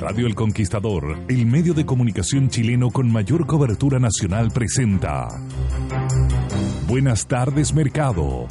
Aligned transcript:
Radio 0.00 0.26
El 0.26 0.34
Conquistador, 0.34 1.18
el 1.28 1.44
medio 1.44 1.74
de 1.74 1.84
comunicación 1.84 2.48
chileno 2.48 2.90
con 2.90 3.12
mayor 3.12 3.46
cobertura 3.46 3.98
nacional, 3.98 4.50
presenta. 4.50 5.28
Buenas 6.88 7.26
tardes, 7.26 7.74
Mercado. 7.74 8.48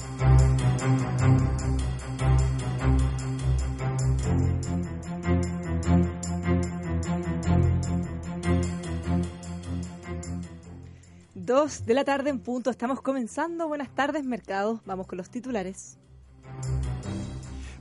Dos 11.34 11.84
de 11.84 11.94
la 11.96 12.04
tarde 12.04 12.30
en 12.30 12.38
punto. 12.38 12.70
Estamos 12.70 13.02
comenzando. 13.02 13.68
Buenas 13.68 13.90
tardes, 13.96 14.24
Mercado. 14.24 14.84
Vamos 14.86 15.08
con 15.08 15.18
los 15.18 15.32
titulares. 15.32 15.98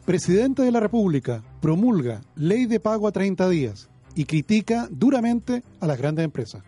Presidente 0.09 0.63
de 0.63 0.73
la 0.73 0.81
República 0.81 1.45
promulga 1.61 2.23
ley 2.35 2.65
de 2.65 2.81
pago 2.81 3.09
a 3.09 3.13
30 3.13 3.47
días 3.51 3.91
y 4.15 4.25
critica 4.25 4.89
duramente 4.91 5.63
a 5.81 5.87
las 5.87 5.99
grandes 5.99 6.25
empresas. 6.25 6.63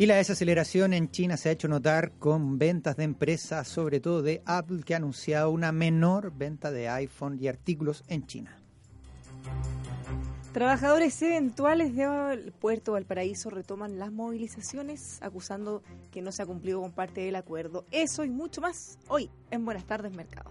Y 0.00 0.06
la 0.06 0.16
desaceleración 0.16 0.94
en 0.94 1.12
China 1.12 1.36
se 1.36 1.48
ha 1.48 1.52
hecho 1.52 1.68
notar 1.68 2.10
con 2.18 2.58
ventas 2.58 2.96
de 2.96 3.04
empresas, 3.04 3.68
sobre 3.68 4.00
todo 4.00 4.20
de 4.20 4.42
Apple, 4.46 4.82
que 4.84 4.94
ha 4.94 4.96
anunciado 4.96 5.52
una 5.52 5.70
menor 5.70 6.32
venta 6.36 6.72
de 6.72 6.88
iPhone 6.88 7.38
y 7.40 7.46
artículos 7.46 8.02
en 8.08 8.26
China. 8.26 8.58
Trabajadores 10.52 11.22
eventuales 11.22 11.94
del 11.94 12.50
puerto 12.50 12.92
Valparaíso 12.92 13.50
retoman 13.50 14.00
las 14.00 14.10
movilizaciones 14.10 15.22
acusando 15.22 15.84
que 16.10 16.22
no 16.22 16.32
se 16.32 16.42
ha 16.42 16.46
cumplido 16.46 16.80
con 16.80 16.90
parte 16.90 17.20
del 17.20 17.36
acuerdo. 17.36 17.84
Eso 17.92 18.24
y 18.24 18.30
mucho 18.30 18.60
más 18.60 18.98
hoy 19.06 19.30
en 19.52 19.64
Buenas 19.64 19.84
tardes 19.84 20.12
Mercado. 20.12 20.50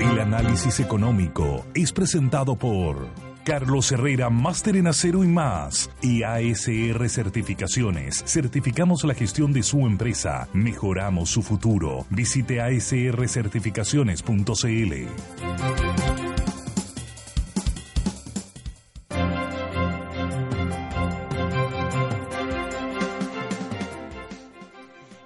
El 0.00 0.18
análisis 0.18 0.80
económico 0.80 1.66
es 1.74 1.92
presentado 1.92 2.56
por 2.56 3.31
Carlos 3.44 3.90
Herrera, 3.90 4.30
máster 4.30 4.76
en 4.76 4.86
acero 4.86 5.24
y 5.24 5.28
más. 5.28 5.90
Y 6.00 6.22
ASR 6.22 7.08
Certificaciones. 7.08 8.22
Certificamos 8.26 9.02
la 9.04 9.14
gestión 9.14 9.52
de 9.52 9.62
su 9.62 9.86
empresa. 9.86 10.48
Mejoramos 10.52 11.30
su 11.30 11.42
futuro. 11.42 12.06
Visite 12.10 12.60
asrcertificaciones.cl. 12.60 14.92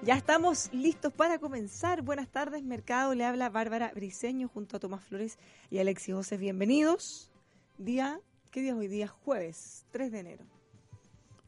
Ya 0.03 0.15
estamos 0.15 0.73
listos 0.73 1.13
para 1.13 1.41
comenzar. 1.41 2.03
Buenas 2.03 2.29
tardes, 2.29 2.63
Mercado. 2.63 3.13
Le 3.15 3.25
habla 3.25 3.51
Bárbara 3.51 3.91
Briseño 3.93 4.49
junto 4.49 4.77
a 4.77 4.81
Tomás 4.81 5.05
Flores 5.05 5.37
y 5.69 5.81
Alexis 5.81 6.15
José. 6.15 6.37
Bienvenidos. 6.37 7.33
Día, 7.79 8.21
¿qué 8.51 8.63
día 8.63 8.73
es 8.73 8.79
hoy? 8.79 8.89
Día 8.89 9.07
jueves, 9.07 9.85
3 9.91 10.11
de 10.11 10.21
enero. 10.21 10.45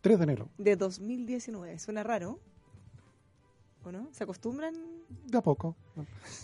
3 0.02 0.18
de 0.18 0.24
enero. 0.24 0.48
De 0.58 0.76
2019. 0.76 1.78
Suena 1.78 2.02
raro. 2.02 2.38
¿O 3.84 3.92
no? 3.92 4.08
¿Se 4.12 4.24
acostumbran? 4.24 4.74
De 5.26 5.38
a 5.38 5.40
poco. 5.40 5.74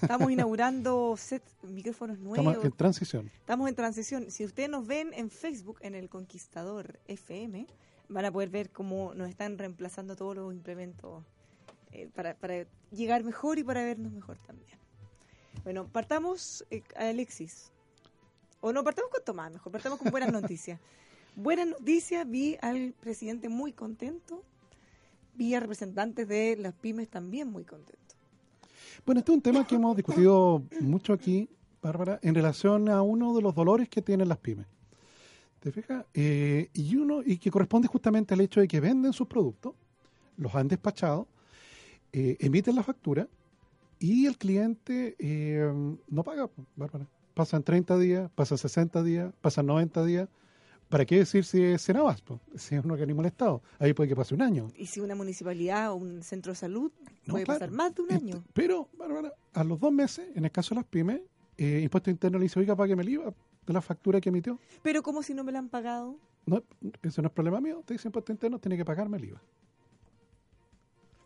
Estamos 0.00 0.30
inaugurando 0.30 1.14
set, 1.18 1.42
micrófonos 1.62 2.18
nuevos. 2.18 2.38
Estamos 2.38 2.64
en 2.64 2.72
transición. 2.72 3.30
Estamos 3.40 3.68
en 3.68 3.74
transición. 3.74 4.30
Si 4.30 4.44
ustedes 4.44 4.70
nos 4.70 4.86
ven 4.86 5.12
en 5.12 5.30
Facebook, 5.30 5.78
en 5.82 5.94
el 5.94 6.08
Conquistador 6.08 6.98
FM, 7.06 7.66
van 8.08 8.24
a 8.24 8.32
poder 8.32 8.48
ver 8.48 8.70
cómo 8.70 9.12
nos 9.14 9.28
están 9.28 9.58
reemplazando 9.58 10.16
todos 10.16 10.34
los 10.36 10.54
implementos 10.54 11.22
eh, 11.92 12.08
para, 12.14 12.34
para, 12.34 12.66
llegar 12.90 13.22
mejor 13.22 13.58
y 13.58 13.64
para 13.64 13.82
vernos 13.82 14.12
mejor 14.12 14.38
también. 14.46 14.78
Bueno, 15.62 15.86
partamos, 15.88 16.64
eh, 16.70 16.82
Alexis. 16.96 17.73
O 18.66 18.72
no, 18.72 18.82
partamos 18.82 19.10
con 19.10 19.22
Tomás, 19.22 19.52
mejor, 19.52 19.70
partamos 19.70 19.98
con 19.98 20.10
buenas 20.10 20.32
noticias. 20.32 20.80
buenas 21.36 21.66
noticias, 21.66 22.26
vi 22.26 22.56
al 22.62 22.94
presidente 22.98 23.50
muy 23.50 23.74
contento, 23.74 24.42
vi 25.34 25.54
a 25.54 25.60
representantes 25.60 26.26
de 26.26 26.56
las 26.56 26.72
pymes 26.72 27.10
también 27.10 27.46
muy 27.46 27.64
contentos. 27.64 28.16
Bueno, 29.04 29.18
este 29.18 29.32
es 29.32 29.36
un 29.36 29.42
tema 29.42 29.66
que 29.66 29.74
hemos 29.74 29.94
discutido 29.94 30.62
mucho 30.80 31.12
aquí, 31.12 31.46
Bárbara, 31.82 32.18
en 32.22 32.34
relación 32.34 32.88
a 32.88 33.02
uno 33.02 33.34
de 33.34 33.42
los 33.42 33.54
dolores 33.54 33.90
que 33.90 34.00
tienen 34.00 34.30
las 34.30 34.38
pymes. 34.38 34.66
¿Te 35.60 35.70
fijas? 35.70 36.06
Eh, 36.14 36.70
y 36.72 36.96
uno, 36.96 37.20
y 37.22 37.36
que 37.36 37.50
corresponde 37.50 37.86
justamente 37.86 38.32
al 38.32 38.40
hecho 38.40 38.60
de 38.60 38.68
que 38.68 38.80
venden 38.80 39.12
sus 39.12 39.26
productos, 39.26 39.74
los 40.38 40.54
han 40.54 40.68
despachado, 40.68 41.28
eh, 42.14 42.38
emiten 42.40 42.76
la 42.76 42.82
factura 42.82 43.28
y 43.98 44.24
el 44.24 44.38
cliente 44.38 45.16
eh, 45.18 45.70
no 46.08 46.24
paga, 46.24 46.48
Bárbara 46.76 47.06
pasan 47.34 47.62
30 47.62 47.98
días, 47.98 48.30
pasan 48.34 48.58
60 48.58 49.02
días, 49.02 49.32
pasan 49.40 49.66
90 49.66 50.04
días. 50.04 50.28
¿Para 50.88 51.04
qué 51.04 51.18
decir 51.18 51.44
si 51.44 51.62
es 51.62 51.82
Senabas? 51.82 52.22
Si 52.56 52.76
es 52.76 52.84
un 52.84 52.92
organismo 52.92 53.22
del 53.22 53.32
Estado. 53.32 53.62
Ahí 53.78 53.92
puede 53.92 54.08
que 54.08 54.16
pase 54.16 54.34
un 54.34 54.42
año. 54.42 54.70
Y 54.76 54.86
si 54.86 55.00
una 55.00 55.14
municipalidad 55.14 55.90
o 55.90 55.96
un 55.96 56.22
centro 56.22 56.52
de 56.52 56.56
salud 56.56 56.92
no, 57.26 57.32
puede 57.32 57.44
claro. 57.44 57.58
pasar 57.58 57.74
más 57.74 57.94
de 57.94 58.02
un 58.02 58.12
año. 58.12 58.44
Pero, 58.52 58.88
Bárbara, 58.96 59.32
a 59.52 59.64
los 59.64 59.80
dos 59.80 59.92
meses, 59.92 60.28
en 60.36 60.44
el 60.44 60.52
caso 60.52 60.74
de 60.74 60.80
las 60.80 60.84
pymes, 60.84 61.20
eh, 61.56 61.80
Impuesto 61.82 62.10
Interno 62.10 62.38
le 62.38 62.44
dice, 62.44 62.60
oiga, 62.60 62.76
págueme 62.76 63.02
el 63.02 63.08
IVA 63.08 63.34
de 63.66 63.72
la 63.72 63.80
factura 63.80 64.20
que 64.20 64.28
emitió. 64.28 64.58
Pero, 64.82 65.02
¿cómo 65.02 65.22
si 65.22 65.34
no 65.34 65.42
me 65.42 65.52
la 65.52 65.58
han 65.58 65.68
pagado? 65.68 66.16
No, 66.46 66.62
eso 67.02 67.22
no 67.22 67.28
es 67.28 67.34
problema 67.34 67.60
mío. 67.60 67.82
Te 67.84 67.94
dice 67.94 68.08
Impuesto 68.08 68.30
Interno, 68.30 68.58
tiene 68.58 68.76
que 68.76 68.84
pagarme 68.84 69.16
el 69.16 69.24
IVA. 69.24 69.42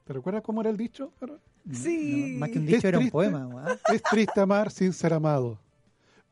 ¿Te 0.05 0.13
recuerdas 0.15 0.43
cómo 0.43 0.63
era 0.63 0.71
el 0.71 0.77
dicho? 0.77 1.13
Bárbara? 1.21 1.41
Sí. 1.71 2.33
No, 2.35 2.39
más 2.39 2.49
que 2.51 2.59
un 2.59 2.67
dicho, 2.67 2.79
es 2.79 2.85
era 2.85 2.99
triste, 2.99 3.17
un 3.17 3.31
poema. 3.31 3.79
Es 3.93 4.03
triste 4.03 4.41
amar 4.41 4.71
sin 4.71 4.93
ser 4.95 5.13
amado. 5.13 5.59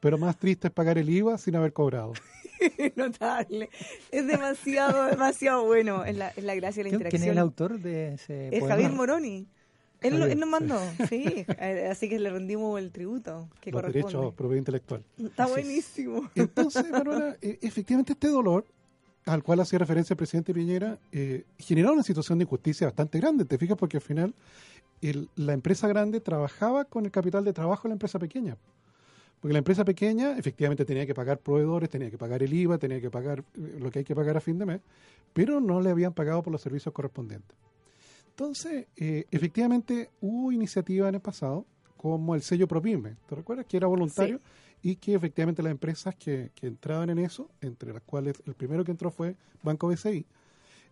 Pero 0.01 0.19
más 0.19 0.37
triste 0.37 0.69
es 0.69 0.73
pagar 0.73 0.99
el 0.99 1.09
IVA 1.09 1.39
sin 1.39 1.57
haber 1.57 1.73
cobrado. 1.73 2.13
Notable. 2.97 3.69
Es 4.11 4.27
demasiado, 4.27 5.07
demasiado 5.07 5.65
bueno. 5.65 6.05
Es 6.05 6.17
la, 6.17 6.29
es 6.31 6.45
la 6.45 6.55
gracia 6.55 6.83
de 6.83 6.91
la 6.91 6.95
interacción. 6.95 7.21
¿Quién 7.21 7.31
es 7.31 7.37
el 7.37 7.39
autor 7.39 7.79
de 7.79 8.15
ese 8.15 8.49
Es 8.49 8.61
poema? 8.61 8.75
Javier 8.75 8.93
Moroni. 8.93 9.47
Él, 10.03 10.23
él, 10.23 10.39
nos 10.39 10.49
mandó, 10.49 10.79
sí. 11.09 11.47
Así 11.91 12.09
que 12.09 12.19
le 12.19 12.31
rendimos 12.31 12.79
el 12.79 12.93
tributo 12.93 13.49
que 13.61 13.73
Los 13.73 13.81
corresponde. 13.81 14.09
derechos 14.09 14.35
propiedad 14.35 14.59
intelectual. 14.59 15.03
Está 15.19 15.47
buenísimo. 15.47 16.31
Entonces, 16.35 16.89
Manuela, 16.91 17.37
eh, 17.43 17.59
efectivamente 17.63 18.13
este 18.13 18.29
dolor 18.29 18.67
al 19.25 19.43
cual 19.43 19.59
hacía 19.61 19.79
referencia 19.79 20.15
el 20.15 20.19
presidente 20.19 20.55
Piñera 20.55 20.99
eh, 21.11 21.45
generó 21.59 21.93
una 21.93 22.03
situación 22.03 22.39
de 22.39 22.45
injusticia 22.45 22.87
bastante 22.87 23.19
grande. 23.19 23.45
¿Te 23.45 23.59
fijas? 23.59 23.77
Porque 23.77 23.97
al 23.97 24.03
final 24.03 24.35
el, 25.01 25.29
la 25.35 25.53
empresa 25.53 25.89
grande 25.89 26.21
trabajaba 26.21 26.85
con 26.85 27.07
el 27.07 27.11
capital 27.11 27.45
de 27.45 27.53
trabajo 27.53 27.85
de 27.85 27.89
la 27.89 27.95
empresa 27.95 28.19
pequeña. 28.19 28.57
Porque 29.47 29.53
la 29.53 29.59
empresa 29.59 29.85
pequeña 29.85 30.37
efectivamente 30.37 30.85
tenía 30.85 31.07
que 31.07 31.15
pagar 31.15 31.39
proveedores, 31.39 31.89
tenía 31.89 32.11
que 32.11 32.19
pagar 32.19 32.43
el 32.43 32.53
IVA, 32.53 32.79
tenía 32.79 33.01
que 33.01 33.13
pagar 33.13 33.45
lo 33.55 33.93
que 33.93 34.01
hay 34.01 34.05
que 34.05 34.17
pagar 34.17 34.37
a 34.37 34.41
fin 34.41 34.59
de 34.59 34.67
mes, 34.67 34.81
pero 35.33 35.61
no 35.61 35.81
le 35.81 35.91
habían 35.91 36.13
pagado 36.15 36.43
por 36.43 36.51
los 36.51 36.61
servicios 36.61 36.93
correspondientes. 36.93 37.57
Entonces, 38.31 38.89
eh, 38.97 39.25
efectivamente 39.31 40.11
hubo 40.21 40.51
iniciativas 40.51 41.11
en 41.11 41.15
el 41.15 41.21
pasado, 41.21 41.65
como 41.97 42.35
el 42.35 42.43
sello 42.43 42.67
ProPyme, 42.67 43.15
¿te 43.29 43.37
recuerdas? 43.37 43.67
Que 43.67 43.77
era 43.77 43.87
voluntario 43.87 44.39
sí. 44.83 44.91
y 44.91 44.97
que 44.97 45.15
efectivamente 45.15 45.63
las 45.63 45.71
empresas 45.71 46.17
que, 46.17 46.51
que, 46.53 46.67
entraban 46.67 47.11
en 47.11 47.21
eso, 47.21 47.49
entre 47.61 47.93
las 47.93 48.03
cuales 48.03 48.43
el 48.47 48.55
primero 48.55 48.83
que 48.83 48.91
entró 48.91 49.13
fue 49.13 49.37
Banco 49.63 49.87
BCI, 49.87 50.27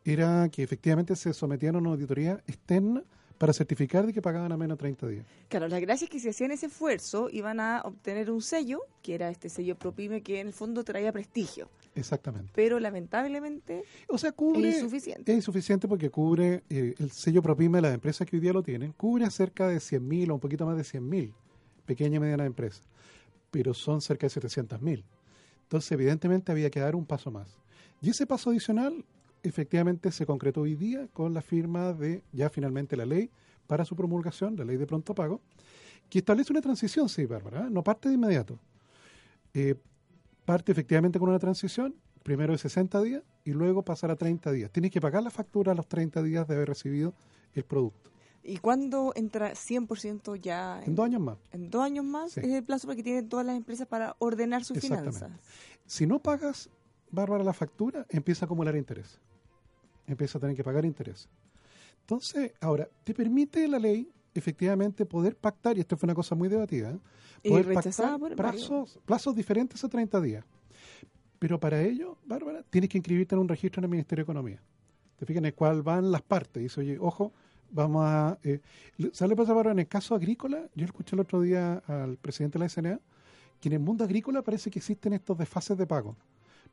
era 0.04 0.48
que 0.48 0.62
efectivamente 0.62 1.16
se 1.16 1.34
sometían 1.34 1.74
a 1.74 1.78
una 1.78 1.90
auditoría 1.90 2.34
externa 2.46 3.02
para 3.38 3.52
certificar 3.52 4.06
de 4.06 4.12
que 4.12 4.22
pagaban 4.22 4.52
a 4.52 4.56
menos 4.56 4.78
30 4.78 5.06
días. 5.08 5.26
Claro, 5.48 5.68
la 5.68 5.80
gracia 5.80 6.04
es 6.04 6.10
que 6.10 6.20
si 6.20 6.28
hacían 6.28 6.52
ese 6.52 6.66
esfuerzo 6.66 7.28
iban 7.30 7.60
a 7.60 7.82
obtener 7.84 8.30
un 8.30 8.42
sello, 8.42 8.80
que 9.02 9.14
era 9.14 9.28
este 9.28 9.48
sello 9.48 9.76
ProPyme, 9.76 10.22
que 10.22 10.40
en 10.40 10.48
el 10.48 10.52
fondo 10.52 10.84
traía 10.84 11.12
prestigio. 11.12 11.68
Exactamente. 11.94 12.52
Pero 12.54 12.78
lamentablemente 12.78 13.84
o 14.08 14.18
sea, 14.18 14.32
cubre, 14.32 14.68
es 14.68 14.76
insuficiente. 14.76 15.32
Es 15.32 15.36
insuficiente 15.36 15.88
porque 15.88 16.10
cubre 16.10 16.62
eh, 16.70 16.94
el 16.98 17.10
sello 17.10 17.42
ProPyme 17.42 17.78
de 17.78 17.82
las 17.82 17.94
empresas 17.94 18.26
que 18.26 18.36
hoy 18.36 18.40
día 18.40 18.52
lo 18.52 18.62
tienen, 18.62 18.92
cubre 18.92 19.24
a 19.24 19.30
cerca 19.30 19.68
de 19.68 19.76
100.000 19.76 20.30
o 20.30 20.34
un 20.34 20.40
poquito 20.40 20.66
más 20.66 20.76
de 20.76 20.82
100.000 20.82 21.32
pequeñas 21.86 22.16
y 22.16 22.20
medianas 22.20 22.46
empresas, 22.46 22.82
pero 23.50 23.74
son 23.74 24.00
cerca 24.00 24.26
de 24.26 24.32
700.000. 24.32 25.04
Entonces, 25.62 25.92
evidentemente, 25.92 26.52
había 26.52 26.70
que 26.70 26.80
dar 26.80 26.94
un 26.94 27.04
paso 27.04 27.30
más. 27.30 27.58
Y 28.00 28.10
ese 28.10 28.26
paso 28.26 28.50
adicional 28.50 29.04
efectivamente 29.44 30.10
se 30.10 30.26
concretó 30.26 30.62
hoy 30.62 30.74
día 30.74 31.06
con 31.12 31.34
la 31.34 31.42
firma 31.42 31.92
de 31.92 32.22
ya 32.32 32.50
finalmente 32.50 32.96
la 32.96 33.06
ley 33.06 33.30
para 33.66 33.84
su 33.84 33.94
promulgación, 33.94 34.56
la 34.56 34.64
ley 34.64 34.76
de 34.76 34.86
pronto 34.86 35.14
pago, 35.14 35.40
que 36.08 36.18
establece 36.18 36.52
una 36.52 36.60
transición, 36.60 37.08
sí, 37.08 37.26
Bárbara, 37.26 37.66
¿eh? 37.66 37.70
no 37.70 37.82
parte 37.82 38.08
de 38.08 38.16
inmediato. 38.16 38.58
Eh, 39.52 39.74
parte 40.44 40.72
efectivamente 40.72 41.18
con 41.18 41.28
una 41.28 41.38
transición, 41.38 41.94
primero 42.22 42.52
de 42.52 42.58
60 42.58 43.02
días 43.02 43.22
y 43.44 43.52
luego 43.52 43.82
pasar 43.82 44.10
a 44.10 44.16
30 44.16 44.50
días. 44.52 44.70
Tienes 44.70 44.90
que 44.90 45.00
pagar 45.00 45.22
la 45.22 45.30
factura 45.30 45.72
a 45.72 45.74
los 45.74 45.86
30 45.86 46.22
días 46.22 46.48
de 46.48 46.54
haber 46.54 46.68
recibido 46.68 47.14
el 47.54 47.64
producto. 47.64 48.10
¿Y 48.42 48.58
cuándo 48.58 49.12
entra 49.14 49.52
100% 49.52 50.38
ya? 50.40 50.82
En, 50.82 50.90
en, 50.90 50.94
dos 50.94 51.04
años 51.04 51.20
más. 51.20 51.38
En 51.52 51.70
dos 51.70 51.82
años 51.82 52.04
más 52.04 52.32
sí. 52.32 52.40
es 52.40 52.52
el 52.52 52.64
plazo 52.64 52.88
que 52.88 53.02
tienen 53.02 53.28
todas 53.28 53.46
las 53.46 53.56
empresas 53.56 53.86
para 53.86 54.16
ordenar 54.18 54.64
sus 54.64 54.78
finanzas. 54.78 55.30
Si 55.86 56.06
no 56.06 56.18
pagas, 56.18 56.68
Bárbara, 57.10 57.44
la 57.44 57.52
factura, 57.52 58.06
empieza 58.10 58.44
a 58.44 58.46
acumular 58.46 58.76
interés. 58.76 59.20
Empieza 60.06 60.38
a 60.38 60.40
tener 60.40 60.56
que 60.56 60.64
pagar 60.64 60.84
interés. 60.84 61.28
Entonces, 62.00 62.52
ahora, 62.60 62.88
te 63.02 63.14
permite 63.14 63.66
la 63.66 63.78
ley 63.78 64.10
efectivamente 64.34 65.06
poder 65.06 65.36
pactar, 65.36 65.76
y 65.76 65.80
esto 65.80 65.96
fue 65.96 66.06
una 66.06 66.14
cosa 66.14 66.34
muy 66.34 66.48
debatida, 66.48 66.90
¿eh? 66.90 66.98
Poder 67.48 67.72
pactar 67.72 68.18
plazos 69.04 69.36
diferentes 69.36 69.82
a 69.84 69.88
30 69.88 70.20
días. 70.20 70.44
Pero 71.38 71.60
para 71.60 71.82
ello, 71.82 72.18
Bárbara, 72.24 72.62
tienes 72.70 72.88
que 72.88 72.98
inscribirte 72.98 73.34
en 73.34 73.40
un 73.40 73.48
registro 73.48 73.80
en 73.80 73.84
el 73.84 73.90
Ministerio 73.90 74.22
de 74.22 74.24
Economía. 74.24 74.62
Te 75.16 75.26
fijas 75.26 75.38
en 75.38 75.46
el 75.46 75.54
cual 75.54 75.82
van 75.82 76.10
las 76.10 76.22
partes. 76.22 76.62
Dice, 76.62 76.80
oye, 76.80 76.98
ojo, 76.98 77.32
vamos 77.70 78.02
a... 78.06 78.38
Eh, 78.42 78.60
¿Sale 79.12 79.36
pasa, 79.36 79.52
Bárbara? 79.52 79.72
En 79.72 79.80
el 79.80 79.88
caso 79.88 80.14
agrícola, 80.14 80.68
yo 80.74 80.86
escuché 80.86 81.16
el 81.16 81.20
otro 81.20 81.40
día 81.40 81.82
al 81.86 82.16
presidente 82.16 82.58
de 82.58 82.64
la 82.64 82.68
SNA, 82.68 83.00
que 83.60 83.68
en 83.68 83.74
el 83.74 83.80
mundo 83.80 84.04
agrícola 84.04 84.42
parece 84.42 84.70
que 84.70 84.78
existen 84.78 85.12
estos 85.12 85.36
desfases 85.36 85.76
de 85.76 85.86
pago, 85.86 86.16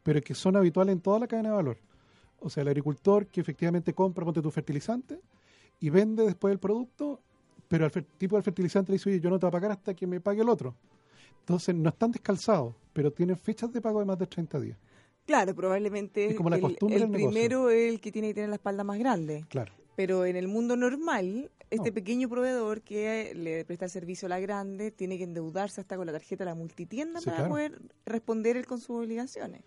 pero 0.04 0.22
que 0.22 0.34
son 0.34 0.56
habituales 0.56 0.94
en 0.94 1.02
toda 1.02 1.20
la 1.20 1.28
cadena 1.28 1.50
de 1.50 1.56
valor. 1.56 1.78
O 2.42 2.50
sea, 2.50 2.62
el 2.62 2.68
agricultor 2.70 3.28
que 3.28 3.42
efectivamente 3.42 3.94
compra, 3.94 4.26
ponte 4.26 4.42
tu 4.42 4.52
fertilizante, 4.52 5.20
y 5.80 5.90
vende 5.90 6.24
después 6.26 6.52
el 6.52 6.60
producto, 6.60 7.22
pero 7.68 7.86
al 7.86 7.92
tipo 8.18 8.36
del 8.36 8.44
fertilizante 8.44 8.92
le 8.92 8.96
dice, 8.98 9.10
oye, 9.10 9.20
yo 9.20 9.30
no 9.30 9.40
te 9.40 9.46
voy 9.46 9.50
a 9.50 9.52
pagar 9.52 9.72
hasta 9.72 9.94
que 9.94 10.06
me 10.08 10.20
pague 10.20 10.42
el 10.42 10.50
otro. 10.50 10.76
Entonces, 11.40 11.74
no 11.76 11.90
están 11.90 12.12
descalzados, 12.12 12.76
pero 12.94 13.12
tienen 13.12 13.38
fechas 13.38 13.72
de 13.72 13.82
pago 13.82 14.00
de 14.00 14.06
más 14.06 14.18
de 14.20 14.28
30 14.28 14.60
días. 14.60 14.78
Claro, 15.26 15.56
probablemente 15.56 16.26
Es 16.32 16.36
como 16.36 16.50
la 16.50 16.58
el, 16.58 16.62
costumbre 16.62 16.98
el 16.98 17.02
del 17.04 17.12
negocio. 17.12 17.30
primero 17.32 17.70
es 17.70 17.94
el 17.94 18.02
que 18.02 18.12
tiene 18.12 18.28
que 18.30 18.34
tener 18.36 18.50
la 18.50 18.56
espalda 18.56 18.84
más 18.84 18.98
grande. 19.00 19.46
Claro. 19.50 19.72
Pero 19.96 20.26
en 20.26 20.36
el 20.36 20.48
mundo 20.48 20.76
normal, 20.76 21.52
este 21.70 21.90
No. 21.90 21.94
pequeño 21.94 22.28
proveedor 22.28 22.82
que 22.82 23.34
le 23.36 23.64
presta 23.66 23.86
el 23.86 23.92
servicio 23.92 24.26
a 24.26 24.30
la 24.30 24.40
grande 24.40 24.92
tiene 24.92 25.18
que 25.18 25.24
endeudarse 25.24 25.80
hasta 25.82 25.96
con 25.96 26.06
la 26.08 26.12
tarjeta 26.12 26.44
de 26.44 26.50
la 26.50 26.56
multitienda 26.56 27.20
Sí, 27.20 27.26
para 27.26 27.38
claro. 27.38 27.52
poder 27.52 27.82
responder 28.06 28.58
él 28.58 28.66
con 28.66 28.80
sus 28.80 28.98
obligaciones. 28.98 29.62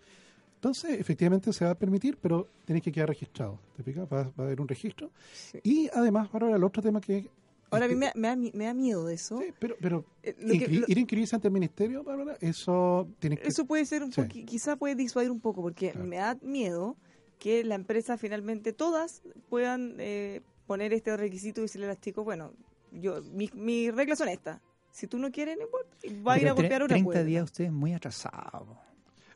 Entonces, 0.55 0.99
efectivamente 0.99 1.53
se 1.53 1.63
va 1.65 1.71
a 1.71 1.75
permitir, 1.75 2.17
pero 2.17 2.47
tienes 2.65 2.83
que 2.83 2.91
quedar 2.91 3.09
registrado. 3.09 3.59
¿Te 3.75 3.83
fijas? 3.83 4.07
Va, 4.11 4.23
va 4.23 4.31
a 4.37 4.41
haber 4.43 4.59
un 4.61 4.67
registro. 4.67 5.11
Sí. 5.33 5.59
Y 5.63 5.89
además, 5.93 6.29
ahora 6.33 6.55
el 6.55 6.63
otro 6.63 6.81
tema 6.81 6.99
que... 7.01 7.29
Ahora 7.71 7.85
a 7.85 7.87
mí 7.87 7.95
me, 7.95 8.05
da- 8.07 8.13
me 8.15 8.27
da, 8.29 8.35
mi- 8.35 8.51
me 8.53 8.65
da 8.65 8.73
miedo 8.73 9.05
de 9.05 9.15
eso. 9.15 9.39
Sí, 9.39 9.53
pero, 9.59 9.75
pero 9.81 10.05
Eh, 10.23 10.35
lo 10.39 10.53
que- 10.53 10.59
inscri- 10.67 10.79
lo- 10.79 10.85
ir 10.87 10.97
a 10.97 10.99
inscribirse 11.01 11.35
ante 11.35 11.47
el 11.49 11.53
ministerio, 11.53 12.03
Bárbara, 12.03 12.37
eso 12.41 13.07
tiene 13.19 13.37
que... 13.37 13.47
Eso 13.47 13.65
puede 13.65 13.85
ser 13.85 14.01
un 14.03 14.11
Sí. 14.11 14.21
poco, 14.21 14.33
quizá 14.45 14.75
puede 14.75 14.95
disuadir 14.95 15.29
un 15.31 15.39
poco, 15.41 15.61
porque 15.61 15.91
Claro. 15.91 16.07
me 16.07 16.17
da 16.17 16.37
miedo 16.41 16.95
que 17.39 17.63
la 17.63 17.75
empresa 17.75 18.17
finalmente 18.17 18.71
todas 18.73 19.21
puedan 19.49 19.95
eh, 19.99 20.41
poner 20.67 20.93
este 20.93 21.15
requisito 21.17 21.61
y 21.61 21.63
decirle 21.65 21.87
a 21.87 21.89
las 21.89 21.99
chicos, 21.99 22.23
bueno, 22.23 22.53
yo 22.91 23.21
mis, 23.33 23.53
mis 23.53 23.93
reglas 23.93 24.17
son 24.19 24.29
estas. 24.29 24.61
Si 24.91 25.05
tú 25.07 25.17
no 25.19 25.29
quieres, 25.31 25.57
no 25.57 25.63
importa. 25.63 25.89
Va 26.25 26.33
a 26.35 26.39
ir 26.39 26.47
a 26.47 26.53
golpear 26.53 26.81
una 26.81 26.87
30 26.89 27.03
puerta. 27.03 27.23
días 27.25 27.43
usted 27.43 27.65
es 27.65 27.71
muy 27.71 27.93
atrasado. 27.93 28.77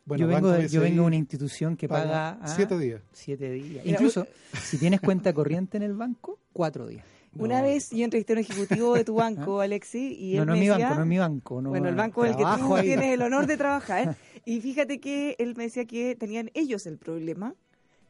Bueno, 0.09 0.23
yo 0.23 0.27
vengo, 0.27 0.50
de, 0.51 0.67
yo 0.67 0.81
vengo 0.81 1.01
de 1.03 1.07
una 1.07 1.15
institución 1.15 1.77
que 1.77 1.88
paga, 1.88 2.39
ah, 2.41 2.47
siete 2.47 2.77
días. 2.79 3.01
siete 3.13 3.51
días. 3.51 3.85
Mira, 3.85 3.95
Incluso, 3.97 4.25
si 4.63 4.79
tienes 4.79 5.01
cuenta 5.01 5.31
corriente 5.33 5.77
en 5.77 5.83
el 5.83 5.94
banco, 5.94 6.39
cuatro 6.51 6.88
días. 6.88 7.06
Una 7.38 7.61
vez 7.61 7.91
yo 7.91 8.03
entrevisté 8.03 8.33
a 8.33 8.38
un 8.38 8.39
ejecutivo 8.39 8.95
de 8.95 9.03
tu 9.03 9.13
banco, 9.13 9.61
Alexi, 9.61 10.15
y 10.15 10.33
él 10.33 10.39
no, 10.39 10.45
no 10.47 10.51
me 10.53 10.57
es 10.57 10.61
mi 10.63 10.67
decía, 10.69 10.85
banco, 10.88 10.95
no 10.95 11.03
es 11.03 11.07
mi 11.07 11.17
banco. 11.19 11.61
No, 11.61 11.69
bueno, 11.69 11.89
el 11.89 11.95
banco 11.95 12.25
en 12.25 12.31
el 12.31 12.38
que 12.38 12.44
tú 12.44 12.75
ahí. 12.75 12.88
tienes 12.88 13.13
el 13.13 13.21
honor 13.21 13.45
de 13.45 13.56
trabajar. 13.63 14.17
Y 14.45 14.61
fíjate 14.61 15.00
que 15.00 15.35
él 15.38 15.53
me 15.56 15.63
decía 15.65 15.85
que 15.85 16.15
tenían 16.15 16.50
ellos 16.56 16.88
el 16.88 16.97
problema, 16.97 17.53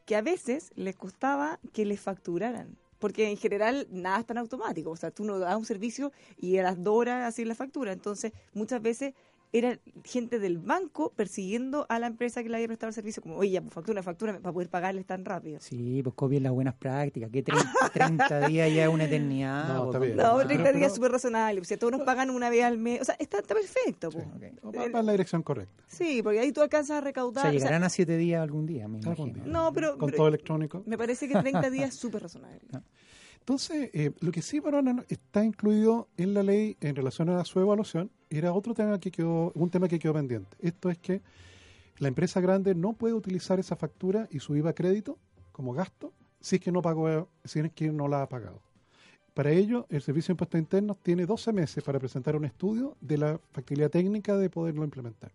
que 0.06 0.16
a 0.16 0.22
veces 0.22 0.72
les 0.76 0.96
costaba 0.96 1.60
que 1.74 1.84
les 1.84 2.00
facturaran. 2.00 2.78
Porque 2.98 3.30
en 3.30 3.36
general 3.36 3.86
nada 3.90 4.20
es 4.20 4.26
tan 4.26 4.38
automático. 4.38 4.90
O 4.90 4.96
sea, 4.96 5.10
tú 5.10 5.24
no 5.24 5.38
das 5.38 5.56
un 5.56 5.64
servicio 5.64 6.12
y 6.38 6.58
a 6.58 6.62
las 6.62 6.82
dos 6.82 6.96
horas 6.96 7.24
así 7.24 7.44
la 7.44 7.54
factura. 7.54 7.92
Entonces, 7.92 8.32
muchas 8.52 8.82
veces 8.82 9.14
era 9.52 9.78
gente 10.04 10.38
del 10.38 10.58
banco 10.58 11.12
persiguiendo 11.16 11.84
a 11.88 11.98
la 11.98 12.06
empresa 12.06 12.40
que 12.42 12.48
le 12.48 12.54
había 12.56 12.68
prestado 12.68 12.88
el 12.90 12.94
servicio, 12.94 13.20
como, 13.20 13.36
oye, 13.36 13.60
pues 13.60 13.74
factura, 13.74 14.00
factura, 14.02 14.38
para 14.40 14.52
poder 14.52 14.68
pagarles 14.70 15.06
tan 15.06 15.24
rápido. 15.24 15.58
Sí, 15.60 16.00
pues 16.04 16.14
copien 16.14 16.44
las 16.44 16.52
buenas 16.52 16.74
prácticas. 16.74 17.30
Que 17.30 17.42
30, 17.42 17.64
30 17.92 18.40
días 18.48 18.72
ya 18.72 18.84
es 18.84 18.88
una 18.88 19.04
eternidad. 19.06 19.68
No, 19.74 19.74
pues, 19.84 19.86
está 19.88 19.98
bien. 19.98 20.16
No, 20.16 20.36
Pero- 20.36 20.46
30 20.46 20.64
pero- 20.64 20.78
días 20.78 20.90
es 20.90 20.94
súper 20.96 21.10
razonable. 21.12 21.60
O 21.60 21.64
sea, 21.64 21.76
todos 21.78 21.90
nos 21.92 22.02
pagan 22.02 22.30
una 22.30 22.48
vez 22.48 22.62
al 22.62 22.78
mes. 22.78 23.00
O 23.00 23.04
sea, 23.04 23.16
está, 23.18 23.38
está 23.40 23.54
perfecto. 23.54 24.10
Sí. 24.12 24.18
Ok. 24.62 24.76
Va, 24.76 24.88
va 24.88 25.00
en 25.00 25.06
la 25.06 25.12
dirección 25.12 25.42
correcta. 25.42 25.82
Sí, 25.88 26.22
porque 26.22 26.38
ahí 26.38 26.52
tú 26.52 26.60
alcanzas 26.62 26.98
a 26.98 27.00
O 27.00 27.04
recaudar. 27.04 27.46
o 27.46 27.50
sea, 27.50 27.52
llegarán 27.58 27.82
a 27.82 27.88
siete 27.88 28.16
días 28.16 28.40
algún 28.40 28.66
día, 28.66 28.86
me 28.86 28.98
Algún 28.98 29.14
imagino. 29.30 29.44
día. 29.44 29.52
no, 29.52 29.72
pero, 29.72 29.98
Con 29.98 30.06
pero 30.10 30.16
todo 30.16 30.28
electrónico. 30.28 30.82
me 30.86 30.96
parece 30.96 31.26
que 31.26 31.34
30 31.34 31.70
días 31.70 31.88
es 31.94 31.96
súper 31.96 32.22
razonable. 32.22 32.60
Entonces, 33.40 33.90
eh, 33.94 34.12
lo 34.20 34.30
que 34.30 34.42
sí, 34.42 34.60
Barona, 34.60 35.04
está 35.08 35.44
incluido 35.44 36.08
en 36.16 36.34
la 36.34 36.42
ley 36.42 36.76
en 36.80 36.94
relación 36.94 37.30
a 37.30 37.44
su 37.44 37.58
evaluación, 37.58 38.10
era 38.30 38.52
otro 38.52 38.74
tema 38.74 38.98
que 39.00 39.10
quedó, 39.10 39.52
un 39.54 39.70
tema 39.70 39.88
que 39.88 39.98
quedó 39.98 40.14
pendiente. 40.14 40.56
Esto 40.60 40.88
es 40.88 40.98
que 40.98 41.20
la 41.98 42.08
empresa 42.08 42.40
grande 42.40 42.74
no 42.74 42.94
puede 42.94 43.12
utilizar 43.12 43.58
esa 43.58 43.76
factura 43.76 44.28
y 44.30 44.38
su 44.38 44.56
IVA 44.56 44.72
crédito 44.72 45.18
como 45.52 45.74
gasto 45.74 46.14
si 46.40 46.56
es 46.56 46.62
que 46.62 46.72
no 46.72 46.80
pagó, 46.80 47.28
si 47.44 47.60
es 47.60 47.72
que 47.72 47.92
no 47.92 48.08
la 48.08 48.22
ha 48.22 48.28
pagado. 48.28 48.62
Para 49.34 49.50
ello, 49.50 49.86
el 49.90 50.00
Servicio 50.00 50.28
de 50.28 50.34
Impuestos 50.34 50.58
Internos 50.58 50.96
tiene 51.02 51.26
12 51.26 51.52
meses 51.52 51.84
para 51.84 51.98
presentar 51.98 52.36
un 52.36 52.44
estudio 52.44 52.96
de 53.00 53.18
la 53.18 53.40
factibilidad 53.52 53.90
técnica 53.90 54.36
de 54.36 54.48
poderlo 54.48 54.84
implementar. 54.84 55.32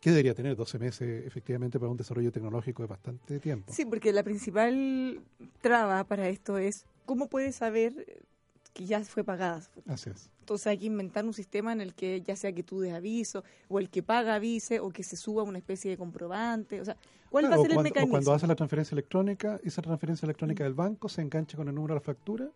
Que 0.00 0.10
debería 0.10 0.34
tener 0.34 0.56
12 0.56 0.78
meses 0.78 1.26
efectivamente 1.26 1.78
para 1.78 1.90
un 1.90 1.96
desarrollo 1.96 2.32
tecnológico 2.32 2.82
de 2.82 2.88
bastante 2.88 3.38
tiempo. 3.38 3.72
Sí, 3.72 3.84
porque 3.84 4.12
la 4.12 4.22
principal 4.22 5.20
traba 5.60 6.02
para 6.04 6.28
esto 6.28 6.56
es 6.56 6.86
cómo 7.04 7.28
puedes 7.28 7.56
saber 7.56 8.24
que 8.72 8.86
ya 8.86 9.00
fue 9.04 9.24
pagada. 9.24 9.62
Así 9.86 10.10
es. 10.10 10.30
Entonces 10.40 10.66
hay 10.66 10.78
que 10.78 10.86
inventar 10.86 11.24
un 11.24 11.32
sistema 11.32 11.72
en 11.72 11.80
el 11.80 11.94
que 11.94 12.22
ya 12.22 12.34
sea 12.34 12.52
que 12.52 12.62
tú 12.62 12.80
des 12.80 12.92
aviso, 12.92 13.44
o 13.68 13.78
el 13.78 13.88
que 13.88 14.02
paga 14.02 14.34
avise, 14.34 14.80
o 14.80 14.90
que 14.90 15.02
se 15.02 15.16
suba 15.16 15.42
una 15.42 15.58
especie 15.58 15.90
de 15.90 15.96
comprobante. 15.96 16.80
O 16.80 16.84
sea, 16.84 16.96
¿cuál 17.30 17.44
va 17.44 17.54
a 17.54 17.58
ser 17.58 17.70
el 17.70 17.78
o 17.78 17.82
mecanismo? 17.82 18.14
cuando 18.14 18.32
hace 18.32 18.46
la 18.46 18.56
transferencia 18.56 18.94
electrónica, 18.94 19.60
esa 19.62 19.80
transferencia 19.80 20.26
electrónica 20.26 20.64
del 20.64 20.74
banco 20.74 21.08
se 21.08 21.22
enganche 21.22 21.56
con 21.56 21.68
el 21.68 21.74
número 21.74 21.94
de 21.94 22.00
la 22.00 22.04
factura 22.04 22.50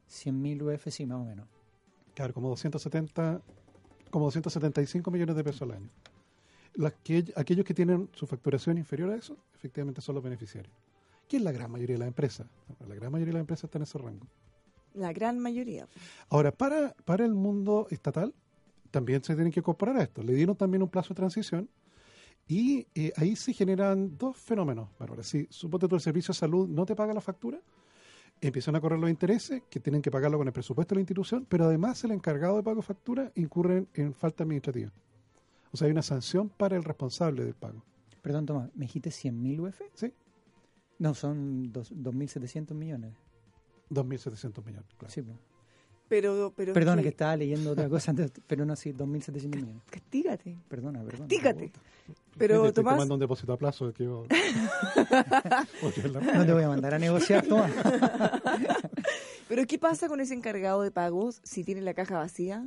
100.000 0.09 0.61
UF, 0.63 0.87
sí, 0.91 1.05
más 1.05 1.19
o 1.19 1.23
menos. 1.25 1.45
Claro, 2.15 2.33
como 2.33 2.49
270, 2.49 3.41
como 4.09 4.25
275 4.25 5.11
millones 5.11 5.35
de 5.35 5.43
pesos 5.43 5.61
al 5.63 5.71
año. 5.73 5.89
Las 6.73 6.93
que, 7.03 7.25
aquellos 7.35 7.63
que 7.65 7.75
tienen 7.75 8.09
su 8.13 8.25
facturación 8.25 8.79
inferior 8.79 9.11
a 9.11 9.15
eso, 9.15 9.37
efectivamente 9.53 10.01
son 10.01 10.15
los 10.15 10.23
beneficiarios. 10.23 10.73
Que 11.27 11.37
es 11.37 11.43
la 11.43 11.51
gran 11.51 11.71
mayoría 11.71 11.95
de 11.95 11.99
las 11.99 12.07
empresas. 12.07 12.47
La 12.87 12.95
gran 12.95 13.11
mayoría 13.11 13.31
de 13.31 13.33
las 13.33 13.41
empresas 13.41 13.65
están 13.65 13.81
en 13.81 13.83
ese 13.83 13.97
rango. 13.97 14.27
La 14.93 15.13
gran 15.13 15.39
mayoría. 15.39 15.87
Ahora, 16.29 16.51
para, 16.51 16.93
para 17.05 17.25
el 17.25 17.33
mundo 17.33 17.87
estatal, 17.91 18.33
también 18.91 19.23
se 19.23 19.35
tienen 19.35 19.51
que 19.51 19.59
incorporar 19.59 19.97
a 19.97 20.03
esto. 20.03 20.23
Le 20.23 20.33
dieron 20.33 20.55
también 20.55 20.81
un 20.81 20.89
plazo 20.89 21.09
de 21.09 21.15
transición 21.15 21.69
y 22.47 22.87
eh, 22.95 23.11
ahí 23.17 23.35
se 23.35 23.53
generan 23.53 24.17
dos 24.17 24.37
fenómenos. 24.37 24.89
Bárbara. 24.97 25.23
Si 25.23 25.47
suponte 25.49 25.87
tú 25.87 25.95
el 25.95 26.01
servicio 26.01 26.31
de 26.31 26.37
salud 26.37 26.67
no 26.67 26.85
te 26.85 26.95
paga 26.95 27.13
la 27.13 27.21
factura, 27.21 27.59
empiezan 28.39 28.75
a 28.75 28.81
correr 28.81 28.99
los 28.99 29.09
intereses 29.09 29.63
que 29.69 29.79
tienen 29.79 30.01
que 30.01 30.11
pagarlo 30.11 30.37
con 30.37 30.47
el 30.47 30.53
presupuesto 30.53 30.95
de 30.95 30.97
la 30.97 31.01
institución, 31.01 31.45
pero 31.47 31.65
además 31.65 32.03
el 32.03 32.11
encargado 32.11 32.55
de 32.55 32.63
pago 32.63 32.77
de 32.77 32.87
factura 32.87 33.31
incurre 33.35 33.85
en 33.93 34.13
falta 34.13 34.43
administrativa. 34.43 34.91
O 35.71 35.77
sea, 35.77 35.85
hay 35.85 35.91
una 35.91 36.01
sanción 36.01 36.49
para 36.49 36.77
el 36.77 36.83
responsable 36.83 37.43
del 37.43 37.55
pago. 37.55 37.83
Perdón, 38.21 38.45
Tomás, 38.45 38.69
¿me 38.75 38.85
dijiste 38.85 39.09
100.000 39.09 39.67
UF? 39.67 39.81
Sí. 39.93 40.13
No, 40.99 41.13
son 41.13 41.71
dos- 41.71 41.91
2.700 41.91 42.73
millones. 42.73 43.13
2.700 43.89 44.65
millones, 44.65 44.87
claro. 44.97 45.13
Sí, 45.13 45.21
pues. 45.21 45.37
Pero, 46.09 46.53
pero 46.55 46.73
Perdona 46.73 46.97
que 46.97 47.03
que- 47.03 47.09
estaba 47.09 47.35
leyendo 47.35 47.71
otra 47.71 47.89
cosa 47.89 48.11
antes, 48.11 48.31
pero 48.47 48.65
no, 48.65 48.75
sí, 48.75 48.93
2.700 48.93 49.55
millones. 49.55 49.81
Castígate. 49.89 50.57
Perdona, 50.69 50.99
perdona. 51.03 51.19
Castígate. 51.27 51.71
Pero, 52.37 52.65
Estoy 52.67 52.83
Tomás- 52.83 52.95
tomando 52.95 53.13
un 53.15 53.19
depósito 53.19 53.51
a 53.53 53.57
plazo 53.57 53.91
que 53.93 54.03
yo... 54.05 54.25
No 56.33 56.45
te 56.45 56.53
voy 56.53 56.63
a 56.63 56.67
mandar 56.69 56.93
a 56.93 56.99
negociar, 56.99 57.45
Tomás. 57.47 57.71
Pero 59.47 59.65
¿qué 59.65 59.77
pasa 59.79 60.07
con 60.07 60.19
ese 60.21 60.33
encargado 60.33 60.81
de 60.81 60.91
pagos 60.91 61.41
si 61.43 61.63
tiene 61.63 61.81
la 61.81 61.93
caja 61.93 62.17
vacía? 62.17 62.65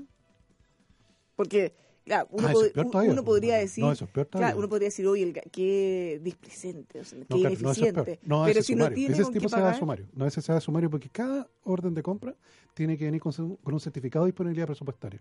Porque, 1.37 1.75
claro, 2.11 2.29
uno, 2.33 2.49
Ah, 2.49 2.51
eso 2.51 2.61
pod- 2.61 2.67
es 2.67 2.73
peor 2.73 2.87
un- 2.87 2.91
todavía, 2.93 3.13
uno 3.13 3.25
podría 3.25 3.57
decir... 3.59 3.85
no, 3.85 3.93
eso 3.93 4.05
es 4.05 4.11
peor 4.11 4.27
todavía. 4.27 4.47
Claro, 4.49 4.59
uno 4.59 4.69
podría 4.69 4.87
decir, 4.89 5.07
oye, 5.07 5.33
qué 5.53 6.21
displicente, 6.25 6.99
o 7.01 7.05
sea, 7.05 7.19
qué 7.21 7.27
no, 7.29 7.37
es 7.37 7.43
ineficiente. 7.61 8.19
No, 8.25 8.45
Pero 8.45 8.59
es 8.61 8.71
no 8.77 8.91
tiene 8.91 9.15
ese 9.15 9.23
con 9.23 9.33
tipo 9.33 9.43
qué 9.45 9.49
se 9.49 9.57
da 9.57 9.63
pagar... 9.63 9.79
sumario. 9.79 10.07
No, 10.13 10.27
ese 10.27 10.43
se 10.43 10.53
da 10.53 10.61
sumario 10.61 10.91
porque 10.91 11.09
cada 11.09 11.49
orden 11.63 11.95
de 11.95 12.03
compra 12.03 12.35
tiene 12.75 12.99
que 12.99 13.05
venir 13.05 13.21
con, 13.21 13.33
con 13.33 13.75
un 13.75 13.81
certificado 13.81 14.25
de 14.25 14.33
disponibilidad 14.33 14.67
presupuestaria. 14.67 15.21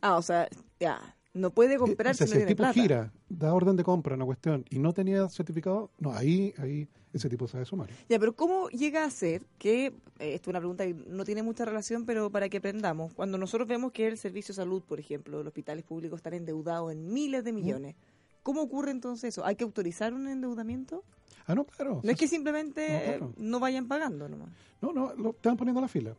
Ah, 0.00 0.16
o 0.16 0.22
sea, 0.22 0.48
ya, 0.78 1.16
no 1.38 1.50
puede 1.50 1.78
comprar 1.78 2.12
o 2.12 2.14
sea, 2.14 2.26
si 2.26 2.36
el 2.38 2.46
tipo 2.46 2.58
plata. 2.58 2.72
gira, 2.74 3.12
da 3.28 3.54
orden 3.54 3.76
de 3.76 3.84
compra 3.84 4.14
una 4.16 4.24
cuestión 4.24 4.64
y 4.70 4.78
no 4.78 4.92
tenía 4.92 5.28
certificado, 5.28 5.90
no, 5.98 6.12
ahí, 6.12 6.52
ahí 6.58 6.88
ese 7.12 7.28
tipo 7.28 7.46
se 7.48 7.58
da 7.58 7.64
sumario. 7.64 7.94
Ya, 8.08 8.18
pero 8.18 8.34
¿cómo 8.36 8.68
llega 8.68 9.04
a 9.04 9.10
ser 9.10 9.42
que, 9.58 9.86
eh, 9.86 9.92
esto 10.34 10.50
es 10.50 10.52
una 10.52 10.58
pregunta 10.60 10.84
que 10.84 10.94
no 10.94 11.24
tiene 11.24 11.42
mucha 11.42 11.64
relación, 11.64 12.04
pero 12.04 12.30
para 12.30 12.48
que 12.48 12.58
aprendamos, 12.58 13.14
cuando 13.14 13.38
nosotros 13.38 13.66
vemos 13.68 13.92
que 13.92 14.06
el 14.06 14.18
servicio 14.18 14.52
de 14.52 14.56
salud, 14.56 14.82
por 14.82 15.00
ejemplo, 15.00 15.38
los 15.38 15.46
hospitales 15.48 15.84
públicos 15.84 16.18
están 16.18 16.34
endeudados 16.34 16.92
en 16.92 17.12
miles 17.12 17.44
de 17.44 17.52
millones, 17.52 17.94
¿cómo 18.42 18.62
ocurre 18.62 18.90
entonces 18.90 19.28
eso? 19.34 19.44
¿Hay 19.46 19.56
que 19.56 19.64
autorizar 19.64 20.12
un 20.12 20.28
endeudamiento? 20.28 21.02
Ah, 21.46 21.54
no, 21.54 21.64
claro. 21.64 22.00
No 22.02 22.10
es 22.10 22.18
que 22.18 22.28
simplemente 22.28 22.88
No, 22.92 23.04
claro. 23.04 23.32
no 23.38 23.60
vayan 23.60 23.88
pagando 23.88 24.28
nomás. 24.28 24.50
No, 24.82 24.92
no, 24.92 25.14
lo- 25.14 25.32
te 25.32 25.48
van 25.48 25.56
poniendo 25.56 25.80
la 25.80 25.88
fila. 25.88 26.14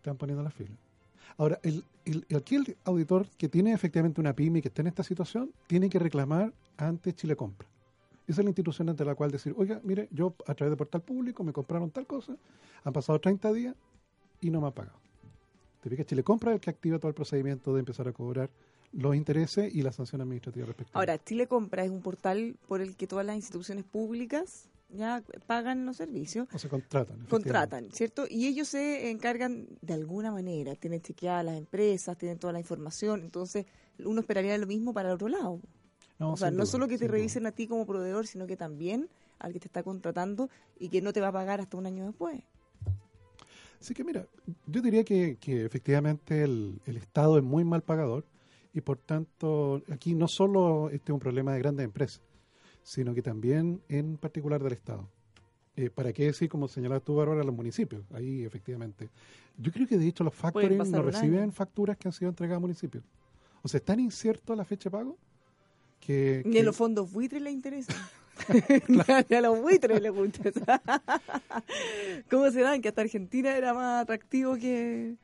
Te 0.00 0.10
van 0.10 0.16
poniendo 0.16 0.42
la 0.42 0.50
fila. 0.50 0.70
Ahora, 1.38 1.58
el, 1.62 1.84
el- 2.04 2.24
el- 2.28 2.36
aquí 2.36 2.56
el 2.56 2.76
auditor 2.84 3.26
que 3.38 3.48
tiene 3.48 3.72
efectivamente 3.72 4.20
una 4.20 4.34
pyme 4.34 4.58
y 4.58 4.62
que 4.62 4.68
está 4.68 4.82
en 4.82 4.88
esta 4.88 5.02
situación, 5.02 5.52
tiene 5.66 5.88
que 5.88 5.98
reclamar 5.98 6.52
ante 6.76 7.12
Chile 7.14 7.36
Compra. 7.36 7.68
Esa 8.26 8.40
es 8.40 8.44
la 8.44 8.50
institución 8.50 8.88
ante 8.88 9.04
la 9.04 9.14
cual 9.14 9.30
decir, 9.30 9.54
oiga, 9.56 9.80
mire, 9.82 10.08
yo 10.12 10.34
a 10.46 10.54
través 10.54 10.70
de 10.70 10.76
portal 10.76 11.02
público 11.02 11.42
me 11.44 11.52
compraron 11.52 11.90
tal 11.90 12.06
cosa, 12.06 12.36
han 12.84 12.92
pasado 12.92 13.18
30 13.20 13.52
días 13.52 13.74
y 14.40 14.50
no 14.50 14.60
me 14.60 14.68
han 14.68 14.72
pagado. 14.72 14.98
Te 15.82 15.90
fijas, 15.90 16.06
Chile 16.06 16.22
Compra 16.22 16.50
es 16.52 16.54
el 16.56 16.60
que 16.60 16.70
activa 16.70 16.98
todo 16.98 17.08
el 17.08 17.14
procedimiento 17.14 17.74
de 17.74 17.80
empezar 17.80 18.06
a 18.06 18.12
cobrar 18.12 18.48
los 18.92 19.16
intereses 19.16 19.74
y 19.74 19.82
la 19.82 19.90
sanción 19.90 20.20
administrativa 20.20 20.66
respectiva. 20.66 20.98
Ahora, 21.00 21.18
Chile 21.18 21.46
Compra 21.48 21.84
es 21.84 21.90
un 21.90 22.02
portal 22.02 22.56
por 22.68 22.80
el 22.80 22.94
que 22.94 23.06
todas 23.08 23.26
las 23.26 23.34
instituciones 23.36 23.84
públicas 23.84 24.68
ya 24.92 25.22
pagan 25.46 25.86
los 25.86 25.96
servicios. 25.96 26.48
o 26.52 26.58
se 26.58 26.68
contratan. 26.68 27.26
Contratan, 27.28 27.90
¿cierto? 27.92 28.24
Y 28.28 28.46
ellos 28.46 28.68
se 28.68 29.10
encargan 29.10 29.66
de 29.80 29.94
alguna 29.94 30.30
manera, 30.30 30.74
tienen 30.74 31.00
chequeadas 31.00 31.44
las 31.44 31.56
empresas, 31.56 32.16
tienen 32.16 32.38
toda 32.38 32.52
la 32.52 32.60
información, 32.60 33.20
entonces 33.22 33.66
uno 33.98 34.20
esperaría 34.20 34.56
lo 34.58 34.66
mismo 34.66 34.92
para 34.92 35.08
el 35.08 35.14
otro 35.14 35.28
lado. 35.28 35.60
No, 36.18 36.32
o 36.32 36.36
sea, 36.36 36.50
no 36.50 36.58
duda, 36.58 36.66
solo 36.66 36.88
que 36.88 36.98
te 36.98 37.06
duda. 37.06 37.16
revisen 37.16 37.46
a 37.46 37.52
ti 37.52 37.66
como 37.66 37.86
proveedor, 37.86 38.26
sino 38.26 38.46
que 38.46 38.56
también 38.56 39.08
al 39.38 39.52
que 39.52 39.60
te 39.60 39.66
está 39.66 39.82
contratando 39.82 40.48
y 40.78 40.88
que 40.88 41.02
no 41.02 41.12
te 41.12 41.20
va 41.20 41.28
a 41.28 41.32
pagar 41.32 41.60
hasta 41.60 41.76
un 41.76 41.86
año 41.86 42.06
después. 42.06 42.40
Así 43.80 43.94
que 43.94 44.04
mira, 44.04 44.26
yo 44.66 44.80
diría 44.80 45.02
que, 45.02 45.36
que 45.40 45.64
efectivamente 45.64 46.44
el, 46.44 46.80
el 46.86 46.96
Estado 46.96 47.38
es 47.38 47.42
muy 47.42 47.64
mal 47.64 47.82
pagador 47.82 48.24
y 48.72 48.80
por 48.80 48.98
tanto 48.98 49.82
aquí 49.90 50.14
no 50.14 50.28
solo 50.28 50.88
este 50.90 51.10
es 51.10 51.14
un 51.14 51.18
problema 51.18 51.52
de 51.52 51.58
grandes 51.58 51.84
empresas, 51.84 52.22
sino 52.82 53.14
que 53.14 53.22
también 53.22 53.80
en 53.88 54.16
particular 54.16 54.62
del 54.62 54.72
Estado. 54.72 55.08
Eh, 55.76 55.88
¿Para 55.88 56.12
qué 56.12 56.26
decir, 56.26 56.48
como 56.48 56.68
señalabas 56.68 57.02
tú, 57.04 57.14
Bárbara, 57.16 57.42
los 57.44 57.54
municipios? 57.54 58.04
Ahí 58.12 58.44
efectivamente. 58.44 59.08
Yo 59.56 59.72
creo 59.72 59.86
que 59.86 59.96
de 59.98 60.06
hecho 60.06 60.24
los 60.24 60.34
factoring 60.34 60.78
no 60.90 61.02
reciben 61.02 61.52
facturas 61.52 61.96
que 61.96 62.08
han 62.08 62.12
sido 62.12 62.28
entregadas 62.28 62.58
a 62.58 62.60
municipios. 62.60 63.04
O 63.62 63.68
sea, 63.68 63.78
es 63.78 63.84
tan 63.84 64.00
incierto 64.00 64.54
la 64.54 64.64
fecha 64.64 64.90
de 64.90 64.92
pago 64.92 65.16
que... 66.00 66.42
Ni 66.44 66.52
que- 66.52 66.60
a 66.60 66.64
los 66.64 66.76
fondos 66.76 67.10
buitres 67.10 67.40
les 67.40 67.52
interesa. 67.52 67.92
Ni 68.88 69.36
a 69.36 69.40
los 69.40 69.60
buitres 69.60 70.00
les 70.02 70.14
interesa. 70.14 70.82
¿Cómo 72.30 72.50
se 72.50 72.60
dan? 72.60 72.80
Que 72.82 72.88
hasta 72.88 73.02
Argentina 73.02 73.56
era 73.56 73.72
más 73.72 74.02
atractivo 74.02 74.56
que, 74.56 75.14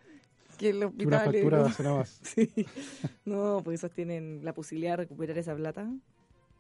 que 0.57 0.71
el 0.71 0.79
que 0.97 1.07
una 1.07 1.19
hospital. 1.19 1.25
factura 1.25 1.73
será 1.73 1.95
más. 1.95 2.21
Sí. 2.23 2.51
No, 3.25 3.61
pues 3.65 3.81
esos 3.81 3.91
tienen 3.93 4.41
la 4.45 4.53
posibilidad 4.53 4.93
de 4.93 4.97
recuperar 4.99 5.37
esa 5.39 5.55
plata. 5.57 5.91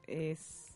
Es 0.07 0.68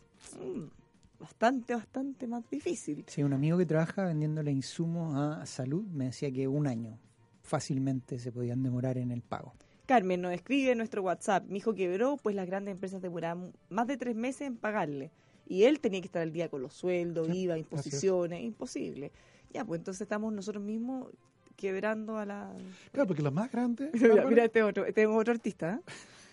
bastante, 1.18 1.74
bastante 1.74 2.26
más 2.26 2.48
difícil. 2.50 3.04
Sí, 3.08 3.22
un 3.22 3.32
amigo 3.32 3.58
que 3.58 3.66
trabaja 3.66 4.04
vendiéndole 4.04 4.50
insumos 4.50 5.16
a 5.16 5.46
salud 5.46 5.84
me 5.84 6.06
decía 6.06 6.30
que 6.30 6.48
un 6.48 6.66
año 6.66 6.98
fácilmente 7.42 8.18
se 8.18 8.32
podían 8.32 8.62
demorar 8.62 8.98
en 8.98 9.10
el 9.10 9.22
pago. 9.22 9.54
Carmen 9.86 10.22
nos 10.22 10.32
escribe 10.32 10.72
en 10.72 10.78
nuestro 10.78 11.02
WhatsApp, 11.02 11.44
mi 11.48 11.58
hijo 11.58 11.74
quebró, 11.74 12.16
pues 12.16 12.34
las 12.36 12.46
grandes 12.46 12.72
empresas 12.72 13.02
demoraban 13.02 13.52
más 13.68 13.86
de 13.86 13.96
tres 13.96 14.14
meses 14.14 14.42
en 14.42 14.56
pagarle. 14.56 15.10
Y 15.46 15.64
él 15.64 15.80
tenía 15.80 16.00
que 16.00 16.06
estar 16.06 16.22
al 16.22 16.32
día 16.32 16.48
con 16.48 16.62
los 16.62 16.72
sueldos, 16.72 17.26
Sí, 17.26 17.42
IVA, 17.42 17.54
es. 17.56 17.60
imposiciones, 17.60 18.42
imposible. 18.42 19.12
Ya, 19.52 19.64
pues 19.64 19.80
entonces 19.80 20.02
estamos 20.02 20.32
nosotros 20.32 20.62
mismos 20.62 21.08
quebrando 21.56 22.16
a 22.16 22.24
la... 22.24 22.56
Claro, 22.92 23.08
porque 23.08 23.22
los 23.22 23.32
más 23.32 23.50
grandes... 23.50 23.92
Mira, 24.00 24.24
mira 24.24 24.44
este 24.44 24.62
otro, 24.62 24.86
este 24.86 25.06
otro 25.06 25.32
artista. 25.32 25.80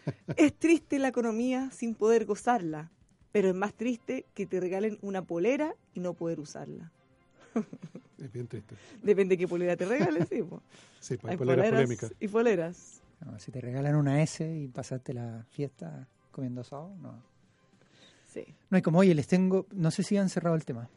¿eh? 0.05 0.13
es 0.37 0.53
triste 0.53 0.99
la 0.99 1.09
economía 1.09 1.69
sin 1.71 1.95
poder 1.95 2.25
gozarla, 2.25 2.91
pero 3.31 3.49
es 3.49 3.55
más 3.55 3.73
triste 3.73 4.25
que 4.33 4.45
te 4.45 4.59
regalen 4.59 4.97
una 5.01 5.21
polera 5.21 5.75
y 5.93 5.99
no 5.99 6.13
poder 6.13 6.39
usarla. 6.39 6.91
Es 8.17 8.31
bien 8.31 8.47
triste. 8.47 8.75
Depende 9.01 9.33
de 9.35 9.39
qué 9.39 9.47
polera 9.47 9.75
te 9.75 9.85
regalen, 9.85 10.27
sí. 10.27 10.43
po. 10.43 10.61
Sí, 10.99 11.15
pues, 11.17 11.31
Hay 11.31 11.37
polera 11.37 11.63
poleras 11.63 11.81
polémica. 11.81 12.07
y 12.19 12.27
poleras. 12.27 13.01
No, 13.25 13.39
si 13.39 13.51
te 13.51 13.61
regalan 13.61 13.95
una 13.95 14.21
S 14.21 14.45
y 14.57 14.67
pasaste 14.67 15.13
la 15.13 15.45
fiesta 15.51 16.07
comiendo 16.31 16.61
asado, 16.61 16.93
no. 17.01 17.23
Sí. 18.33 18.43
No 18.69 18.75
hay 18.75 18.81
como, 18.81 18.99
oye, 18.99 19.15
les 19.15 19.27
tengo, 19.27 19.65
no 19.71 19.91
sé 19.91 20.03
si 20.03 20.17
han 20.17 20.29
cerrado 20.29 20.55
el 20.55 20.65
tema. 20.65 20.89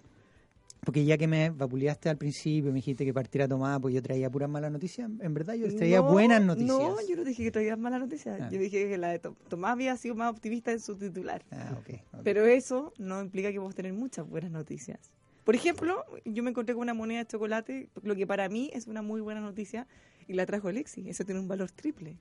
Porque 0.84 1.04
ya 1.04 1.16
que 1.16 1.28
me 1.28 1.50
vapuleaste 1.50 2.08
al 2.08 2.16
principio, 2.18 2.70
me 2.72 2.76
dijiste 2.76 3.04
que 3.04 3.14
partiera 3.14 3.46
tomada, 3.46 3.78
pues 3.78 3.94
yo 3.94 4.02
traía 4.02 4.28
puras 4.28 4.50
malas 4.50 4.72
noticias. 4.72 5.08
En 5.20 5.32
verdad, 5.32 5.54
yo 5.54 5.72
traía 5.76 5.98
No, 5.98 6.10
buenas 6.10 6.42
noticias. 6.42 6.76
No, 6.76 6.96
yo 7.08 7.16
no 7.16 7.22
dije 7.24 7.44
que 7.44 7.50
traías 7.52 7.78
malas 7.78 8.00
noticias. 8.00 8.40
Ah. 8.40 8.48
Yo 8.50 8.58
dije 8.58 8.88
que 8.88 8.98
la 8.98 9.10
de 9.10 9.20
To- 9.20 9.36
Tomás 9.48 9.72
había 9.72 9.96
sido 9.96 10.16
más 10.16 10.32
optimista 10.32 10.72
en 10.72 10.80
su 10.80 10.96
titular. 10.96 11.44
Ah, 11.52 11.76
ok. 11.78 12.00
ok. 12.14 12.20
Pero 12.24 12.44
eso 12.46 12.92
no 12.98 13.22
implica 13.22 13.52
que 13.52 13.58
vamos 13.58 13.74
a 13.74 13.76
tener 13.76 13.92
muchas 13.92 14.28
buenas 14.28 14.50
noticias. 14.50 14.98
Por 15.44 15.54
ejemplo, 15.54 16.04
yo 16.24 16.42
me 16.42 16.50
encontré 16.50 16.74
con 16.74 16.82
una 16.82 16.94
moneda 16.94 17.20
de 17.20 17.26
chocolate, 17.26 17.88
lo 18.02 18.16
que 18.16 18.26
para 18.26 18.48
mí 18.48 18.68
es 18.72 18.88
una 18.88 19.02
muy 19.02 19.20
buena 19.20 19.40
noticia, 19.40 19.86
y 20.26 20.32
la 20.34 20.46
trajo 20.46 20.66
Alexi. 20.66 21.08
Eso 21.08 21.24
tiene 21.24 21.40
un 21.40 21.46
valor 21.48 21.70
triple. 21.70 22.16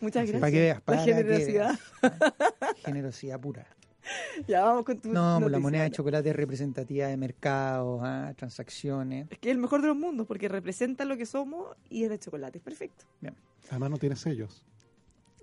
Muchas 0.00 0.22
gracias. 0.28 0.40
Para 0.40 0.50
que 0.52 0.60
veas, 0.60 0.80
para 0.80 0.98
La 1.00 1.04
que 1.04 1.14
generosidad. 1.14 1.78
veas. 2.02 2.12
Generosidad 2.84 3.38
pura. 3.40 3.66
Ya 4.48 4.62
vamos 4.64 4.84
con 4.84 4.98
tu 5.00 5.08
No, 5.12 5.14
pues 5.14 5.24
la 5.24 5.38
noticia. 5.40 5.58
moneda 5.60 5.82
de 5.84 5.90
chocolate 5.90 6.30
es 6.30 6.36
representativa 6.36 7.06
de 7.08 7.16
mercados, 7.16 8.00
ah, 8.04 8.32
transacciones. 8.36 9.26
Es 9.30 9.38
que 9.38 9.48
es 9.50 9.54
el 9.54 9.60
mejor 9.60 9.80
de 9.82 9.88
los 9.88 9.96
mundos, 9.96 10.26
porque 10.26 10.48
representa 10.48 11.04
lo 11.04 11.16
que 11.16 11.26
somos 11.26 11.76
y 11.88 12.04
es 12.04 12.10
de 12.10 12.18
chocolate. 12.18 12.60
Perfecto. 12.60 13.04
Además 13.70 13.90
no 13.90 13.96
tiene 13.98 14.16
sellos. 14.16 14.62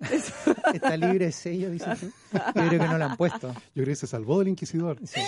Está 0.74 0.96
libre 0.96 1.26
de 1.26 1.32
sello, 1.32 1.70
dices 1.70 2.00
tú. 2.00 2.06
Yo 2.32 2.40
creo 2.68 2.70
que 2.70 2.88
no 2.88 2.98
la 2.98 3.06
han 3.12 3.16
puesto. 3.16 3.48
Yo 3.52 3.82
creo 3.82 3.86
que 3.86 3.94
se 3.96 4.06
salvó 4.06 4.38
del 4.40 4.48
inquisidor. 4.48 4.98
Sí. 5.06 5.20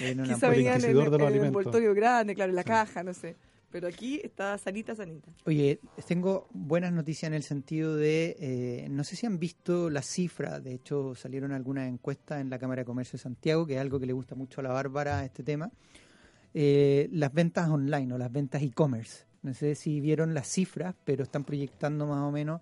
Eh, 0.00 0.14
no 0.14 0.24
la 0.24 0.32
han 0.32 0.34
Quizá 0.34 0.46
el 0.48 0.54
venía 0.56 0.70
en 0.70 0.76
el, 0.76 0.90
inquisidor 0.90 1.04
de 1.10 1.10
los 1.10 1.20
en 1.20 1.20
el 1.20 1.26
alimentos. 1.32 1.60
envoltorio 1.60 1.94
grande, 1.94 2.34
claro, 2.34 2.50
en 2.50 2.56
la 2.56 2.62
Sí. 2.62 2.68
caja, 2.68 3.02
no 3.02 3.14
sé. 3.14 3.36
Pero 3.70 3.86
aquí 3.86 4.20
está 4.24 4.58
sanita, 4.58 4.94
sanita. 4.94 5.30
Oye, 5.46 5.80
tengo 6.06 6.48
buenas 6.52 6.92
noticias 6.92 7.28
en 7.28 7.34
el 7.34 7.44
sentido 7.44 7.94
de, 7.94 8.36
eh, 8.40 8.88
no 8.90 9.04
sé 9.04 9.14
si 9.14 9.26
han 9.26 9.38
visto 9.38 9.90
las 9.90 10.06
cifras, 10.06 10.62
de 10.62 10.74
hecho 10.74 11.14
salieron 11.14 11.52
algunas 11.52 11.88
encuestas 11.88 12.40
en 12.40 12.50
la 12.50 12.58
Cámara 12.58 12.82
de 12.82 12.86
Comercio 12.86 13.16
de 13.16 13.22
Santiago, 13.22 13.66
que 13.66 13.74
es 13.74 13.80
algo 13.80 14.00
que 14.00 14.06
le 14.06 14.12
gusta 14.12 14.34
mucho 14.34 14.60
a 14.60 14.64
la 14.64 14.72
Bárbara 14.72 15.24
este 15.24 15.44
tema, 15.44 15.70
eh, 16.52 17.08
las 17.12 17.32
ventas 17.32 17.68
online 17.68 18.12
o 18.12 18.18
las 18.18 18.32
ventas 18.32 18.60
e-commerce. 18.60 19.24
No 19.42 19.54
sé 19.54 19.76
si 19.76 20.00
vieron 20.00 20.34
las 20.34 20.48
cifras, 20.48 20.96
pero 21.04 21.22
están 21.22 21.44
proyectando 21.44 22.06
más 22.06 22.22
o 22.22 22.32
menos 22.32 22.60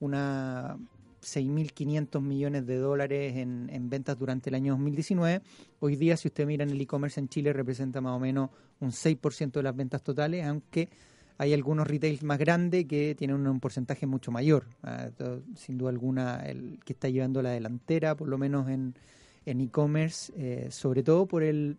una 0.00 0.76
6.500 1.22 2.20
millones 2.20 2.66
de 2.66 2.76
dólares 2.78 3.36
en, 3.36 3.70
en 3.72 3.90
ventas 3.90 4.18
durante 4.18 4.50
el 4.50 4.54
año 4.54 4.72
2019. 4.72 5.42
Hoy 5.80 5.96
día, 5.96 6.16
si 6.16 6.28
usted 6.28 6.46
mira 6.46 6.64
en 6.64 6.70
el 6.70 6.80
e-commerce 6.80 7.20
en 7.20 7.28
Chile, 7.28 7.52
representa 7.52 8.00
más 8.00 8.12
o 8.12 8.18
menos 8.18 8.50
un 8.80 8.90
6% 8.90 9.52
de 9.52 9.62
las 9.62 9.76
ventas 9.76 10.02
totales, 10.02 10.44
aunque 10.46 10.88
hay 11.36 11.54
algunos 11.54 11.86
retails 11.86 12.22
más 12.22 12.38
grandes 12.38 12.86
que 12.86 13.14
tienen 13.14 13.46
un, 13.46 13.60
porcentaje 13.60 14.06
mucho 14.06 14.30
mayor. 14.32 14.66
Ah, 14.82 15.08
sin 15.54 15.78
duda 15.78 15.90
alguna, 15.90 16.40
el 16.46 16.80
que 16.84 16.92
está 16.92 17.08
llevando 17.08 17.42
la 17.42 17.50
delantera, 17.50 18.16
por 18.16 18.28
lo 18.28 18.38
menos 18.38 18.68
en 18.68 18.94
en 19.48 19.62
e-commerce, 19.62 20.32
eh, 20.36 20.70
sobre 20.70 21.02
todo 21.02 21.26
por 21.26 21.42
el 21.42 21.78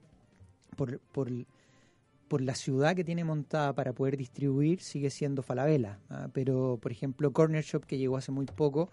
por, 0.76 1.00
por 1.12 2.42
la 2.42 2.56
ciudad 2.56 2.96
que 2.96 3.04
tiene 3.04 3.24
montada 3.24 3.74
para 3.74 3.94
poder 3.94 4.18
distribuir, 4.18 4.82
sigue 4.82 5.10
siendo 5.10 5.44
Falabella. 5.44 6.00
¿ah? 6.10 6.30
Pero, 6.34 6.80
por 6.82 6.92
ejemplo, 6.92 7.32
Corner 7.32 7.64
Shop, 7.64 7.86
que 7.86 7.98
llegó 7.98 8.18
hace 8.18 8.32
muy 8.32 8.46
poco 8.46 8.90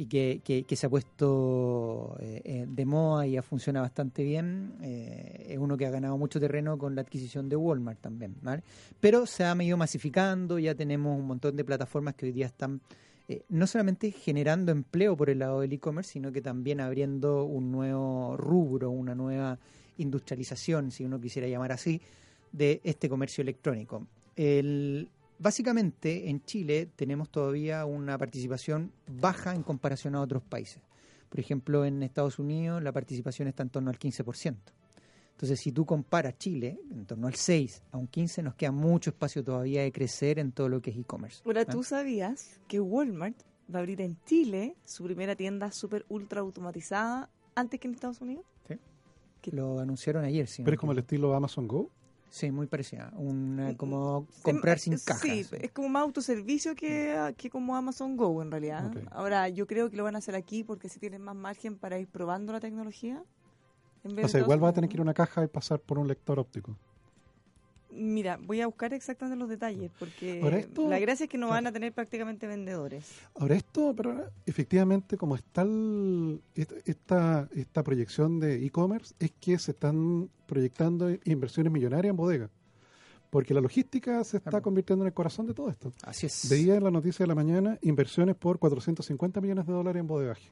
y 0.00 0.06
que, 0.06 0.40
que, 0.66 0.76
se 0.76 0.86
ha 0.86 0.88
puesto 0.88 2.16
eh, 2.20 2.40
eh, 2.42 2.66
de 2.66 2.86
moda 2.86 3.26
y 3.26 3.36
ha 3.36 3.42
funcionado 3.42 3.84
bastante 3.84 4.22
bien, 4.22 4.72
eh, 4.80 5.48
es 5.50 5.58
uno 5.58 5.76
que 5.76 5.84
ha 5.84 5.90
ganado 5.90 6.16
mucho 6.16 6.40
terreno 6.40 6.78
con 6.78 6.94
la 6.94 7.02
adquisición 7.02 7.50
de 7.50 7.56
Walmart 7.56 8.00
también. 8.00 8.34
¿vale? 8.40 8.62
Pero 8.98 9.26
se 9.26 9.44
ha 9.44 9.54
ido 9.62 9.76
masificando, 9.76 10.58
ya 10.58 10.74
tenemos 10.74 11.18
un 11.18 11.26
montón 11.26 11.54
de 11.54 11.66
plataformas 11.66 12.14
que 12.14 12.24
hoy 12.24 12.32
día 12.32 12.46
están 12.46 12.80
no 13.50 13.66
solamente 13.66 14.10
generando 14.10 14.72
empleo 14.72 15.18
por 15.18 15.28
el 15.28 15.40
lado 15.40 15.60
del 15.60 15.74
e-commerce, 15.74 16.12
sino 16.12 16.32
que 16.32 16.40
también 16.40 16.80
abriendo 16.80 17.44
un 17.44 17.70
nuevo 17.70 18.38
rubro, 18.38 18.90
una 18.90 19.14
nueva 19.14 19.58
industrialización, 19.98 20.92
si 20.92 21.04
uno 21.04 21.20
quisiera 21.20 21.46
llamar 21.46 21.72
así, 21.72 22.00
de 22.52 22.80
este 22.84 23.10
comercio 23.10 23.42
electrónico. 23.42 24.06
El, 24.34 25.10
básicamente, 25.40 26.30
en 26.30 26.44
Chile 26.44 26.88
tenemos 26.94 27.30
todavía 27.30 27.84
una 27.84 28.16
participación 28.16 28.92
baja 29.08 29.54
en 29.54 29.64
comparación 29.64 30.14
a 30.14 30.20
otros 30.20 30.42
países. 30.42 30.82
Por 31.28 31.40
ejemplo, 31.40 31.84
en 31.84 32.02
Estados 32.02 32.38
Unidos 32.38 32.82
la 32.82 32.92
participación 32.92 33.48
está 33.48 33.62
en 33.62 33.70
torno 33.70 33.90
al 33.90 33.98
15%. 33.98 34.56
Entonces, 35.32 35.58
si 35.58 35.72
tú 35.72 35.86
comparas 35.86 36.36
Chile, 36.36 36.78
en 36.90 37.06
torno 37.06 37.26
al 37.26 37.34
6 37.34 37.84
a 37.92 37.96
un 37.96 38.08
15, 38.08 38.42
nos 38.42 38.54
queda 38.56 38.72
mucho 38.72 39.08
espacio 39.08 39.42
todavía 39.42 39.82
de 39.82 39.90
crecer 39.90 40.38
en 40.38 40.52
todo 40.52 40.68
lo 40.68 40.82
que 40.82 40.90
es 40.90 40.98
e-commerce. 40.98 41.42
Ahora, 41.46 41.62
¿ah? 41.62 41.64
¿tú 41.64 41.82
sabías 41.82 42.60
que 42.68 42.78
Walmart 42.78 43.38
va 43.74 43.78
a 43.78 43.80
abrir 43.80 44.02
en 44.02 44.18
Chile 44.26 44.76
su 44.84 45.04
primera 45.04 45.36
tienda 45.36 45.72
súper 45.72 46.04
ultra 46.10 46.40
automatizada 46.40 47.30
antes 47.54 47.80
que 47.80 47.88
en 47.88 47.94
Estados 47.94 48.20
Unidos? 48.20 48.44
Que 49.40 49.52
lo 49.52 49.80
anunciaron 49.80 50.22
ayer, 50.26 50.46
sí. 50.46 50.62
Pero 50.62 50.74
es 50.74 50.78
como 50.78 50.92
el 50.92 50.98
estilo 50.98 51.34
Amazon 51.34 51.66
Go. 51.66 51.90
Sí, 52.30 52.52
muy 52.52 52.68
parecida. 52.68 53.12
Una, 53.16 53.76
como 53.76 54.26
comprar 54.42 54.78
sin 54.78 54.96
caja. 54.98 55.20
Sí, 55.20 55.44
es 55.60 55.72
como 55.72 55.88
más 55.88 56.02
autoservicio 56.02 56.76
que, 56.76 57.34
que 57.36 57.50
como 57.50 57.76
Amazon 57.76 58.16
Go 58.16 58.40
en 58.40 58.52
realidad. 58.52 58.92
Ahora, 59.10 59.48
yo 59.48 59.66
creo 59.66 59.90
que 59.90 59.96
lo 59.96 60.04
van 60.04 60.14
a 60.14 60.18
hacer 60.18 60.36
aquí 60.36 60.62
porque 60.62 60.88
si 60.88 61.00
tienen 61.00 61.22
más 61.22 61.34
margen 61.34 61.76
para 61.76 61.98
ir 61.98 62.06
probando 62.06 62.52
la 62.52 62.60
tecnología. 62.60 63.22
en 64.04 64.14
vez 64.14 64.24
O 64.24 64.28
de 64.28 64.32
sea, 64.32 64.40
igual 64.42 64.60
vas 64.60 64.70
a 64.70 64.74
tener 64.74 64.88
que 64.88 64.94
ir 64.94 65.00
a 65.00 65.02
una 65.02 65.14
caja 65.14 65.42
y 65.42 65.48
pasar 65.48 65.80
por 65.80 65.98
un 65.98 66.06
lector 66.06 66.38
óptico. 66.38 66.76
Mira, 67.92 68.38
voy 68.40 68.60
a 68.60 68.66
buscar 68.66 68.92
exactamente 68.94 69.36
los 69.38 69.48
detalles 69.48 69.90
porque 69.98 70.40
esto- 70.58 70.88
la 70.88 70.98
gracia 70.98 71.24
es 71.24 71.30
que 71.30 71.38
no 71.38 71.46
claro. 71.48 71.56
van 71.58 71.66
a 71.66 71.72
tener 71.72 71.92
prácticamente 71.92 72.46
vendedores. 72.46 73.04
Ahora 73.34 73.56
esto, 73.56 73.94
pero 73.96 74.28
efectivamente, 74.46 75.16
como 75.16 75.34
está 75.36 75.62
el- 75.62 76.40
esta, 76.54 76.74
esta, 76.84 77.48
esta 77.54 77.82
proyección 77.82 78.38
de 78.40 78.64
e-commerce, 78.64 79.14
es 79.18 79.32
que 79.40 79.58
se 79.58 79.72
están 79.72 80.30
proyectando 80.46 81.10
inversiones 81.24 81.72
millonarias 81.72 82.10
en 82.10 82.16
bodega. 82.16 82.50
Porque 83.30 83.54
la 83.54 83.60
logística 83.60 84.24
se 84.24 84.38
está 84.38 84.50
Claro. 84.50 84.64
convirtiendo 84.64 85.04
en 85.04 85.08
el 85.08 85.14
corazón 85.14 85.46
de 85.46 85.54
todo 85.54 85.70
esto. 85.70 85.92
Así 86.02 86.26
es. 86.26 86.48
Veía 86.50 86.74
en 86.76 86.82
la 86.84 86.90
noticia 86.90 87.22
de 87.22 87.28
la 87.28 87.34
mañana 87.36 87.78
inversiones 87.82 88.34
por 88.34 88.58
450 88.58 89.40
millones 89.40 89.66
de 89.66 89.72
dólares 89.72 90.00
en 90.00 90.06
bodegaje. 90.08 90.48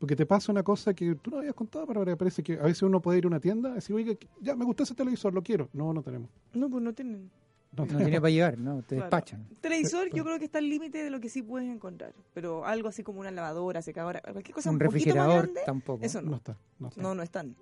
Porque 0.00 0.16
te 0.16 0.24
pasa 0.24 0.50
una 0.50 0.62
cosa 0.62 0.94
que 0.94 1.14
tú 1.14 1.30
no 1.30 1.38
habías 1.38 1.54
contado, 1.54 1.86
pero 1.86 2.00
ahora 2.00 2.16
parece 2.16 2.42
que 2.42 2.54
a 2.54 2.62
veces 2.62 2.82
uno 2.82 3.00
puede 3.02 3.18
ir 3.18 3.24
a 3.26 3.28
una 3.28 3.38
tienda 3.38 3.70
y 3.70 3.74
decir, 3.74 3.94
oiga, 3.94 4.14
ya 4.40 4.56
me 4.56 4.64
gustó 4.64 4.82
ese 4.82 4.94
televisor, 4.94 5.32
lo 5.34 5.42
quiero. 5.42 5.68
No, 5.74 5.92
no 5.92 6.02
tenemos. 6.02 6.30
No, 6.54 6.70
pues 6.70 6.82
no 6.82 6.92
tienen. 6.94 7.30
No 7.76 7.84
No 7.86 7.98
tiene 7.98 8.18
para 8.20 8.30
llegar, 8.30 8.58
¿no? 8.58 8.78
Te 8.80 8.96
Claro. 8.96 9.02
despachan. 9.02 9.46
Televisor 9.60 10.08
yo 10.12 10.24
creo 10.24 10.38
que 10.38 10.46
está 10.46 10.58
al 10.58 10.68
límite 10.68 11.04
de 11.04 11.10
lo 11.10 11.20
que 11.20 11.28
sí 11.28 11.42
puedes 11.42 11.68
encontrar. 11.68 12.14
Pero 12.32 12.64
algo 12.64 12.88
así 12.88 13.02
como 13.04 13.20
una 13.20 13.30
lavadora, 13.30 13.82
secadora, 13.82 14.20
cualquier 14.22 14.54
cosa 14.54 14.70
Un 14.70 14.76
un, 14.76 14.80
refrigerador 14.80 15.42
grande, 15.42 15.60
tampoco. 15.66 16.02
eso 16.04 16.20
No 16.22 16.30
no. 16.30 16.36
está. 16.38 16.56
No, 16.78 16.88
está. 16.88 17.00
No, 17.02 17.14
no 17.14 17.22
están. 17.22 17.54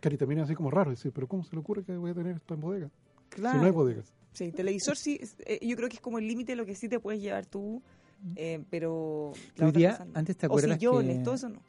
Cari 0.00 0.18
también 0.18 0.40
es 0.40 0.44
así 0.44 0.54
como 0.54 0.70
raro 0.70 0.90
decir, 0.90 1.10
pero 1.12 1.26
¿cómo 1.26 1.42
se 1.44 1.56
le 1.56 1.60
ocurre 1.60 1.82
que 1.82 1.96
voy 1.96 2.10
a 2.10 2.14
tener 2.14 2.36
esto 2.36 2.52
en 2.54 2.60
bodega? 2.60 2.90
Claro. 3.30 3.54
Si 3.54 3.60
no 3.60 3.64
hay 3.66 3.72
bodegas. 3.72 4.12
Sí, 4.34 4.52
televisor 4.52 4.96
sí, 4.98 5.18
es- 5.20 5.34
eh, 5.46 5.58
yo 5.66 5.74
creo 5.76 5.88
que 5.88 5.94
es 5.96 6.00
como 6.02 6.18
el 6.18 6.28
límite 6.28 6.52
de 6.52 6.56
lo 6.56 6.66
que 6.66 6.74
sí 6.76 6.88
te 6.90 7.00
puedes 7.00 7.20
llevar 7.22 7.46
tú, 7.46 7.82
eh, 8.36 8.62
pero... 8.70 9.32
la 9.56 9.64
Hoy 9.64 9.70
otra 9.70 9.78
día, 9.78 9.90
cosa 9.92 10.04
no. 10.04 10.10
antes 10.14 10.36
te 10.36 10.46
O 10.46 10.50
acuerdas 10.50 10.76
sillones, 10.78 11.16
que- 11.18 11.24
todo 11.24 11.34
eso 11.34 11.48
no. 11.48 11.60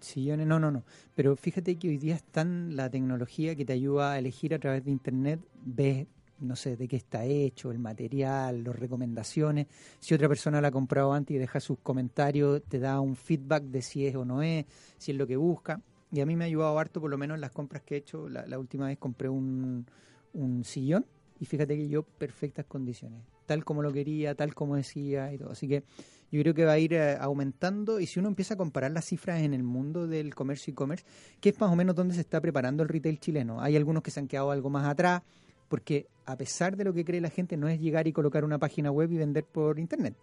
Sillones, 0.00 0.46
no, 0.46 0.58
no, 0.58 0.70
no. 0.70 0.84
Pero 1.14 1.36
fíjate 1.36 1.76
que 1.76 1.88
hoy 1.88 1.98
día 1.98 2.14
está 2.14 2.44
la 2.44 2.90
tecnología 2.90 3.54
que 3.54 3.64
te 3.64 3.72
ayuda 3.72 4.12
a 4.12 4.18
elegir 4.18 4.54
a 4.54 4.58
través 4.58 4.84
de 4.84 4.90
internet, 4.90 5.40
ves, 5.64 6.06
no 6.40 6.56
sé, 6.56 6.76
de 6.76 6.86
qué 6.86 6.96
está 6.96 7.24
hecho, 7.24 7.70
el 7.70 7.78
material, 7.78 8.62
las 8.62 8.76
recomendaciones. 8.76 9.66
Si 10.00 10.14
otra 10.14 10.28
persona 10.28 10.60
la 10.60 10.68
ha 10.68 10.72
comprado 10.72 11.12
antes 11.12 11.34
y 11.34 11.38
deja 11.38 11.60
sus 11.60 11.78
comentarios, 11.78 12.62
te 12.68 12.78
da 12.78 13.00
un 13.00 13.16
feedback 13.16 13.64
de 13.64 13.82
si 13.82 14.06
es 14.06 14.14
o 14.16 14.24
no 14.24 14.42
es, 14.42 14.66
si 14.98 15.12
es 15.12 15.16
lo 15.16 15.26
que 15.26 15.36
busca. 15.36 15.80
Y 16.12 16.20
a 16.20 16.26
mí 16.26 16.36
me 16.36 16.44
ha 16.44 16.46
ayudado 16.46 16.78
harto, 16.78 17.00
por 17.00 17.10
lo 17.10 17.18
menos 17.18 17.36
en 17.36 17.40
las 17.40 17.52
compras 17.52 17.82
que 17.82 17.94
he 17.94 17.98
hecho. 17.98 18.28
La, 18.28 18.46
la 18.46 18.58
última 18.58 18.86
vez 18.86 18.98
compré 18.98 19.28
un, 19.28 19.86
un 20.34 20.64
sillón 20.64 21.06
y 21.40 21.46
fíjate 21.46 21.76
que 21.76 21.88
yo 21.88 22.02
perfectas 22.02 22.66
condiciones, 22.66 23.22
tal 23.46 23.64
como 23.64 23.82
lo 23.82 23.92
quería, 23.92 24.34
tal 24.34 24.54
como 24.54 24.76
decía 24.76 25.32
y 25.32 25.38
todo. 25.38 25.50
Así 25.50 25.68
que 25.68 25.84
yo 26.32 26.40
creo 26.42 26.54
que 26.54 26.64
va 26.64 26.72
a 26.72 26.78
ir 26.78 26.92
eh, 26.92 27.16
aumentando 27.20 28.00
y 28.00 28.06
si 28.06 28.18
uno 28.18 28.28
empieza 28.28 28.54
a 28.54 28.56
comparar 28.56 28.90
las 28.90 29.04
cifras 29.04 29.40
en 29.42 29.54
el 29.54 29.62
mundo 29.62 30.06
del 30.06 30.34
comercio 30.34 30.72
e-commerce, 30.72 31.04
que 31.40 31.50
es 31.50 31.60
más 31.60 31.70
o 31.70 31.76
menos 31.76 31.94
donde 31.94 32.14
se 32.14 32.20
está 32.20 32.40
preparando 32.40 32.82
el 32.82 32.88
retail 32.88 33.18
chileno. 33.20 33.60
Hay 33.60 33.76
algunos 33.76 34.02
que 34.02 34.10
se 34.10 34.20
han 34.20 34.28
quedado 34.28 34.50
algo 34.50 34.68
más 34.70 34.86
atrás, 34.86 35.22
porque 35.68 36.06
a 36.24 36.36
pesar 36.36 36.76
de 36.76 36.84
lo 36.84 36.92
que 36.92 37.04
cree 37.04 37.20
la 37.20 37.30
gente, 37.30 37.56
no 37.56 37.68
es 37.68 37.80
llegar 37.80 38.06
y 38.06 38.12
colocar 38.12 38.44
una 38.44 38.58
página 38.58 38.90
web 38.90 39.10
y 39.12 39.16
vender 39.16 39.44
por 39.44 39.78
internet. 39.78 40.14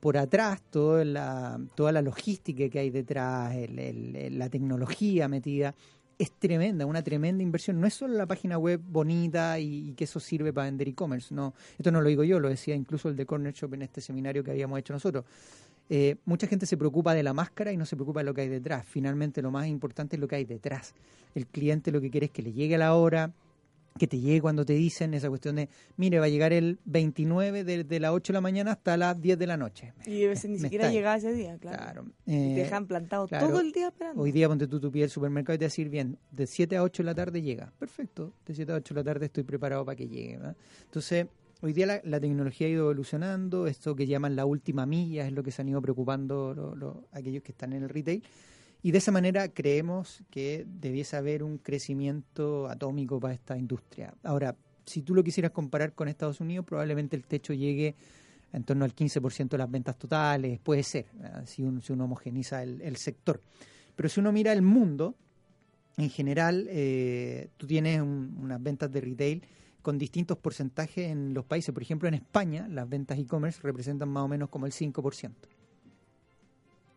Por 0.00 0.16
atrás, 0.16 0.62
toda 0.70 1.04
la, 1.04 1.60
toda 1.74 1.90
la 1.90 2.02
logística 2.02 2.68
que 2.68 2.78
hay 2.78 2.90
detrás, 2.90 3.54
el- 3.56 4.38
la 4.38 4.48
tecnología 4.48 5.26
metida, 5.26 5.74
es 6.18 6.32
tremenda, 6.32 6.84
una 6.84 7.02
tremenda 7.02 7.42
inversión. 7.42 7.80
No 7.80 7.86
es 7.86 7.94
solo 7.94 8.14
la 8.14 8.26
página 8.26 8.58
web 8.58 8.80
bonita 8.84 9.58
y, 9.58 9.90
y 9.90 9.92
que 9.94 10.04
eso 10.04 10.20
sirve 10.20 10.52
para 10.52 10.66
vender 10.66 10.88
e-commerce. 10.88 11.34
No, 11.34 11.54
esto 11.78 11.90
no 11.90 12.00
lo 12.00 12.08
digo 12.08 12.24
yo, 12.24 12.40
lo 12.40 12.48
decía 12.48 12.74
incluso 12.74 13.08
el 13.08 13.16
de 13.16 13.24
Corner 13.24 13.52
Shop 13.52 13.72
en 13.74 13.82
este 13.82 14.00
seminario 14.00 14.42
que 14.42 14.50
habíamos 14.50 14.78
hecho 14.78 14.92
nosotros. 14.92 15.24
Eh, 15.90 16.16
mucha 16.26 16.46
gente 16.46 16.66
se 16.66 16.76
preocupa 16.76 17.14
de 17.14 17.22
la 17.22 17.32
máscara 17.32 17.72
y 17.72 17.76
no 17.76 17.86
se 17.86 17.96
preocupa 17.96 18.20
de 18.20 18.24
lo 18.24 18.34
que 18.34 18.42
hay 18.42 18.48
detrás. 18.48 18.84
Finalmente, 18.86 19.40
lo 19.40 19.50
más 19.50 19.66
importante 19.66 20.16
es 20.16 20.20
lo 20.20 20.28
que 20.28 20.36
hay 20.36 20.44
detrás. 20.44 20.94
El 21.34 21.46
cliente 21.46 21.90
lo 21.90 22.00
que 22.00 22.10
quiere 22.10 22.26
es 22.26 22.32
que 22.32 22.42
le 22.42 22.52
llegue 22.52 22.74
a 22.74 22.78
la 22.78 22.94
hora, 22.94 23.32
que 23.98 24.06
te 24.06 24.18
llegue 24.18 24.40
cuando 24.40 24.64
te 24.64 24.72
dicen 24.72 25.12
esa 25.14 25.28
cuestión 25.28 25.56
de, 25.56 25.68
mire, 25.96 26.18
va 26.18 26.26
a 26.26 26.28
llegar 26.28 26.52
el 26.52 26.78
29 26.86 27.64
de, 27.64 27.84
de 27.84 28.00
las 28.00 28.12
8 28.12 28.32
de 28.32 28.34
la 28.36 28.40
mañana 28.40 28.72
hasta 28.72 28.96
las 28.96 29.20
10 29.20 29.38
de 29.38 29.46
la 29.46 29.56
noche. 29.56 29.92
Y 30.06 30.24
a 30.24 30.28
veces 30.28 30.50
ni 30.50 30.58
siquiera 30.58 30.90
llegaba 30.90 31.16
ese 31.16 31.32
día, 31.32 31.58
claro. 31.58 31.76
Claro. 31.78 32.04
Y 32.26 32.34
Eh, 32.34 32.54
te 32.54 32.60
dejan 32.62 32.86
plantado 32.86 33.26
claro. 33.28 33.48
todo 33.48 33.60
el 33.60 33.72
día 33.72 33.88
esperando. 33.88 34.22
Hoy 34.22 34.32
día, 34.32 34.48
ponte 34.48 34.66
tú 34.66 34.80
tu 34.80 34.90
pie 34.90 35.04
al 35.04 35.10
supermercado 35.10 35.54
y 35.54 35.58
te 35.58 35.64
decir, 35.66 35.88
bien, 35.88 36.18
de 36.30 36.46
7 36.46 36.76
a 36.76 36.82
8 36.82 37.02
de 37.02 37.06
la 37.06 37.14
tarde 37.14 37.42
llega. 37.42 37.72
Perfecto, 37.78 38.32
de 38.46 38.54
7 38.54 38.72
a 38.72 38.76
8 38.76 38.94
de 38.94 39.00
la 39.00 39.04
tarde 39.04 39.26
estoy 39.26 39.42
preparado 39.44 39.84
para 39.84 39.96
que 39.96 40.08
llegue. 40.08 40.36
¿verdad? 40.38 40.56
Entonces, 40.84 41.26
hoy 41.60 41.72
día 41.72 41.86
la, 41.86 42.00
la 42.04 42.20
tecnología 42.20 42.66
ha 42.66 42.70
ido 42.70 42.84
evolucionando, 42.84 43.66
esto 43.66 43.96
que 43.96 44.06
llaman 44.06 44.36
la 44.36 44.46
última 44.46 44.86
milla 44.86 45.26
es 45.26 45.32
lo 45.32 45.42
que 45.42 45.50
se 45.50 45.62
han 45.62 45.68
ido 45.68 45.82
preocupando 45.82 46.54
lo- 46.54 46.74
lo- 46.76 47.04
aquellos 47.12 47.42
que 47.42 47.52
están 47.52 47.72
en 47.72 47.82
el 47.82 47.88
retail. 47.88 48.22
Y 48.82 48.92
de 48.92 48.98
esa 48.98 49.10
manera 49.10 49.48
creemos 49.48 50.22
que 50.30 50.64
debiese 50.66 51.16
haber 51.16 51.42
un 51.42 51.58
crecimiento 51.58 52.68
atómico 52.68 53.18
para 53.18 53.34
esta 53.34 53.58
industria. 53.58 54.14
Ahora, 54.22 54.54
si 54.86 55.02
tú 55.02 55.14
lo 55.14 55.24
quisieras 55.24 55.50
comparar 55.50 55.92
con 55.94 56.08
Estados 56.08 56.40
Unidos, 56.40 56.64
probablemente 56.64 57.16
el 57.16 57.24
techo 57.24 57.52
llegue 57.52 57.96
en 58.52 58.64
torno 58.64 58.84
al 58.84 58.94
15% 58.94 59.48
de 59.50 59.58
las 59.58 59.70
ventas 59.70 59.98
totales, 59.98 60.58
puede 60.60 60.82
ser, 60.82 61.06
si, 61.44 61.62
uno, 61.62 61.80
si 61.82 61.92
uno 61.92 62.04
homogeniza 62.04 62.62
el, 62.62 62.80
el 62.80 62.96
sector. 62.96 63.42
Pero 63.96 64.08
si 64.08 64.20
uno 64.20 64.32
mira 64.32 64.52
el 64.52 64.62
mundo, 64.62 65.16
en 65.98 66.08
general, 66.08 66.66
eh, 66.70 67.48
tú 67.56 67.66
tienes 67.66 68.00
un- 68.00 68.38
unas 68.40 68.62
ventas 68.62 68.90
de 68.90 69.00
retail 69.00 69.42
con 69.82 69.98
distintos 69.98 70.38
porcentajes 70.38 71.10
en 71.10 71.34
los 71.34 71.44
países. 71.44 71.74
Por 71.74 71.82
ejemplo, 71.82 72.08
en 72.08 72.14
España, 72.14 72.68
las 72.68 72.88
ventas 72.88 73.18
e-commerce 73.18 73.60
representan 73.62 74.08
más 74.08 74.22
o 74.22 74.28
menos 74.28 74.48
como 74.48 74.64
el 74.66 74.72
5%. 74.72 75.48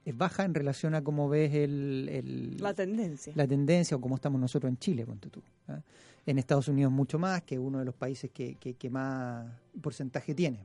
Es 0.03 0.17
baja 0.17 0.43
en 0.45 0.53
relación 0.55 0.95
a 0.95 1.03
cómo 1.03 1.29
ves 1.29 1.53
el, 1.53 2.09
el- 2.11 2.57
La 2.57 2.73
tendencia. 2.73 3.33
la 3.35 3.47
tendencia 3.47 3.95
o 3.97 4.01
como 4.01 4.15
estamos 4.15 4.41
nosotros 4.41 4.69
en 4.69 4.77
Chile, 4.77 5.05
ponte 5.05 5.29
tú. 5.29 5.41
¿ah? 5.67 5.79
En 6.25 6.39
Estados 6.39 6.67
Unidos 6.67 6.91
mucho 6.91 7.19
más, 7.19 7.43
que 7.43 7.55
es 7.55 7.61
uno 7.61 7.79
de 7.79 7.85
los 7.85 7.93
países 7.95 8.31
que, 8.31 8.55
que- 8.55 8.73
que 8.73 8.89
más 8.89 9.45
porcentaje 9.81 10.33
tiene. 10.33 10.59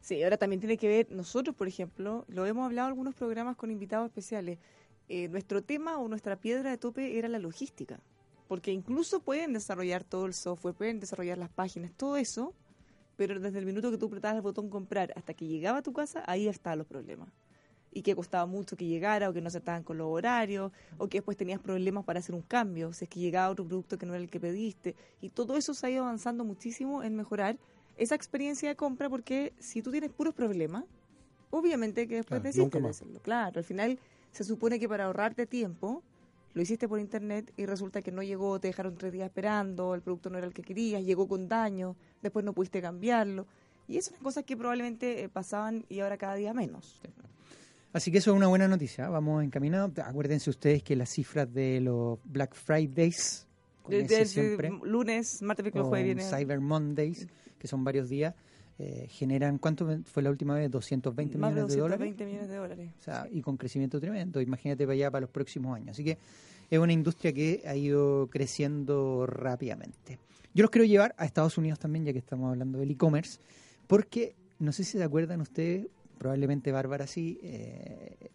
Sí, 0.00 0.22
ahora 0.22 0.36
también 0.36 0.60
tiene 0.60 0.76
que 0.76 0.86
ver, 0.88 1.10
nosotros, 1.10 1.56
por 1.56 1.66
ejemplo, 1.66 2.24
lo 2.28 2.46
hemos 2.46 2.64
hablado 2.66 2.86
en 2.88 2.92
algunos 2.92 3.14
programas 3.14 3.56
con 3.56 3.70
invitados 3.70 4.06
especiales. 4.06 4.58
eh, 5.08 5.28
nuestro 5.28 5.62
tema 5.62 5.98
o 5.98 6.08
nuestra 6.08 6.34
piedra 6.36 6.70
de 6.70 6.78
tope 6.78 7.16
era 7.18 7.28
la 7.28 7.38
logística. 7.38 8.00
Porque 8.48 8.72
incluso 8.72 9.20
pueden 9.20 9.52
desarrollar 9.52 10.02
todo 10.04 10.26
el 10.26 10.34
software, 10.34 10.74
pueden 10.74 10.98
desarrollar 11.00 11.38
las 11.38 11.48
páginas, 11.48 11.92
todo 11.96 12.16
eso, 12.16 12.54
pero 13.16 13.38
desde 13.40 13.58
el 13.60 13.66
minuto 13.66 13.90
que 13.92 13.98
tú 13.98 14.06
apretabas 14.06 14.36
el 14.36 14.42
botón 14.42 14.68
comprar 14.68 15.12
hasta 15.16 15.32
que 15.34 15.46
llegaba 15.46 15.78
a 15.78 15.82
tu 15.82 15.92
casa, 15.92 16.22
ahí 16.26 16.46
estaban 16.48 16.78
los 16.78 16.86
problemas. 16.88 17.28
Y 17.96 18.02
que 18.02 18.14
costaba 18.14 18.44
mucho 18.44 18.76
que 18.76 18.84
llegara, 18.84 19.30
o 19.30 19.32
que 19.32 19.40
no 19.40 19.48
se 19.48 19.56
estaban 19.58 19.82
con 19.82 19.96
los 19.96 20.06
horarios, 20.08 20.70
o 20.98 21.08
que 21.08 21.18
después 21.18 21.36
tenías 21.36 21.60
problemas 21.60 22.04
para 22.04 22.18
hacer 22.18 22.34
un 22.34 22.42
cambio, 22.42 22.92
si 22.92 23.04
es 23.04 23.08
que 23.08 23.20
llegaba 23.20 23.48
otro 23.50 23.64
producto 23.64 23.96
que 23.96 24.04
no 24.04 24.12
era 24.14 24.22
el 24.22 24.28
que 24.28 24.38
pediste. 24.38 24.94
Y 25.22 25.30
todo 25.30 25.56
eso 25.56 25.72
se 25.72 25.86
ha 25.86 25.90
ido 25.90 26.02
avanzando 26.04 26.44
muchísimo 26.44 27.02
en 27.02 27.16
mejorar 27.16 27.56
esa 27.96 28.14
experiencia 28.14 28.68
de 28.68 28.76
compra, 28.76 29.08
porque 29.08 29.54
si 29.58 29.80
tú 29.80 29.90
tienes 29.90 30.10
puros 30.10 30.34
problemas, 30.34 30.84
obviamente 31.50 32.06
que 32.06 32.16
después 32.16 32.42
Claro, 32.42 32.58
nunca 32.64 32.78
de 32.78 32.82
más. 32.82 32.96
hacerlo. 32.96 33.20
Claro, 33.22 33.58
al 33.60 33.64
final 33.64 33.98
se 34.30 34.44
supone 34.44 34.78
que 34.78 34.88
para 34.88 35.06
ahorrarte 35.06 35.46
tiempo, 35.46 36.02
lo 36.52 36.60
hiciste 36.60 36.88
por 36.88 37.00
internet 37.00 37.50
y 37.56 37.64
resulta 37.64 38.02
que 38.02 38.12
no 38.12 38.22
llegó, 38.22 38.60
te 38.60 38.68
dejaron 38.68 38.96
tres 38.96 39.12
días 39.12 39.26
esperando, 39.26 39.94
el 39.94 40.02
producto 40.02 40.28
no 40.28 40.36
era 40.36 40.46
el 40.46 40.52
que 40.52 40.62
querías, 40.62 41.02
llegó 41.02 41.26
con 41.26 41.48
daño, 41.48 41.96
después 42.22 42.44
no 42.44 42.52
pudiste 42.52 42.82
cambiarlo. 42.82 43.46
Y 43.88 43.96
esas 43.98 44.14
son 44.14 44.22
cosas 44.22 44.44
que 44.44 44.56
probablemente 44.56 45.22
eh, 45.22 45.28
pasaban 45.30 45.84
y 45.88 46.00
ahora 46.00 46.18
cada 46.18 46.34
día 46.34 46.52
menos. 46.52 47.00
Así 47.96 48.10
que 48.12 48.18
eso 48.18 48.30
es 48.32 48.36
una 48.36 48.46
buena 48.46 48.68
noticia. 48.68 49.08
Vamos 49.08 49.42
encaminados. 49.42 49.90
Acuérdense 50.04 50.50
ustedes 50.50 50.82
que 50.82 50.94
las 50.96 51.08
cifras 51.08 51.52
de 51.52 51.80
los 51.80 52.18
Black 52.24 52.54
Fridays, 52.54 53.46
De- 53.88 54.02
de- 54.02 54.26
siempre, 54.26 54.70
lunes, 54.84 55.40
martes, 55.42 55.64
miércoles, 55.64 55.88
jueves, 55.88 56.04
viernes. 56.04 56.30
Cyber 56.30 56.60
Mondays, 56.60 57.26
que 57.58 57.66
son 57.66 57.84
varios 57.84 58.08
días, 58.08 58.34
eh, 58.78 59.06
generan, 59.08 59.56
¿cuánto 59.56 59.88
fue 60.04 60.22
la 60.22 60.28
última 60.30 60.54
vez? 60.54 60.70
220 60.70 61.38
más 61.38 61.50
de 61.50 61.54
millones 61.62 61.74
de 61.74 61.80
dólares. 61.80 61.98
220 62.00 62.26
millones 62.26 62.48
de 62.50 62.56
dólares. 62.56 62.90
O 62.98 63.02
sea, 63.02 63.26
y 63.30 63.40
con 63.40 63.56
crecimiento 63.56 63.98
tremendo. 63.98 64.42
Imagínate 64.42 64.84
para 64.84 64.92
allá 64.94 65.10
para 65.10 65.20
los 65.22 65.30
próximos 65.30 65.74
años. 65.74 65.90
Así 65.92 66.04
que 66.04 66.18
es 66.68 66.78
una 66.78 66.92
industria 66.92 67.32
que 67.32 67.62
ha 67.66 67.74
ido 67.74 68.28
creciendo 68.30 69.24
rápidamente. 69.26 70.18
Yo 70.52 70.62
los 70.62 70.70
quiero 70.70 70.84
llevar 70.84 71.14
a 71.16 71.24
Estados 71.24 71.56
Unidos 71.56 71.78
también, 71.78 72.04
ya 72.04 72.12
que 72.12 72.18
estamos 72.18 72.50
hablando 72.50 72.78
del 72.78 72.90
e-commerce, 72.90 73.38
porque 73.86 74.34
no 74.58 74.72
sé 74.72 74.84
si 74.84 74.98
se 74.98 75.02
acuerdan 75.04 75.40
ustedes, 75.40 75.86
probablemente 76.18 76.72
Bárbara 76.72 77.06
sí, 77.06 77.38
eh, 77.42 78.30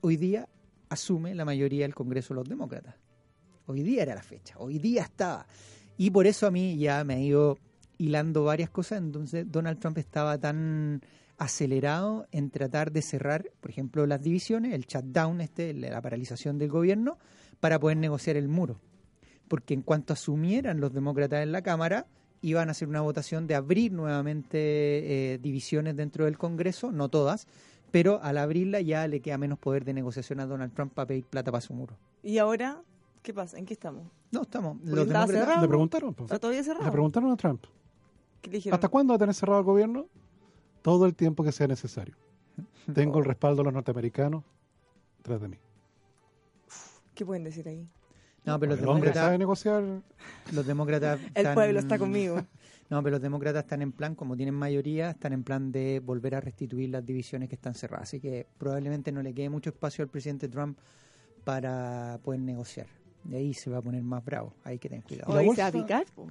hoy 0.00 0.16
día 0.16 0.48
asume 0.88 1.34
la 1.34 1.44
mayoría 1.44 1.84
del 1.84 1.94
Congreso 1.94 2.34
los 2.34 2.48
demócratas. 2.48 2.96
Hoy 3.66 3.82
día 3.82 4.02
era 4.02 4.14
la 4.14 4.22
fecha, 4.22 4.54
hoy 4.58 4.78
día 4.78 5.02
estaba. 5.02 5.46
Y 5.96 6.10
por 6.10 6.26
eso 6.26 6.46
a 6.46 6.50
mí 6.50 6.76
ya 6.76 7.04
me 7.04 7.14
ha 7.14 7.20
ido 7.20 7.58
hilando 7.98 8.44
varias 8.44 8.70
cosas, 8.70 8.98
entonces 8.98 9.50
Donald 9.50 9.78
Trump 9.78 9.98
estaba 9.98 10.38
tan 10.38 11.02
acelerado 11.36 12.26
en 12.32 12.50
tratar 12.50 12.92
de 12.92 13.02
cerrar, 13.02 13.50
por 13.60 13.70
ejemplo, 13.70 14.06
las 14.06 14.22
divisiones, 14.22 14.74
el 14.74 14.86
shutdown, 14.86 15.40
este, 15.40 15.72
la 15.74 16.00
paralización 16.02 16.58
del 16.58 16.68
gobierno, 16.68 17.18
para 17.60 17.78
poder 17.78 17.96
negociar 17.96 18.36
el 18.36 18.48
muro. 18.48 18.80
Porque 19.48 19.74
en 19.74 19.82
cuanto 19.82 20.12
asumieran 20.12 20.80
los 20.80 20.92
demócratas 20.92 21.42
en 21.42 21.52
la 21.52 21.62
Cámara, 21.62 22.06
iban 22.42 22.68
a 22.68 22.72
hacer 22.72 22.88
una 22.88 23.00
votación 23.00 23.46
de 23.46 23.54
abrir 23.54 23.92
nuevamente 23.92 24.58
eh, 25.34 25.38
divisiones 25.38 25.96
dentro 25.96 26.24
del 26.24 26.38
Congreso, 26.38 26.92
no 26.92 27.08
todas, 27.08 27.46
pero 27.90 28.20
al 28.22 28.38
abrirla 28.38 28.80
ya 28.80 29.06
le 29.08 29.20
queda 29.20 29.38
menos 29.38 29.58
poder 29.58 29.84
de 29.84 29.92
negociación 29.94 30.40
a 30.40 30.46
Donald 30.46 30.72
Trump 30.72 30.92
para 30.92 31.06
pedir 31.06 31.24
plata 31.24 31.50
para 31.50 31.60
su 31.60 31.74
muro. 31.74 31.96
¿Y 32.22 32.38
ahora 32.38 32.82
qué 33.22 33.34
pasa? 33.34 33.58
¿En 33.58 33.66
qué 33.66 33.74
estamos? 33.74 34.04
No, 34.30 34.42
estamos. 34.42 34.78
Los 34.84 35.06
cerrado. 35.06 35.62
Le 35.62 35.68
preguntaron, 35.68 36.14
po. 36.14 36.24
¿Está 36.24 36.38
todavía 36.38 36.62
cerrado? 36.62 36.84
le 36.84 36.92
preguntaron 36.92 37.30
a 37.30 37.36
Trump, 37.36 37.64
¿Qué 38.40 38.50
le 38.50 38.56
dijeron? 38.56 38.74
¿hasta 38.74 38.88
cuándo 38.88 39.12
va 39.12 39.16
a 39.16 39.18
tener 39.18 39.34
cerrado 39.34 39.60
el 39.60 39.66
gobierno? 39.66 40.06
Todo 40.82 41.06
el 41.06 41.14
tiempo 41.14 41.44
que 41.44 41.52
sea 41.52 41.66
necesario. 41.66 42.16
Tengo 42.94 43.18
el 43.18 43.24
respaldo 43.24 43.58
de 43.58 43.64
los 43.64 43.74
norteamericanos 43.74 44.44
tras 45.22 45.40
de 45.40 45.48
mí. 45.48 45.58
¿Qué 47.14 47.26
pueden 47.26 47.44
decir 47.44 47.68
ahí? 47.68 47.86
No, 48.44 48.58
pero 48.58 48.72
los 48.72 48.80
el 48.82 48.88
hombre 48.88 49.12
sabe 49.12 49.32
demócratas, 49.38 49.38
negociar. 49.38 50.02
los 50.52 50.66
demócratas 50.66 51.20
El 51.34 51.36
están- 51.36 51.54
pueblo 51.54 51.78
está 51.78 51.98
conmigo. 51.98 52.44
No, 52.88 53.00
pero 53.04 53.12
los 53.16 53.22
demócratas 53.22 53.62
están 53.64 53.82
en 53.82 53.92
plan, 53.92 54.16
como 54.16 54.36
tienen 54.36 54.54
mayoría, 54.56 55.10
están 55.10 55.32
en 55.32 55.44
plan 55.44 55.70
de 55.70 56.00
volver 56.04 56.34
a 56.34 56.40
restituir 56.40 56.90
las 56.90 57.06
divisiones 57.06 57.48
que 57.48 57.54
están 57.54 57.74
cerradas. 57.74 58.08
Así 58.08 58.18
que 58.20 58.48
probablemente 58.58 59.12
no 59.12 59.22
le 59.22 59.32
quede 59.32 59.48
mucho 59.48 59.70
espacio 59.70 60.02
al 60.02 60.08
presidente 60.08 60.48
Trump 60.48 60.76
para 61.44 62.18
poder 62.24 62.40
negociar. 62.40 62.86
De 63.24 63.36
ahí 63.36 63.54
se 63.54 63.70
va 63.70 63.78
a 63.78 63.82
poner 63.82 64.02
más 64.02 64.24
bravo. 64.24 64.54
Hay 64.64 64.78
que 64.78 64.88
tener 64.88 65.04
cuidado. 65.04 65.30
¿Y 65.32 65.36
la 65.36 65.42
bolsa? 65.42 65.70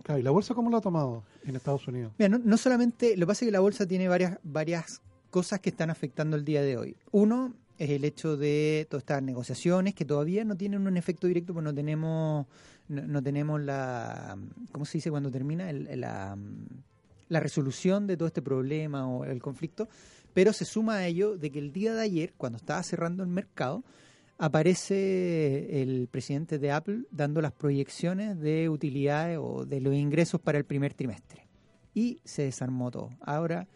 Claro, 0.04 0.20
¿y 0.20 0.24
la 0.24 0.32
bolsa 0.32 0.54
cómo 0.56 0.70
la 0.70 0.78
ha 0.78 0.82
tomado 0.82 1.24
en 1.46 1.56
Estados 1.56 1.88
Unidos? 1.88 2.12
Mira, 2.18 2.30
no, 2.30 2.40
no 2.44 2.58
solamente, 2.58 3.16
lo 3.16 3.26
que 3.26 3.28
pasa 3.28 3.46
es 3.46 3.48
que 3.48 3.52
la 3.52 3.60
bolsa 3.60 3.88
tiene 3.88 4.08
varias, 4.08 4.38
varias 4.44 5.02
cosas 5.30 5.60
que 5.60 5.70
están 5.70 5.90
afectando 5.92 6.36
el 6.36 6.44
día 6.44 6.62
de 6.64 6.78
hoy. 6.78 6.98
Uno 7.12 7.54
es 7.80 7.90
el 7.90 8.04
hecho 8.06 8.38
de 8.38 8.86
todas 8.90 9.02
estas 9.02 9.24
negociaciones 9.24 9.96
que 9.96 10.06
todavía 10.06 10.44
no 10.46 10.56
tienen 10.56 10.86
un 10.86 10.98
efecto 10.98 11.26
directo 11.26 11.54
porque 11.54 11.64
no 11.66 11.74
tenemos, 11.74 12.46
no, 12.90 13.02
no 13.08 13.24
tenemos 13.24 13.60
la, 13.62 14.38
¿cómo 14.72 14.86
se 14.86 15.00
dice 15.00 15.10
cuando 15.10 15.32
termina? 15.32 15.70
El- 15.72 16.00
la, 16.00 16.38
la 17.30 17.40
resolución 17.40 18.06
de 18.06 18.18
todo 18.18 18.28
este 18.28 18.42
problema 18.42 19.08
o 19.08 19.24
el 19.26 19.42
conflicto, 19.42 19.88
pero 20.34 20.54
se 20.54 20.66
suma 20.66 20.98
a 20.98 21.08
ello 21.08 21.38
de 21.38 21.50
que 21.52 21.60
el 21.60 21.72
día 21.74 21.94
de 21.96 22.02
ayer, 22.04 22.34
cuando 22.38 22.58
estaba 22.58 22.84
cerrando 22.84 23.24
el 23.24 23.30
mercado, 23.30 23.84
aparece 24.38 25.82
el 25.82 26.08
presidente 26.08 26.60
de 26.60 26.72
Apple 26.72 27.04
dando 27.12 27.42
las 27.42 27.52
proyecciones 27.52 28.40
de 28.40 28.70
utilidades 28.70 29.38
o 29.42 29.66
de 29.66 29.80
los 29.82 29.94
ingresos 29.94 30.42
para 30.42 30.58
el 30.58 30.66
primer 30.66 30.94
trimestre. 30.94 31.48
Y 31.94 32.20
se 32.24 32.44
desarmó 32.44 32.92
todo. 32.92 33.10
Ahora, 33.22 33.68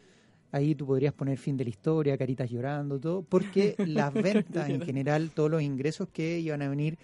ahí 0.53 0.75
tú 0.75 0.85
podrías 0.85 1.13
poner 1.13 1.37
fin 1.37 1.57
de 1.57 1.65
la 1.65 1.71
historia, 1.71 2.17
caritas 2.17 2.49
llorando, 2.49 2.99
todo, 2.99 3.23
porque 3.23 3.75
las 3.85 4.13
ventas 4.13 4.69
en 4.69 4.81
general, 4.81 5.31
todos 5.31 5.49
los 5.49 5.61
ingresos 5.61 6.07
que 6.13 6.39
iban 6.39 6.61
a 6.61 6.69
venir 6.69 6.97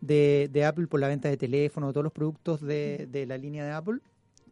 de, 0.00 0.48
de 0.52 0.64
Apple 0.64 0.86
por 0.86 1.00
la 1.00 1.08
venta 1.08 1.28
de 1.28 1.36
teléfono, 1.36 1.92
todos 1.92 2.04
los 2.04 2.12
productos 2.12 2.60
de, 2.60 3.08
de 3.10 3.26
la 3.26 3.38
línea 3.38 3.64
de 3.64 3.72
Apple, 3.72 4.00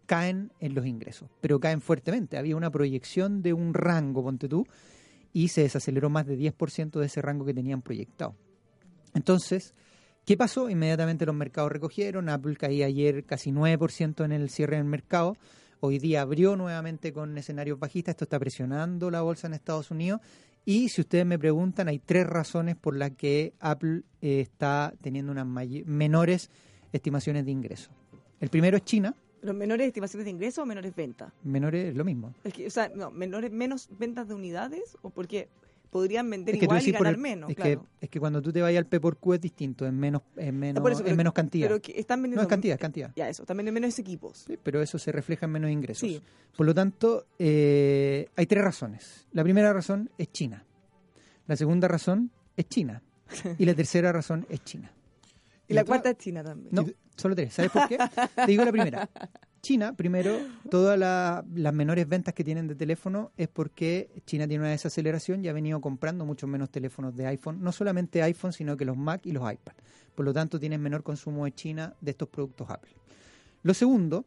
caen 0.06 0.50
en 0.61 0.74
los 0.74 0.87
ingresos, 0.87 1.28
pero 1.42 1.61
caen 1.61 1.82
fuertemente. 1.82 2.38
Había 2.38 2.56
una 2.56 2.70
proyección 2.70 3.42
de 3.42 3.52
un 3.52 3.74
rango, 3.74 4.22
ponte 4.22 4.48
tú, 4.48 4.66
y 5.34 5.48
se 5.48 5.61
desaceleró 5.61 6.08
más 6.08 6.26
de 6.26 6.38
10% 6.38 6.98
de 6.98 7.06
ese 7.06 7.20
rango 7.20 7.44
que 7.44 7.52
tenían 7.52 7.82
proyectado. 7.82 8.34
Entonces, 9.14 9.74
¿qué 10.24 10.38
pasó? 10.38 10.70
Inmediatamente 10.70 11.26
los 11.26 11.34
mercados 11.34 11.70
recogieron, 11.70 12.30
Apple 12.30 12.56
caía 12.56 12.87
ayer 12.87 13.24
casi 13.24 13.52
9% 13.52 14.24
en 14.24 14.32
el 14.32 14.48
cierre 14.48 14.76
del 14.76 14.87
mercado, 14.87 15.37
hoy 15.80 15.98
día 15.98 16.22
abrió 16.22 16.56
nuevamente 16.56 17.12
con 17.12 17.36
escenarios 17.38 17.78
bajistas, 17.78 18.12
esto 18.12 18.24
está 18.24 18.38
presionando 18.38 19.10
la 19.10 19.22
bolsa 19.22 19.46
en 19.46 19.54
Estados 19.54 19.90
Unidos 19.90 20.20
y 20.64 20.88
si 20.90 21.00
ustedes 21.00 21.24
me 21.24 21.38
preguntan, 21.38 21.88
hay 21.88 21.98
tres 21.98 22.26
razones 22.26 22.76
por 22.76 22.96
las 22.96 23.12
que 23.12 23.54
Apple 23.60 24.02
eh, 24.20 24.40
está 24.40 24.92
teniendo 25.00 25.32
unas 25.32 25.46
menores 25.46 26.50
estimaciones 26.92 27.44
de 27.44 27.52
ingresos. 27.52 27.90
El 28.40 28.50
primero 28.50 28.76
es 28.76 28.84
China, 28.84 29.14
¿Los 29.40 29.54
menores 29.54 29.86
estimaciones 29.86 30.24
de 30.24 30.32
ingresos 30.32 30.62
o 30.62 30.66
menores 30.66 30.94
ventas? 30.94 31.32
menores 31.44 31.90
es 31.90 31.96
lo 31.96 32.04
mismo. 32.04 32.34
Es 32.42 32.52
que, 32.52 32.66
o 32.66 32.70
sea, 32.70 32.90
no, 32.94 33.10
menores, 33.10 33.52
menos 33.52 33.88
ventas 33.96 34.26
de 34.26 34.34
unidades 34.34 34.96
o 35.02 35.10
porque 35.10 35.48
podrían 35.90 36.29
vender 36.29 36.55
Es 36.55 36.59
que 36.61 36.64
igual 36.66 36.87
y 36.87 36.92
ganar 36.92 37.14
el- 37.14 37.18
menos, 37.20 37.51
es, 37.51 37.57
claro. 37.57 37.83
que, 37.83 38.05
es 38.07 38.11
que 38.11 38.20
cuando 38.20 38.42
tú 38.42 38.53
te 38.53 38.61
vayas 38.62 38.79
al 38.79 38.87
P 38.87 39.01
por 39.01 39.16
Q 39.16 39.35
es 39.35 39.40
distinto, 39.40 39.87
es 39.87 39.92
menos, 39.92 40.22
es 40.37 40.53
menos, 40.53 40.83
por 40.83 40.92
eso, 40.92 41.01
es 41.01 41.05
pero- 41.05 41.16
menos 41.16 41.33
cantidad. 41.33 41.68
Pero 41.68 41.81
que 41.83 41.98
están 41.98 42.20
no 42.20 42.22
vendiendo 42.22 42.42
es 42.42 42.48
cantidad, 42.48 42.74
es 42.74 42.81
cantidad. 42.81 43.12
Ya 43.16 43.29
eso, 43.29 43.44
también 43.44 43.72
menos 43.72 43.98
equipos. 43.98 44.44
Sí, 44.46 44.59
pero 44.62 44.83
eso 44.83 44.98
se 44.98 45.12
refleja 45.12 45.46
en 45.46 45.53
menos 45.53 45.70
ingresos. 45.70 46.09
Sí. 46.09 46.20
Por 46.57 46.66
lo 46.66 46.74
tanto, 46.74 47.27
eh, 47.38 48.29
hay 48.37 48.46
tres 48.46 48.62
razones. 48.64 49.27
La 49.33 49.42
primera 49.42 49.72
razón 49.72 50.11
es 50.18 50.31
China. 50.33 50.64
La 51.46 51.57
segunda 51.57 51.88
razón 51.88 52.31
es 52.57 52.68
China. 52.68 53.03
Y 53.59 53.64
la 53.66 53.74
tercera 53.74 54.11
razón 54.12 54.46
es 54.48 54.62
China. 54.64 54.90
Y 55.68 55.74
la 55.74 55.85
cuarta 55.85 56.11
es 56.11 56.18
China 56.18 56.42
también. 56.42 56.74
No, 56.74 56.87
solo 57.16 57.35
tres. 57.37 57.54
¿Sabes 57.54 57.70
por 57.70 57.87
qué? 57.88 57.98
Te 58.37 58.46
digo 58.46 58.64
la 58.64 58.72
primera. 58.72 59.09
China, 59.61 59.92
primero, 59.94 60.38
todas 60.70 60.98
la- 60.98 61.44
las 61.54 61.74
menores 61.74 62.09
ventas 62.09 62.33
que 62.33 62.44
tienen 62.44 62.68
de 62.68 62.74
teléfono 62.74 63.33
es 63.37 63.48
porque 63.48 64.09
China 64.24 64.46
tiene 64.46 64.62
una 64.62 64.70
desaceleración 64.70 65.44
y 65.44 65.48
ha 65.48 65.52
venido 65.52 65.81
comprando 65.81 66.24
muchos 66.24 66.48
menos 66.48 66.70
teléfonos 66.70 67.14
de 67.16 67.26
iPhone. 67.26 67.61
No 67.61 67.72
solamente 67.72 68.22
iPhone, 68.22 68.52
sino 68.52 68.76
que 68.76 68.85
los 68.85 68.96
Mac 68.96 69.26
y 69.26 69.33
los 69.33 69.42
iPad. 69.52 69.74
Por 70.14 70.24
lo 70.24 70.33
tanto, 70.33 70.59
tienen 70.61 70.81
menor 70.81 71.02
consumo 71.02 71.44
de 71.44 71.52
China 71.52 71.94
de 72.00 72.12
estos 72.12 72.28
productos 72.28 72.70
Apple. 72.70 72.92
Lo 73.62 73.74
segundo, 73.74 74.24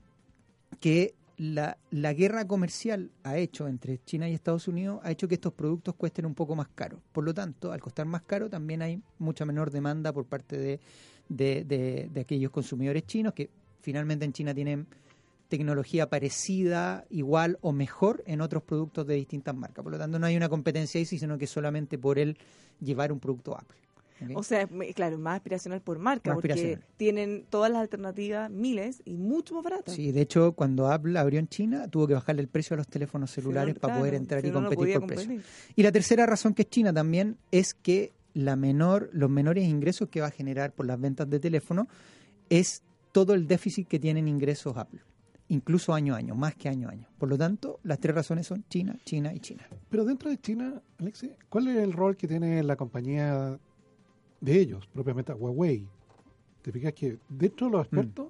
que 0.79 1.15
la, 1.37 1.77
la 1.89 2.13
guerra 2.13 2.45
comercial 2.45 3.09
ha 3.23 3.37
hecho 3.37 3.67
entre 3.67 3.99
China 4.03 4.29
y 4.29 4.33
Estados 4.33 4.67
Unidos 4.67 4.99
ha 5.03 5.11
hecho 5.11 5.27
que 5.27 5.35
estos 5.35 5.53
productos 5.53 5.95
cuesten 5.95 6.25
un 6.25 6.35
poco 6.35 6.55
más 6.55 6.67
caro. 6.75 7.01
Por 7.13 7.23
lo 7.23 7.33
tanto, 7.33 7.71
al 7.71 7.79
costar 7.81 8.05
más 8.05 8.21
caro, 8.23 8.49
también 8.49 8.81
hay 8.81 9.01
mucha 9.17 9.45
menor 9.45 9.71
demanda 9.71 10.13
por 10.13 10.25
parte 10.25 10.57
de, 10.57 10.79
de, 11.29 11.63
de- 11.65 12.09
de 12.13 12.21
aquellos 12.21 12.51
consumidores 12.51 13.05
chinos 13.05 13.33
que 13.33 13.49
finalmente 13.81 14.25
en 14.25 14.33
China 14.33 14.53
tienen 14.53 14.87
tecnología 15.47 16.09
parecida, 16.09 17.05
igual 17.09 17.57
o 17.61 17.71
mejor 17.73 18.23
en 18.25 18.39
otros 18.41 18.63
productos 18.63 19.05
de 19.05 19.15
distintas 19.15 19.53
marcas. 19.55 19.83
Por 19.83 19.91
lo 19.91 19.97
tanto, 19.99 20.17
no 20.17 20.25
hay 20.25 20.37
una 20.37 20.47
competencia 20.49 20.99
ahí, 20.99 21.05
sino 21.05 21.37
que 21.37 21.45
solamente 21.47 21.97
por 21.97 22.19
el 22.19 22.37
llevar 22.79 23.11
un 23.11 23.19
producto 23.19 23.57
Apple. 23.57 23.77
O 24.35 24.43
sea, 24.43 24.61
es 24.61 24.71
me- 24.71 24.93
claro, 24.93 25.17
más 25.17 25.37
aspiracional 25.37 25.81
por 25.81 25.97
marca, 25.97 26.29
Más 26.29 26.35
porque 26.37 26.77
tienen 26.95 27.43
todas 27.49 27.71
las 27.71 27.81
alternativas, 27.81 28.51
miles, 28.51 29.01
y 29.03 29.15
mucho 29.17 29.55
más 29.55 29.63
baratas. 29.63 29.95
Sí, 29.95 30.11
de 30.11 30.21
hecho, 30.21 30.51
cuando 30.53 30.91
Apple 30.91 31.17
abrió 31.17 31.39
en 31.39 31.47
China, 31.47 31.87
tuvo 31.87 32.05
que 32.07 32.13
bajarle 32.13 32.43
el 32.43 32.47
precio 32.47 32.75
a 32.75 32.77
los 32.77 32.87
teléfonos 32.87 33.31
no, 33.31 33.33
celulares 33.33 33.73
para 33.79 33.93
claro, 33.93 33.99
poder 34.01 34.13
entrar 34.13 34.45
y 34.45 34.49
no, 34.49 34.53
competir 34.61 34.99
por 34.99 35.07
precio. 35.07 35.25
competir. 35.27 35.43
Y 35.75 35.81
la 35.83 35.91
tercera 35.91 36.27
razón 36.27 36.53
que 36.53 36.61
es 36.61 36.69
China 36.69 36.93
también 36.93 37.35
es 37.51 37.73
que 37.73 38.13
la 38.33 38.55
menor, 38.55 39.09
los 39.13 39.29
menores 39.29 39.67
ingresos 39.67 40.09
que 40.09 40.21
va 40.21 40.27
a 40.27 40.31
generar 40.31 40.73
por 40.73 40.85
las 40.85 40.99
ventas 40.99 41.29
de 41.29 41.39
teléfono 41.39 41.87
es 42.49 42.83
todo 43.11 43.33
el 43.33 43.47
déficit 43.47 43.87
que 43.87 43.99
tienen 43.99 44.27
ingresos 44.27 44.77
Apple, 44.77 45.01
incluso 45.49 45.93
año 45.93 46.13
a 46.13 46.17
año, 46.17 46.35
más 46.35 46.55
que 46.55 46.69
año 46.69 46.87
a 46.89 46.91
año. 46.91 47.07
Por 47.17 47.29
lo 47.29 47.37
tanto, 47.37 47.79
las 47.83 47.99
tres 47.99 48.15
razones 48.15 48.47
son 48.47 48.63
China, 48.69 48.95
China 49.05 49.33
y 49.33 49.39
China. 49.39 49.67
Pero 49.89 50.05
dentro 50.05 50.29
de 50.29 50.37
China, 50.37 50.81
Alexi, 50.97 51.31
¿cuál 51.49 51.67
es 51.69 51.77
el 51.77 51.91
rol 51.93 52.15
que 52.15 52.27
tiene 52.27 52.63
la 52.63 52.75
compañía 52.75 53.59
de 54.39 54.59
ellos, 54.59 54.87
propiamente 54.93 55.33
Huawei? 55.33 55.87
Te 56.61 56.71
fijas 56.71 56.93
que 56.93 57.17
dentro 57.27 57.67
de 57.67 57.71
los 57.73 57.81
expertos, 57.81 58.27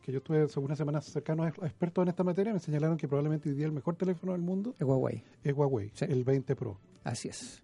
que 0.00 0.12
yo 0.12 0.18
estuve 0.18 0.42
hace 0.42 0.60
unas 0.60 0.78
semanas 0.78 1.04
cercano 1.06 1.42
a 1.42 1.48
expertos 1.48 2.02
en 2.02 2.08
esta 2.08 2.22
materia, 2.24 2.52
me 2.52 2.60
señalaron 2.60 2.96
que 2.96 3.08
probablemente 3.08 3.48
hoy 3.48 3.54
día 3.56 3.66
el 3.66 3.72
mejor 3.72 3.96
teléfono 3.96 4.32
del 4.32 4.42
mundo 4.42 4.74
Es 4.78 4.82
Huawei, 4.86 5.24
es 5.42 5.52
Huawei, 5.54 5.90
Sí. 5.94 6.04
el 6.08 6.24
20 6.24 6.54
Pro. 6.54 6.78
así 7.04 7.28
es. 7.28 7.63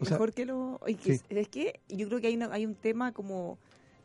O 0.00 0.04
sea, 0.04 0.14
Mejor 0.14 0.32
que 0.32 0.44
lo... 0.46 0.78
oye, 0.82 0.98
sí. 1.02 1.10
es, 1.12 1.24
es 1.28 1.48
que 1.48 1.80
yo 1.88 2.08
creo 2.08 2.20
que 2.20 2.26
hay, 2.28 2.36
una- 2.36 2.52
hay 2.52 2.66
un 2.66 2.74
tema 2.74 3.12
como 3.12 3.58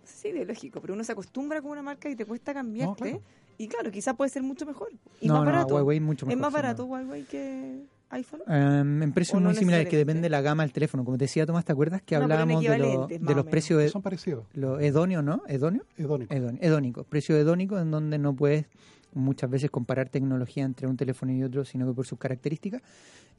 sí, 0.04 0.30
ideológico, 0.30 0.82
pero 0.82 0.93
uno 0.93 1.04
se 1.04 1.12
acostumbra 1.12 1.62
con 1.62 1.71
una 1.71 1.82
marca 1.82 2.10
y 2.10 2.15
te 2.15 2.25
cuesta 2.25 2.54
cambiarte. 2.54 3.04
claro. 3.04 3.21
Y 3.58 3.67
claro, 3.67 3.91
quizás 3.91 4.15
puede 4.15 4.30
ser 4.30 4.41
mucho 4.41 4.65
mejor. 4.65 4.89
Y 5.19 5.28
no, 5.28 5.34
más 5.34 5.43
no, 5.45 5.52
barato. 5.52 5.75
Huawei 5.75 5.99
mucho 5.99 6.25
mejor. 6.25 6.38
¿Es 6.38 6.41
más 6.41 6.54
barato. 6.54 6.86
Huawei 6.86 7.23
que 7.23 7.82
iPhone? 8.12 8.39
Em, 8.47 9.04
en 9.04 9.12
precios 9.12 9.36
¿O 9.36 9.39
no 9.41 9.49
muy 9.49 9.56
similares, 9.58 9.89
que 9.89 9.97
depende 9.97 10.21
de 10.21 10.30
la 10.30 10.39
gama 10.41 10.63
del 10.63 10.71
teléfono. 10.71 11.04
Como 11.04 11.17
te 11.17 11.25
decía 11.25 11.45
Tomás, 11.45 11.65
¿te 11.65 11.73
acuerdas 11.73 12.02
que 12.02 12.15
No, 12.15 12.23
hablábamos 12.23 12.63
de, 12.63 12.78
lo- 12.78 13.08
de 13.08 13.36
los 13.36 13.45
precios 13.47 13.91
Son 13.91 14.02
parecidos. 14.02 14.45
los 14.54 14.82
hedonios, 14.82 15.23
¿no? 15.25 15.43
¿Hedonio? 15.47 15.84
Hedónicos. 15.97 16.38
Hedón- 16.38 16.58
hedónico, 16.62 17.04
precio 17.04 17.36
hedónico 17.36 17.78
en 17.80 17.91
donde 17.91 18.17
no 18.17 18.34
puedes 18.34 18.65
muchas 19.13 19.50
veces 19.50 19.69
comparar 19.72 20.10
tecnología 20.10 20.63
entre 20.63 20.88
un 20.88 20.98
teléfono 20.98 21.32
y 21.34 21.43
otro, 21.43 21.65
sino 21.65 21.88
que 21.88 21.93
por 21.93 22.06
sus 22.06 22.19
características, 22.19 22.82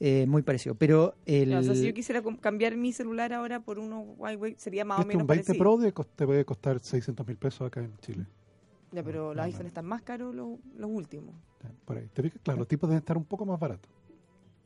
eh, 0.01 0.27
muy 0.27 0.43
parecido. 0.43 0.75
Pero 0.75 1.15
el... 1.27 1.53
O 1.55 1.63
sea, 1.63 1.75
si 1.75 1.87
yo 1.87 1.95
quisiera 1.95 2.23
cambiar 2.41 2.77
mi 2.77 2.93
celular 2.93 3.33
ahora 3.33 3.61
por 3.61 3.79
uno 3.79 4.01
Huawei, 4.01 4.55
sería 4.59 4.85
más 4.85 4.99
o 4.99 5.03
Este 5.03 5.09
menos 5.09 5.23
un 5.23 5.27
20 5.27 5.45
parecido. 5.45 5.63
Pro 5.63 5.77
de 5.79 5.95
cos- 5.95 6.09
te 6.17 6.27
puede 6.27 6.45
costar 6.45 6.81
600 6.81 7.27
mil 7.27 7.37
pesos 7.37 7.67
acá 7.67 7.81
en 7.81 7.97
Chile. 7.99 8.27
Ya, 8.93 9.03
pero 9.05 9.29
los 9.29 9.37
No, 9.37 9.43
no. 9.43 9.47
iPhones 9.47 9.67
están 9.69 9.87
más 9.87 10.03
caros 10.03 10.35
los, 10.35 10.59
los 10.77 10.91
últimos. 10.91 11.35
Por 11.85 11.99
ahí. 11.99 12.09
¿Te 12.13 12.23
fijas? 12.23 12.41
Claro, 12.43 12.59
los 12.61 12.69
tipos 12.69 12.89
deben 12.89 12.99
estar 13.01 13.17
un 13.17 13.25
poco 13.25 13.45
más 13.47 13.61
baratos. 13.61 13.91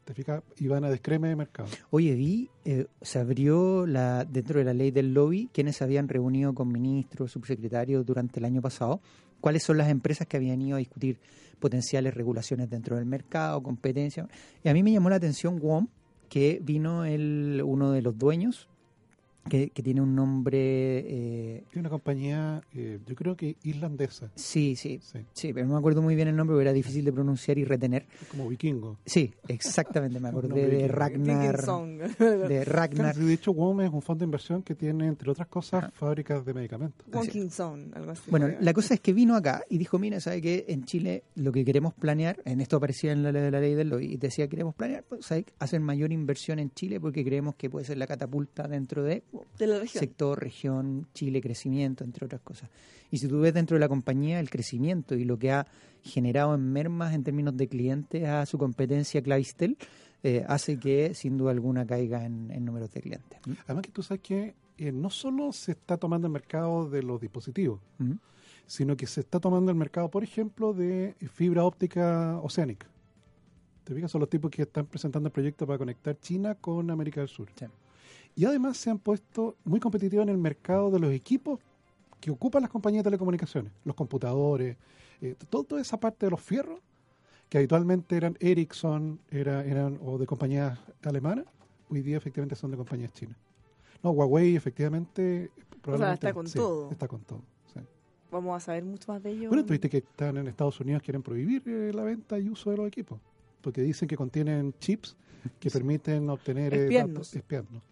¿Te 0.04 0.14
fijas? 0.14 0.42
Y 0.58 0.68
van 0.68 0.84
a 0.84 0.90
descreme 0.90 1.28
de 1.28 1.36
mercado. 1.36 1.68
Oye, 1.90 2.14
vi, 2.14 2.50
eh, 2.66 2.86
se 3.02 3.18
abrió 3.18 3.86
la, 3.86 4.24
dentro 4.24 4.58
de 4.58 4.64
la 4.66 4.74
ley 4.74 4.90
del 4.90 5.14
lobby 5.14 5.48
quienes 5.52 5.76
se 5.76 5.84
habían 5.84 6.08
reunido 6.08 6.54
con 6.54 6.70
ministros, 6.70 7.32
subsecretarios 7.32 8.04
durante 8.04 8.38
el 8.38 8.44
año 8.44 8.60
pasado, 8.62 9.00
cuáles 9.44 9.62
son 9.62 9.76
las 9.76 9.90
empresas 9.90 10.26
que 10.26 10.38
habían 10.38 10.62
ido 10.62 10.76
a 10.76 10.78
discutir 10.78 11.18
potenciales 11.60 12.14
regulaciones 12.14 12.70
dentro 12.70 12.96
del 12.96 13.04
mercado, 13.04 13.62
competencia. 13.62 14.26
Y 14.62 14.70
a 14.70 14.72
mí 14.72 14.82
me 14.82 14.90
llamó 14.90 15.10
la 15.10 15.16
atención 15.16 15.60
WOM, 15.60 15.88
que 16.30 16.60
vino 16.62 17.04
el, 17.04 17.60
uno 17.62 17.92
de 17.92 18.00
los 18.00 18.16
dueños, 18.16 18.70
que, 19.48 19.70
que 19.70 19.82
tiene 19.82 20.00
un 20.00 20.14
nombre, 20.14 20.58
eh, 20.58 21.64
Tiene 21.70 21.80
una 21.80 21.90
compañía, 21.90 22.62
eh, 22.74 22.98
yo 23.06 23.14
creo 23.14 23.36
que 23.36 23.56
irlandesa. 23.62 24.30
sí, 24.34 24.76
sí, 24.76 25.00
Sí, 25.02 25.18
sí, 25.32 25.52
pero 25.52 25.66
no 25.66 25.74
me 25.74 25.78
acuerdo 25.78 26.02
muy 26.02 26.14
bien 26.14 26.28
el 26.28 26.36
nombre, 26.36 26.54
porque 26.54 26.62
era 26.64 26.72
difícil 26.72 27.04
de 27.04 27.12
pronunciar 27.12 27.58
y 27.58 27.64
retener. 27.64 28.06
es 28.22 28.28
como 28.28 28.48
vikingo. 28.48 28.98
Sí, 29.04 29.32
exactamente, 29.48 30.18
me 30.20 30.28
acordé 30.28 30.66
de. 30.66 30.88
Ragnar, 30.88 31.56
de 32.18 32.64
Ragnar. 32.64 33.16
de 33.16 33.32
hecho, 33.32 33.52
WOM 33.52 33.80
es 33.82 33.90
un 33.92 34.02
fondo 34.02 34.20
de 34.20 34.26
inversión 34.26 34.62
que 34.62 34.74
tiene, 34.74 35.06
entre 35.06 35.30
otras 35.30 35.48
cosas, 35.48 35.84
Ajá. 35.84 35.92
fábricas 35.94 36.44
de 36.44 36.54
medicamentos. 36.54 37.06
Wilkinson, 37.12 37.92
algo 37.94 38.12
así. 38.12 38.30
Bueno, 38.30 38.48
la 38.60 38.72
cosa 38.72 38.94
es 38.94 39.00
que 39.00 39.12
vino 39.12 39.36
acá 39.36 39.64
y 39.68 39.78
dijo, 39.78 39.98
mira, 39.98 40.20
¿sabe 40.20 40.40
qué? 40.40 40.64
En 40.68 40.84
Chile 40.84 41.24
lo 41.34 41.52
que 41.52 41.64
queremos 41.64 41.94
planear, 41.94 42.40
en 42.44 42.60
esto 42.60 42.76
aparecía 42.76 43.12
en 43.12 43.22
la, 43.22 43.32
ley- 43.32 43.50
la 43.50 43.60
ley 43.60 43.74
del 43.74 43.88
lobby, 43.88 44.06
y 44.12 44.16
decía, 44.16 44.48
queremos 44.48 44.74
planear, 44.74 45.04
pues, 45.04 45.24
¿sabe? 45.26 45.44
hacer 45.58 45.80
mayor 45.80 46.12
inversión 46.12 46.58
en 46.58 46.70
Chile 46.70 47.00
porque 47.00 47.24
creemos 47.24 47.54
que 47.56 47.68
puede 47.70 47.84
ser 47.84 47.98
la 47.98 48.06
catapulta 48.06 48.66
dentro 48.68 49.02
de 49.04 49.22
de 49.58 49.66
la 49.66 49.78
región. 49.78 50.00
sector, 50.00 50.40
región, 50.40 51.06
Chile, 51.14 51.40
crecimiento, 51.40 52.04
entre 52.04 52.26
otras 52.26 52.40
cosas. 52.42 52.70
Y 53.10 53.18
si 53.18 53.28
tú 53.28 53.40
ves 53.40 53.54
dentro 53.54 53.76
de 53.76 53.80
la 53.80 53.88
compañía 53.88 54.40
el 54.40 54.50
crecimiento 54.50 55.14
y 55.14 55.24
lo 55.24 55.38
que 55.38 55.52
ha 55.52 55.66
generado 56.02 56.54
en 56.54 56.72
mermas 56.72 57.14
en 57.14 57.24
términos 57.24 57.56
de 57.56 57.68
clientes 57.68 58.24
a 58.28 58.44
su 58.46 58.58
competencia 58.58 59.22
Clavistel, 59.22 59.76
eh, 60.22 60.44
hace 60.48 60.78
que 60.78 61.14
sin 61.14 61.36
duda 61.36 61.50
alguna 61.50 61.86
caiga 61.86 62.24
en, 62.24 62.50
en 62.50 62.64
números 62.64 62.90
de 62.92 63.00
clientes. 63.00 63.38
¿Mm? 63.46 63.52
Además 63.66 63.82
que 63.82 63.92
tú 63.92 64.02
sabes 64.02 64.22
que 64.22 64.54
eh, 64.78 64.90
no 64.90 65.10
solo 65.10 65.52
se 65.52 65.72
está 65.72 65.96
tomando 65.96 66.26
el 66.26 66.32
mercado 66.32 66.88
de 66.88 67.02
los 67.02 67.20
dispositivos, 67.20 67.80
¿Mm? 67.98 68.14
sino 68.66 68.96
que 68.96 69.06
se 69.06 69.20
está 69.20 69.38
tomando 69.38 69.70
el 69.70 69.76
mercado, 69.76 70.10
por 70.10 70.24
ejemplo, 70.24 70.72
de 70.72 71.14
fibra 71.32 71.64
óptica 71.64 72.38
oceánica. 72.42 72.86
Te 73.84 73.94
fijas, 73.94 74.10
son 74.10 74.20
los 74.20 74.30
tipos 74.30 74.50
que 74.50 74.62
están 74.62 74.86
presentando 74.86 75.28
el 75.28 75.32
proyecto 75.32 75.66
para 75.66 75.78
conectar 75.78 76.18
China 76.18 76.54
con 76.54 76.90
América 76.90 77.20
del 77.20 77.28
Sur. 77.28 77.50
Sí. 77.54 77.66
Y 78.36 78.44
además 78.44 78.76
se 78.76 78.90
han 78.90 78.98
puesto 78.98 79.56
muy 79.64 79.80
competitivos 79.80 80.24
en 80.24 80.28
el 80.30 80.38
mercado 80.38 80.90
de 80.90 80.98
los 80.98 81.12
equipos 81.12 81.60
que 82.20 82.30
ocupan 82.30 82.62
las 82.62 82.70
compañías 82.70 83.04
de 83.04 83.08
telecomunicaciones, 83.10 83.72
los 83.84 83.94
computadores, 83.94 84.76
eh, 85.20 85.36
todo- 85.50 85.64
toda 85.64 85.80
esa 85.80 85.98
parte 86.00 86.26
de 86.26 86.30
los 86.30 86.40
fierros, 86.40 86.80
que 87.48 87.58
habitualmente 87.58 88.16
eran 88.16 88.36
Ericsson 88.40 89.20
era, 89.30 89.64
eran, 89.64 89.98
o 90.02 90.18
de 90.18 90.26
compañías 90.26 90.78
alemanas, 91.04 91.44
hoy 91.90 92.00
día 92.02 92.16
efectivamente 92.16 92.56
son 92.56 92.70
de 92.70 92.76
compañías 92.76 93.12
chinas. 93.12 93.36
No, 94.02 94.10
Huawei 94.10 94.56
efectivamente 94.56 95.50
probablemente 95.82 96.26
está 96.26 96.34
con 96.34 96.46
sí, 96.48 96.58
todo. 96.58 96.90
Está 96.90 97.06
con 97.08 97.20
todo. 97.20 97.40
sí. 97.72 97.80
Vamos 98.32 98.56
a 98.56 98.60
saber 98.60 98.84
mucho 98.84 99.12
más 99.12 99.22
de 99.22 99.30
ello. 99.30 99.48
Bueno, 99.48 99.64
tú 99.64 99.72
viste 99.72 99.88
que 99.88 99.98
están 99.98 100.36
en 100.38 100.48
Estados 100.48 100.80
Unidos 100.80 101.02
quieren 101.02 101.22
prohibir 101.22 101.62
eh, 101.66 101.92
la 101.94 102.02
venta 102.02 102.38
y 102.38 102.48
uso 102.48 102.70
de 102.70 102.78
los 102.78 102.86
equipos, 102.88 103.20
porque 103.60 103.82
dicen 103.82 104.08
que 104.08 104.16
contienen 104.16 104.74
chips 104.80 105.16
que 105.60 105.70
permiten 105.70 106.28
obtener 106.30 106.74
eh, 106.74 106.82
Espiarnos. 106.84 107.14
datos 107.14 107.36
espiarnos. 107.36 107.82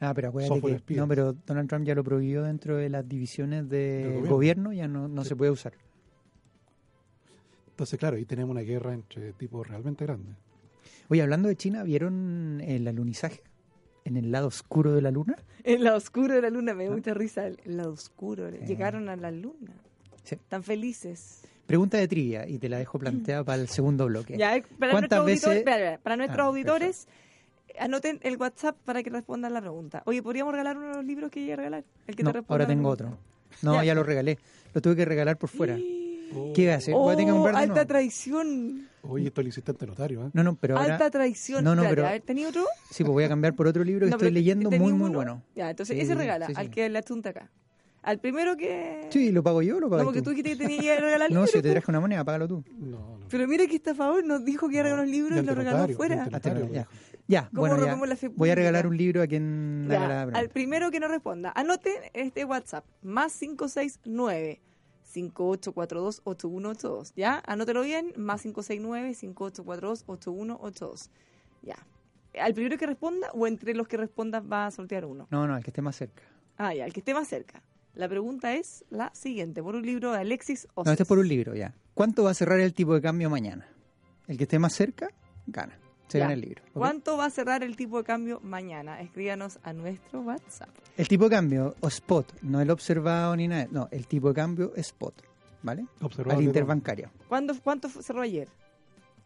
Ah, 0.00 0.12
pero 0.14 0.28
acuérdate 0.28 0.82
que 0.86 0.94
no, 0.94 1.06
pero 1.06 1.34
Donald 1.46 1.68
Trump 1.68 1.86
ya 1.86 1.94
lo 1.94 2.02
prohibió 2.02 2.42
dentro 2.42 2.76
de 2.76 2.88
las 2.88 3.06
divisiones 3.06 3.68
de 3.68 3.78
Del 3.78 4.06
gobierno. 4.08 4.30
gobierno. 4.30 4.72
ya 4.72 4.88
no, 4.88 5.08
no 5.08 5.22
Sí. 5.22 5.28
se 5.28 5.36
puede 5.36 5.50
usar. 5.50 5.74
Entonces, 7.70 7.98
claro, 7.98 8.16
ahí 8.16 8.24
tenemos 8.24 8.50
una 8.50 8.60
guerra 8.62 8.92
entre 8.92 9.32
tipos 9.32 9.66
realmente 9.66 10.04
grandes. 10.04 10.36
Oye, 11.08 11.22
hablando 11.22 11.48
de 11.48 11.56
China, 11.56 11.82
¿vieron 11.82 12.60
el 12.64 12.86
alunizaje 12.86 13.42
en 14.04 14.16
el 14.16 14.30
lado 14.30 14.48
oscuro 14.48 14.92
de 14.94 15.02
la 15.02 15.10
luna? 15.10 15.36
En 15.64 15.84
la 15.84 15.94
oscuro 15.94 16.34
de 16.34 16.42
la 16.42 16.50
luna, 16.50 16.74
me 16.74 16.84
da 16.84 16.90
Ah. 16.90 16.94
mucha 16.94 17.14
risa. 17.14 17.46
El 17.46 17.58
el 17.64 17.76
lado 17.76 17.92
oscuro. 17.92 18.50
Sí. 18.50 18.58
Llegaron 18.66 19.08
a 19.08 19.16
la 19.16 19.30
luna. 19.30 19.72
Sí. 20.24 20.36
Tan 20.48 20.62
felices. 20.62 21.42
Pregunta 21.66 21.98
de 21.98 22.08
trivia 22.08 22.46
y 22.48 22.58
te 22.58 22.68
la 22.68 22.78
dejo 22.78 22.98
planteada 22.98 23.44
para 23.44 23.60
el 23.62 23.68
segundo 23.68 24.06
bloque. 24.06 24.36
Ya, 24.36 24.56
eh, 24.56 24.64
para 24.78 24.92
¿Cuántas 24.92 25.20
nuestros 25.22 25.26
veces- 25.26 25.46
auditores, 25.66 25.98
para 26.00 26.16
nuestros 26.16 26.40
Ah, 26.44 26.48
auditores, 26.48 27.08
anoten 27.80 28.20
el 28.22 28.36
WhatsApp 28.36 28.76
para 28.84 29.02
que 29.02 29.10
respondan 29.10 29.52
la 29.54 29.60
pregunta. 29.60 30.02
Oye, 30.06 30.22
¿podríamos 30.22 30.52
regalar 30.52 30.76
uno 30.76 30.88
de 30.88 30.94
los 30.96 31.04
libros 31.04 31.30
que 31.30 31.40
iba 31.40 31.54
a 31.54 31.56
regalar? 31.56 31.84
El 32.06 32.14
que 32.16 32.22
No, 32.22 32.30
te 32.30 32.38
responda 32.38 32.54
ahora 32.64 32.66
tengo 32.66 32.88
otro. 32.88 33.18
No, 33.62 33.74
Ya. 33.74 33.84
ya. 33.84 33.94
lo 33.94 34.02
regalé. 34.04 34.38
Lo 34.74 34.80
tuve 34.80 34.96
que 34.96 35.04
regalar 35.04 35.36
por 35.36 35.48
fuera. 35.50 35.76
Oh, 36.32 36.52
¿Qué 36.54 36.62
iba 36.62 36.74
a 36.74 36.76
hacer? 36.76 36.94
Voy 36.94 37.12
a 37.12 37.16
tener 37.16 37.26
que 37.26 37.32
Oh, 37.32 37.42
comprar 37.42 37.56
alta 37.56 37.72
nuevo. 37.74 37.86
traición. 37.88 38.88
Oye, 39.02 39.26
esto 39.26 39.42
lo 39.42 39.48
hiciste 39.48 39.70
ante 39.72 39.84
notario, 39.86 40.26
¿eh? 40.26 40.30
No, 40.32 40.44
no, 40.44 40.54
pero 40.54 40.78
ahora... 40.78 40.94
Alta 40.94 41.10
traición. 41.10 41.64
No, 41.64 41.74
no, 41.74 41.82
pero- 41.88 42.06
a 42.06 42.12
ver, 42.12 42.22
¿tenía 42.22 42.48
otro? 42.48 42.64
Sí, 42.90 43.02
pues 43.02 43.12
voy 43.12 43.24
a 43.24 43.28
cambiar 43.28 43.54
por 43.54 43.66
otro 43.66 43.82
libro 43.82 44.06
que 44.06 44.10
No, 44.10 44.16
estoy 44.16 44.30
leyendo 44.30 44.70
¿tenía 44.70 44.84
muy, 44.84 44.92
muy 44.92 45.08
uno? 45.08 45.16
bueno. 45.18 45.42
Ya, 45.56 45.70
entonces 45.70 45.96
Sí, 45.96 46.02
ese 46.02 46.14
regala 46.14 46.46
sí, 46.46 46.52
al 46.54 46.70
que 46.70 46.88
le 46.88 46.98
achunta 46.98 47.30
acá. 47.30 47.50
Al 48.02 48.18
primero 48.18 48.56
que... 48.56 49.06
Sí, 49.10 49.30
¿lo 49.30 49.42
pago 49.42 49.60
yo 49.62 49.76
o 49.76 49.80
lo 49.80 49.86
No, 49.86 49.90
pagas 49.90 50.04
porque 50.04 50.20
tú? 50.20 50.30
tú 50.30 50.30
dijiste 50.30 50.50
que 50.52 50.56
tenías 50.56 50.82
que 50.82 50.96
regalar 51.00 51.30
No, 51.30 51.40
libros. 51.40 51.50
si 51.50 51.60
te 51.62 51.70
traje 51.70 51.90
una 51.90 52.00
moneda, 52.00 52.24
págalo 52.24 52.48
tú. 52.48 52.64
No, 52.78 53.18
no. 53.18 53.26
Pero 53.28 53.46
mira 53.46 53.66
que 53.66 53.76
está 53.76 53.90
a 53.92 53.94
favor, 53.94 54.24
nos 54.24 54.44
dijo 54.44 54.68
que 54.68 54.74
iba 54.74 54.80
a 54.80 54.84
regalar 54.84 55.04
los 55.04 55.12
libros 55.14 55.36
y, 55.36 55.38
ante 55.40 55.50
lo 55.52 55.56
regaló 55.56 55.94
fuera. 55.94 56.28
ya. 56.72 56.88
Ya, 57.28 57.48
¿Cómo 57.50 57.60
bueno, 57.60 57.76
ya. 57.76 57.82
rompemos 57.82 58.08
la 58.08 58.16
fe 58.16 58.26
Voy 58.28 58.50
a 58.50 58.54
regalar 58.56 58.86
un 58.88 58.96
libro 58.96 59.22
a 59.22 59.26
quien 59.28 59.86
Ya, 59.88 60.08
la 60.08 60.22
al 60.22 60.48
primero 60.48 60.90
que 60.90 60.98
nos 60.98 61.10
responda. 61.10 61.52
Anoten 61.54 61.94
este 62.12 62.44
WhatsApp, 62.44 62.84
más 63.02 63.38
569 63.38 64.60
5842-8182. 65.14 67.12
¿Ya? 67.16 67.42
Anótelo 67.46 67.82
bien, 67.82 68.12
más 68.16 68.44
569-5842-8182. 68.46 71.10
Ya. 71.62 71.76
¿Al 72.40 72.54
primero 72.54 72.78
que 72.78 72.86
responda 72.86 73.28
o 73.32 73.46
entre 73.46 73.74
los 73.74 73.88
que 73.88 73.96
respondan 73.96 74.48
va 74.50 74.66
a 74.66 74.70
sortear 74.70 75.04
uno? 75.04 75.26
No, 75.30 75.46
no, 75.46 75.56
el 75.56 75.64
que 75.64 75.70
esté 75.70 75.82
más 75.82 75.96
cerca. 75.96 76.22
Ah, 76.56 76.74
ya, 76.74 76.84
el 76.86 76.92
que 76.92 77.00
esté 77.00 77.14
más 77.14 77.28
cerca. 77.28 77.62
La 77.94 78.08
pregunta 78.08 78.54
es 78.54 78.84
la 78.90 79.10
siguiente, 79.14 79.62
por 79.62 79.74
un 79.74 79.82
libro 79.84 80.12
de 80.12 80.18
Alexis 80.18 80.66
Oces. 80.74 80.86
No, 80.86 80.92
este 80.92 81.02
es 81.02 81.08
por 81.08 81.18
un 81.18 81.28
libro, 81.28 81.54
ya. 81.54 81.74
¿Cuánto 81.94 82.22
va 82.24 82.30
a 82.30 82.34
cerrar 82.34 82.60
el 82.60 82.72
tipo 82.72 82.94
de 82.94 83.00
cambio 83.02 83.28
mañana? 83.30 83.66
El 84.28 84.36
que 84.36 84.44
esté 84.44 84.58
más 84.58 84.72
cerca, 84.74 85.08
gana. 85.46 85.76
Se 86.08 86.18
Ya. 86.18 86.24
gana 86.24 86.34
el 86.34 86.40
libro. 86.40 86.62
¿Cuánto 86.72 87.16
va 87.16 87.26
a 87.26 87.30
cerrar 87.30 87.62
el 87.62 87.76
tipo 87.76 87.98
de 87.98 88.04
cambio 88.04 88.40
mañana? 88.42 89.00
Escríbanos 89.00 89.58
a 89.62 89.72
nuestro 89.72 90.20
WhatsApp. 90.22 90.68
El 90.96 91.06
tipo 91.08 91.24
de 91.24 91.30
cambio, 91.30 91.74
o 91.80 91.88
spot, 91.88 92.32
no 92.42 92.60
el 92.60 92.70
observado 92.70 93.34
ni 93.36 93.46
nada. 93.48 93.68
No, 93.70 93.88
el 93.92 94.06
tipo 94.06 94.28
de 94.28 94.34
cambio 94.34 94.72
spot, 94.76 95.22
¿vale? 95.62 95.86
Observable, 96.00 96.38
Al 96.38 96.44
interbancario. 96.44 97.10
¿Cuándo, 97.28 97.54
¿Cuánto 97.62 97.88
cerró 97.88 98.22
ayer? 98.22 98.48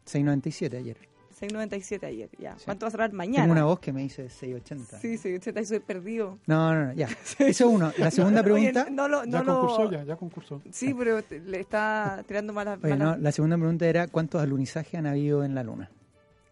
6.97 0.06 0.76
ayer. 0.78 0.96
6.97 1.40 2.04
ayer, 2.04 2.28
ya. 2.38 2.56
Sí. 2.58 2.64
¿Cuánto 2.64 2.84
va 2.84 2.88
a 2.88 2.90
cerrar 2.90 3.12
mañana? 3.12 3.42
Tengo 3.44 3.52
una 3.52 3.64
voz 3.64 3.80
que 3.80 3.92
me 3.92 4.02
dice 4.02 4.26
6.80. 4.28 5.00
Sí, 5.00 5.18
sí, 5.18 5.34
usted 5.34 5.48
está 5.56 5.64
súper 5.64 5.82
perdido. 5.82 6.38
No, 6.46 6.72
no, 6.74 6.84
no, 6.86 6.92
ya. 6.92 7.06
Eso 7.38 7.44
es 7.44 7.60
uno. 7.60 7.92
La 7.98 8.10
segunda 8.10 8.42
No, 8.42 8.54
oye, 8.54 8.70
pregunta... 8.72 8.90
no 8.90 9.08
lo, 9.08 9.24
no 9.26 9.32
Ya 9.32 9.42
lo- 9.42 9.60
concursó, 9.60 9.90
ya, 9.90 10.04
ya 10.04 10.16
concursó. 10.16 10.62
Sí, 10.70 10.94
pero 10.94 11.22
te- 11.22 11.40
le 11.40 11.60
está 11.60 12.24
tirando 12.26 12.52
malas. 12.52 12.78
Oye, 12.82 12.94
malas- 12.96 13.20
la 13.20 13.32
segunda 13.32 13.56
pregunta 13.56 13.86
era 13.86 14.06
¿cuántos 14.08 14.40
alunizajes 14.42 14.94
han 14.94 15.06
habido 15.06 15.44
en 15.44 15.54
la 15.54 15.62
Luna? 15.64 15.90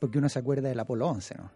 Porque 0.00 0.18
uno 0.18 0.28
se 0.28 0.38
acuerda 0.38 0.68
del 0.68 0.80
Apolo 0.80 1.06
11, 1.08 1.34
¿no? 1.36 1.50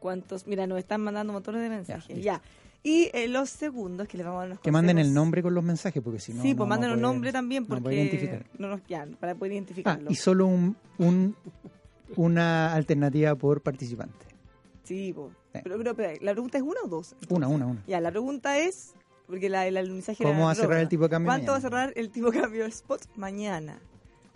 ¿Cuántos? 0.00 0.46
Mira, 0.46 0.66
nos 0.66 0.78
están 0.78 1.00
mandando 1.00 1.32
montones 1.32 1.62
de 1.62 1.68
mensajes. 1.70 2.22
Ya. 2.22 2.40
Y 2.84 3.10
eh, 3.12 3.26
los 3.26 3.50
segundos 3.50 4.06
que 4.06 4.16
les 4.16 4.24
vamos 4.24 4.38
a 4.38 4.40
dar 4.42 4.50
unos 4.52 4.60
Que 4.60 4.70
manden 4.70 4.98
el 4.98 5.12
nombre 5.12 5.42
con 5.42 5.52
los 5.52 5.64
mensajes, 5.64 6.00
porque 6.00 6.20
si 6.20 6.32
no... 6.32 6.42
sí, 6.42 6.50
no 6.52 6.58
pues 6.58 6.68
manden 6.68 6.92
un 6.92 7.00
nombre 7.00 7.32
también, 7.32 7.66
porque. 7.66 8.40
No 8.56 8.68
nos, 8.68 8.80
ya, 8.86 9.06
para 9.18 9.34
poder 9.34 9.50
Ah, 9.50 9.54
identificarlo. 9.56 10.10
y 10.10 10.14
solo 10.14 10.46
un, 10.46 10.76
un- 10.98 11.34
una 12.16 12.74
alternativa 12.74 13.34
por 13.34 13.62
participante. 13.62 14.26
Sí. 14.84 15.14
Sí. 15.14 15.14
Pero, 15.64 15.78
pero, 15.78 15.94
pero, 15.94 16.18
¿la 16.22 16.32
pregunta 16.32 16.58
es 16.58 16.64
una 16.64 16.80
o 16.84 16.88
dos? 16.88 17.14
Una, 17.28 17.48
una, 17.48 17.66
una. 17.66 17.84
Ya, 17.86 18.00
la 18.00 18.10
pregunta 18.10 18.58
es. 18.58 18.94
Porque 19.26 19.50
la, 19.50 19.66
el 19.66 19.76
alunizaje 19.76 20.24
¿Cómo 20.24 20.46
va 20.46 20.52
a 20.52 20.54
cerrar 20.54 20.78
el 20.78 20.88
tipo 20.88 21.02
de 21.02 21.10
cambio 21.10 21.28
¿Cuánto 21.28 21.52
va 21.52 21.58
a 21.58 21.60
mañana? 21.60 21.80
cerrar 21.80 21.92
el 21.96 22.10
tipo 22.10 22.30
de 22.30 22.40
cambio 22.40 22.62
de 22.62 22.68
spot 22.70 23.02
mañana? 23.16 23.78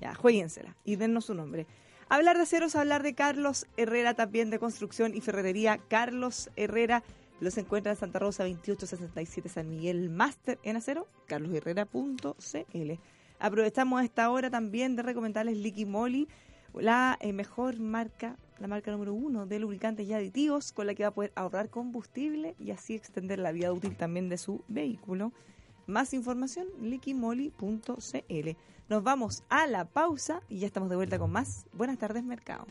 Ya, 0.00 0.14
jueguensela 0.14 0.76
y 0.84 0.96
dennos 0.96 1.24
su 1.26 1.34
nombre. 1.34 1.66
Hablar 2.10 2.36
de 2.36 2.42
aceros, 2.42 2.76
hablar 2.76 3.02
de 3.02 3.14
Carlos 3.14 3.66
Herrera 3.78 4.12
también 4.12 4.50
de 4.50 4.58
construcción 4.58 5.14
y 5.14 5.22
ferretería. 5.22 5.80
Carlos 5.88 6.50
Herrera, 6.56 7.02
Los 7.40 7.56
encuentra 7.56 7.92
en 7.92 7.98
Santa 7.98 8.18
Rosa 8.18 8.42
2867 8.44 9.48
San 9.48 9.70
Miguel 9.70 10.10
Máster 10.10 10.58
en 10.62 10.76
acero, 10.76 11.08
carlosherrera.cl. 11.26 12.92
Aprovechamos 13.38 14.02
esta 14.04 14.30
hora 14.30 14.50
también 14.50 14.94
de 14.94 15.02
recomendarles 15.02 15.56
Liqui 15.56 15.86
Moly, 15.86 16.28
la 16.74 17.18
eh, 17.20 17.32
mejor 17.32 17.78
marca, 17.80 18.36
la 18.58 18.68
marca 18.68 18.90
número 18.90 19.14
uno 19.14 19.46
de 19.46 19.58
lubricantes 19.58 20.06
y 20.06 20.12
aditivos, 20.12 20.72
con 20.72 20.86
la 20.86 20.94
que 20.94 21.02
va 21.02 21.10
a 21.10 21.14
poder 21.14 21.32
ahorrar 21.34 21.68
combustible 21.68 22.54
y 22.58 22.70
así 22.70 22.94
extender 22.94 23.38
la 23.38 23.52
vida 23.52 23.72
útil 23.72 23.96
también 23.96 24.28
de 24.28 24.38
su 24.38 24.62
vehículo. 24.68 25.32
Más 25.86 26.14
información, 26.14 26.68
liquimoli.cl. 26.80 28.50
Nos 28.88 29.02
vamos 29.02 29.42
a 29.48 29.66
la 29.66 29.84
pausa 29.84 30.42
y 30.48 30.58
ya 30.58 30.66
estamos 30.66 30.90
de 30.90 30.96
vuelta 30.96 31.18
con 31.18 31.30
más. 31.30 31.66
Buenas 31.72 31.98
tardes, 31.98 32.24
mercado. 32.24 32.66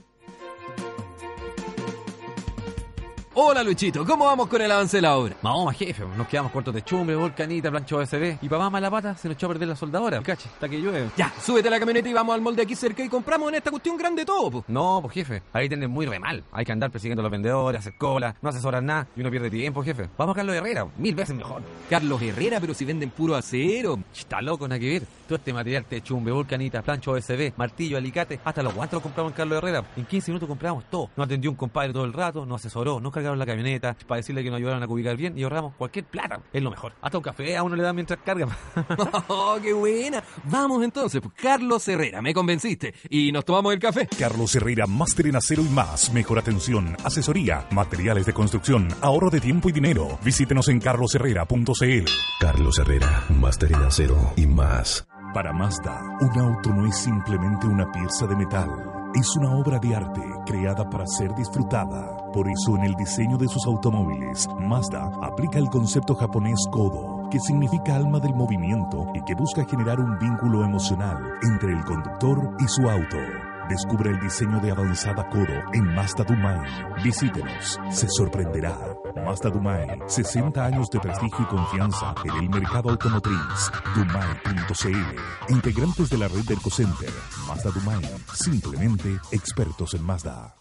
Hola 3.33 3.63
Luchito, 3.63 4.05
¿cómo 4.05 4.25
vamos 4.25 4.49
con 4.49 4.61
el 4.61 4.69
avance 4.69 4.97
de 4.97 5.03
la 5.03 5.15
obra? 5.15 5.37
Vamos, 5.41 5.73
jefe, 5.77 6.03
nos 6.17 6.27
quedamos 6.27 6.51
cortos 6.51 6.73
de 6.73 6.81
chumbre, 6.81 7.15
volcanita, 7.15 7.71
plancha 7.71 7.95
OSB. 7.95 8.39
Y 8.41 8.49
más 8.49 8.69
mala 8.69 8.91
pata, 8.91 9.15
se 9.15 9.29
nos 9.29 9.37
echó 9.37 9.45
a 9.45 9.49
perder 9.51 9.69
la 9.69 9.75
soldadora. 9.77 10.21
Cache, 10.21 10.49
hasta 10.53 10.67
que 10.67 10.81
llueve. 10.81 11.11
Ya, 11.15 11.33
súbete 11.41 11.69
a 11.69 11.71
la 11.71 11.79
camioneta 11.79 12.09
y 12.09 12.13
vamos 12.13 12.35
al 12.35 12.41
molde 12.41 12.61
aquí 12.61 12.75
cerca 12.75 13.01
y 13.05 13.07
compramos 13.07 13.47
en 13.47 13.55
esta 13.55 13.71
cuestión 13.71 13.95
grande 13.95 14.25
todo, 14.25 14.51
pues. 14.51 14.65
No, 14.67 14.99
pues 15.01 15.13
jefe, 15.13 15.43
ahí 15.53 15.69
tienen 15.69 15.89
muy 15.89 16.05
re 16.05 16.19
mal. 16.19 16.43
Hay 16.51 16.65
que 16.65 16.73
andar 16.73 16.91
persiguiendo 16.91 17.21
a 17.21 17.23
los 17.23 17.31
vendedores, 17.31 17.79
hacer 17.79 17.93
cola, 17.97 18.35
no 18.41 18.49
asesoran 18.49 18.85
nada 18.85 19.07
y 19.15 19.21
uno 19.21 19.31
pierde 19.31 19.49
tiempo, 19.49 19.81
jefe. 19.81 20.09
Vamos 20.17 20.33
a 20.33 20.35
Carlos 20.35 20.53
Herrera, 20.53 20.85
mil 20.97 21.15
veces 21.15 21.33
mejor. 21.33 21.61
Carlos 21.89 22.21
Herrera, 22.21 22.59
pero 22.59 22.73
si 22.73 22.83
venden 22.83 23.11
puro 23.11 23.35
acero. 23.35 23.97
Está 24.13 24.41
loco, 24.41 24.67
nada 24.67 24.77
que 24.77 24.89
ver. 24.89 25.03
Todo 25.25 25.37
este 25.37 25.53
material 25.53 25.85
de 25.89 26.03
chumbe, 26.03 26.33
volcanita, 26.33 26.81
plancha 26.81 27.11
OSB, 27.11 27.53
martillo, 27.55 27.95
alicate, 27.95 28.41
hasta 28.43 28.61
los 28.61 28.75
guantes 28.75 28.95
los 28.95 29.03
compramos 29.03 29.31
en 29.31 29.37
Carlos 29.37 29.57
Herrera. 29.59 29.85
En 29.95 30.05
15 30.05 30.31
minutos 30.31 30.49
compramos 30.49 30.83
todo. 30.91 31.09
Nos 31.15 31.27
atendió 31.27 31.49
un 31.49 31.55
compadre 31.55 31.93
todo 31.93 32.03
el 32.03 32.11
rato, 32.11 32.45
nos 32.45 32.59
asesoró, 32.59 32.99
la 33.21 33.45
camioneta 33.45 33.95
para 34.07 34.17
decirle 34.17 34.43
que 34.43 34.49
nos 34.49 34.57
ayudaran 34.57 34.83
a 34.83 34.87
cubicar 34.87 35.15
bien 35.15 35.37
y 35.37 35.43
ahorramos 35.43 35.73
cualquier 35.75 36.05
plata. 36.05 36.39
Es 36.51 36.61
lo 36.61 36.71
mejor. 36.71 36.93
Hasta 37.01 37.17
un 37.17 37.23
café 37.23 37.55
a 37.57 37.63
uno 37.63 37.75
le 37.75 37.83
da 37.83 37.93
mientras 37.93 38.19
carga. 38.19 38.47
¡Oh, 39.27 39.57
qué 39.61 39.73
buena! 39.73 40.23
Vamos 40.45 40.83
entonces, 40.83 41.21
pues, 41.21 41.33
Carlos 41.35 41.87
Herrera, 41.87 42.21
me 42.21 42.33
convenciste. 42.33 42.93
Y 43.09 43.31
nos 43.31 43.45
tomamos 43.45 43.73
el 43.73 43.79
café. 43.79 44.07
Carlos 44.17 44.55
Herrera, 44.55 44.87
máster 44.87 45.27
en 45.27 45.35
acero 45.35 45.61
y 45.61 45.69
más. 45.69 46.11
Mejor 46.13 46.39
atención, 46.39 46.95
asesoría, 47.03 47.67
materiales 47.71 48.25
de 48.25 48.33
construcción, 48.33 48.87
ahorro 49.01 49.29
de 49.29 49.39
tiempo 49.39 49.69
y 49.69 49.71
dinero. 49.71 50.19
Visítenos 50.23 50.67
en 50.69 50.79
carlosherrera.cl. 50.79 52.05
Carlos 52.39 52.79
Herrera, 52.79 53.25
máster 53.29 53.71
en 53.71 53.81
acero 53.81 54.33
y 54.35 54.45
más. 54.45 55.05
Para 55.33 55.53
Mazda, 55.53 56.01
un 56.19 56.39
auto 56.39 56.71
no 56.71 56.85
es 56.85 56.97
simplemente 56.97 57.65
una 57.65 57.89
pieza 57.89 58.27
de 58.27 58.35
metal. 58.35 59.00
Es 59.13 59.35
una 59.35 59.53
obra 59.53 59.77
de 59.77 59.93
arte 59.93 60.21
creada 60.45 60.89
para 60.89 61.05
ser 61.05 61.35
disfrutada. 61.35 62.15
Por 62.31 62.47
eso 62.47 62.77
en 62.77 62.83
el 62.83 62.95
diseño 62.95 63.37
de 63.37 63.49
sus 63.49 63.65
automóviles, 63.65 64.47
Mazda 64.57 65.11
aplica 65.21 65.59
el 65.59 65.69
concepto 65.69 66.15
japonés 66.15 66.65
Kodo, 66.71 67.29
que 67.29 67.39
significa 67.41 67.97
alma 67.97 68.21
del 68.21 68.33
movimiento 68.33 69.05
y 69.13 69.21
que 69.23 69.35
busca 69.35 69.65
generar 69.65 69.99
un 69.99 70.17
vínculo 70.17 70.63
emocional 70.63 71.17
entre 71.43 71.73
el 71.73 71.83
conductor 71.83 72.55
y 72.61 72.67
su 72.69 72.89
auto. 72.89 73.50
Descubre 73.69 74.11
el 74.11 74.19
diseño 74.19 74.59
de 74.59 74.71
avanzada 74.71 75.27
Kodo 75.29 75.61
en 75.73 75.93
Mazda 75.95 76.23
Dumai. 76.23 76.59
Visítenos, 77.03 77.79
se 77.89 78.07
sorprenderá. 78.09 78.77
Mazda 79.25 79.49
Dumai, 79.49 79.99
60 80.07 80.65
años 80.65 80.89
de 80.89 80.99
prestigio 80.99 81.41
y 81.41 81.45
confianza 81.45 82.15
en 82.23 82.43
el 82.43 82.49
mercado 82.49 82.89
automotriz. 82.89 83.71
Dumai.cl, 83.95 85.51
integrantes 85.53 86.09
de 86.09 86.17
la 86.17 86.27
red 86.27 86.43
del 86.45 86.57
Ecocenter. 86.57 87.09
Mazda 87.47 87.71
Dumai, 87.71 88.03
simplemente 88.33 89.19
expertos 89.31 89.93
en 89.93 90.03
Mazda. 90.03 90.60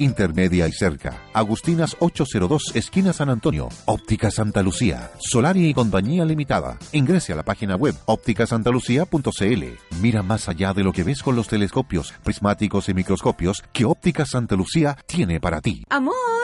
intermedia 0.03 0.67
y 0.67 0.71
cerca. 0.71 1.21
Agustinas 1.33 1.95
802, 1.99 2.71
esquina 2.75 3.13
San 3.13 3.29
Antonio. 3.29 3.69
Óptica 3.85 4.31
Santa 4.31 4.61
Lucía. 4.63 5.11
Solari 5.19 5.67
y 5.67 5.73
Compañía 5.73 6.25
Limitada. 6.25 6.77
Ingrese 6.91 7.33
a 7.33 7.35
la 7.35 7.43
página 7.43 7.75
web 7.75 7.95
ópticasantalucía.cl. 8.05 9.63
Mira 10.01 10.23
más 10.23 10.49
allá 10.49 10.73
de 10.73 10.83
lo 10.83 10.91
que 10.91 11.03
ves 11.03 11.23
con 11.23 11.35
los 11.35 11.47
telescopios, 11.47 12.13
prismáticos 12.23 12.89
y 12.89 12.93
microscopios 12.93 13.63
que 13.71 13.85
Óptica 13.85 14.25
Santa 14.25 14.55
Lucía 14.55 14.97
tiene 15.05 15.39
para 15.39 15.61
ti. 15.61 15.83
Amor, 15.89 16.15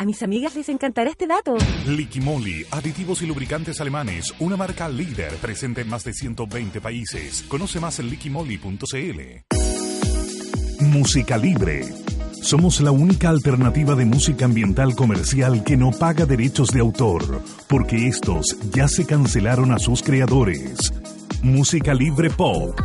A 0.00 0.04
mis 0.04 0.22
amigas 0.22 0.54
les 0.54 0.68
encantará 0.68 1.10
este 1.10 1.26
dato. 1.26 1.56
Liquimoli, 1.88 2.64
aditivos 2.70 3.20
y 3.22 3.26
lubricantes 3.26 3.80
alemanes, 3.80 4.32
una 4.38 4.56
marca 4.56 4.88
líder 4.88 5.34
presente 5.38 5.80
en 5.80 5.88
más 5.88 6.04
de 6.04 6.12
120 6.12 6.80
países. 6.80 7.42
Conoce 7.48 7.80
más 7.80 7.98
en 7.98 8.08
liquimoli.cl. 8.08 9.20
Música 10.84 11.36
Libre. 11.36 11.82
Somos 12.40 12.80
la 12.80 12.92
única 12.92 13.28
alternativa 13.28 13.96
de 13.96 14.04
música 14.04 14.44
ambiental 14.44 14.94
comercial 14.94 15.64
que 15.64 15.76
no 15.76 15.90
paga 15.90 16.26
derechos 16.26 16.68
de 16.68 16.78
autor, 16.78 17.42
porque 17.66 18.06
estos 18.06 18.56
ya 18.70 18.86
se 18.86 19.04
cancelaron 19.04 19.72
a 19.72 19.80
sus 19.80 20.04
creadores. 20.04 20.92
Música 21.42 21.92
Libre 21.92 22.30
Pop. 22.30 22.78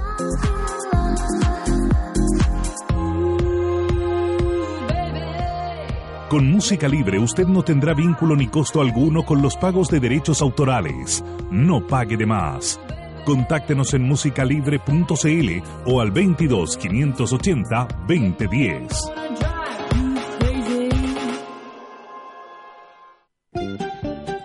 Con 6.33 6.49
música 6.49 6.87
libre 6.87 7.19
usted 7.19 7.45
no 7.45 7.61
tendrá 7.61 7.93
vínculo 7.93 8.35
ni 8.35 8.47
costo 8.47 8.81
alguno 8.81 9.23
con 9.23 9.43
los 9.43 9.55
pagos 9.55 9.87
de 9.89 9.99
derechos 9.99 10.41
autorales. 10.41 11.23
No 11.51 11.85
pague 11.85 12.17
de 12.17 12.25
más. 12.25 12.79
Contáctenos 13.23 13.93
en 13.93 14.01
musicalibre.cl 14.01 15.63
o 15.85 16.01
al 16.01 16.09
22 16.09 16.77
580 16.77 17.87
2010. 18.07 19.11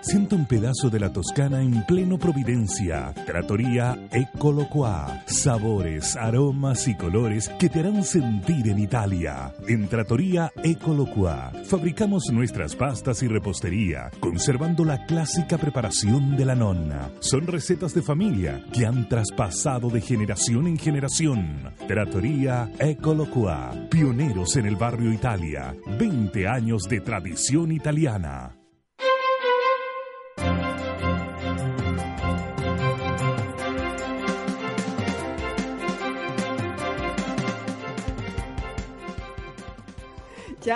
Sienta 0.09 0.35
un 0.35 0.47
pedazo 0.47 0.89
de 0.89 0.99
la 0.99 1.13
Toscana 1.13 1.61
en 1.61 1.85
pleno 1.85 2.17
Providencia. 2.17 3.13
Trattoria 3.27 3.95
Ecoloqua. 4.11 5.21
Sabores, 5.27 6.15
aromas 6.15 6.87
y 6.87 6.95
colores 6.95 7.47
que 7.59 7.69
te 7.69 7.81
harán 7.81 8.03
sentir 8.03 8.69
en 8.69 8.79
Italia. 8.79 9.53
En 9.67 9.87
Trattoria 9.87 10.51
Ecoloqua 10.63 11.51
fabricamos 11.63 12.23
nuestras 12.31 12.75
pastas 12.75 13.21
y 13.21 13.27
repostería, 13.27 14.09
conservando 14.19 14.83
la 14.83 15.05
clásica 15.05 15.59
preparación 15.59 16.35
de 16.35 16.45
la 16.45 16.55
nonna. 16.55 17.11
Son 17.19 17.45
recetas 17.45 17.93
de 17.93 18.01
familia 18.01 18.65
que 18.73 18.87
han 18.87 19.07
traspasado 19.07 19.91
de 19.91 20.01
generación 20.01 20.65
en 20.65 20.79
generación. 20.79 21.71
Trattoria 21.87 22.71
Ecoloqua. 22.79 23.75
Pioneros 23.91 24.55
en 24.55 24.65
el 24.65 24.75
barrio 24.75 25.13
Italia. 25.13 25.75
20 25.99 26.47
años 26.47 26.89
de 26.89 26.99
tradición 26.99 27.71
italiana. 27.71 28.58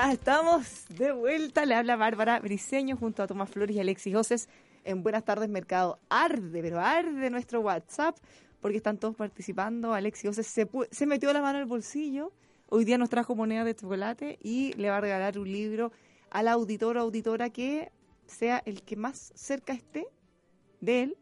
Ya 0.03 0.11
estamos 0.11 0.83
de 0.89 1.13
vuelta. 1.13 1.65
Le 1.65 1.75
habla 1.75 1.95
Bárbara 1.95 2.37
Briseño 2.41 2.97
junto 2.97 3.23
a 3.23 3.27
Tomás 3.27 3.49
Flores 3.49 3.73
y 3.73 3.79
Alexis 3.79 4.13
Joses 4.13 4.49
en 4.83 5.01
Buenas 5.01 5.23
tardes 5.23 5.47
Mercado. 5.47 5.97
Arde, 6.09 6.61
pero 6.61 6.81
arde 6.81 7.29
nuestro 7.29 7.61
WhatsApp 7.61 8.17
porque 8.59 8.75
están 8.75 8.97
todos 8.97 9.15
participando. 9.15 9.93
Alexis 9.93 10.31
Joses 10.31 10.45
se, 10.91 11.05
metió 11.05 11.31
la 11.31 11.41
mano 11.41 11.59
en 11.59 11.61
el 11.61 11.69
bolsillo. 11.69 12.33
Hoy 12.67 12.83
día 12.83 12.97
nos 12.97 13.09
trajo 13.09 13.33
moneda 13.33 13.63
de 13.63 13.75
chocolate 13.75 14.39
y 14.43 14.73
le 14.73 14.89
va 14.89 14.97
a 14.97 14.99
regalar 14.99 15.39
un 15.39 15.49
libro 15.49 15.93
al 16.31 16.49
auditor 16.49 16.97
o 16.97 16.99
auditora 16.99 17.49
que 17.49 17.93
sea 18.27 18.61
el 18.65 18.83
que 18.83 18.97
más 18.97 19.31
cerca 19.35 19.71
esté 19.71 20.05
de 20.81 21.03
él 21.03 21.17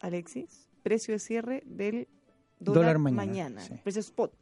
Alexis, 0.00 0.70
precio 0.82 1.12
de 1.12 1.18
cierre 1.18 1.62
del 1.66 2.08
Dólar 2.58 2.84
dólar, 2.84 2.98
mañana, 3.00 3.26
mañana, 3.26 3.60
sí. 3.60 3.74
precio 3.84 4.00
spot. 4.00 4.32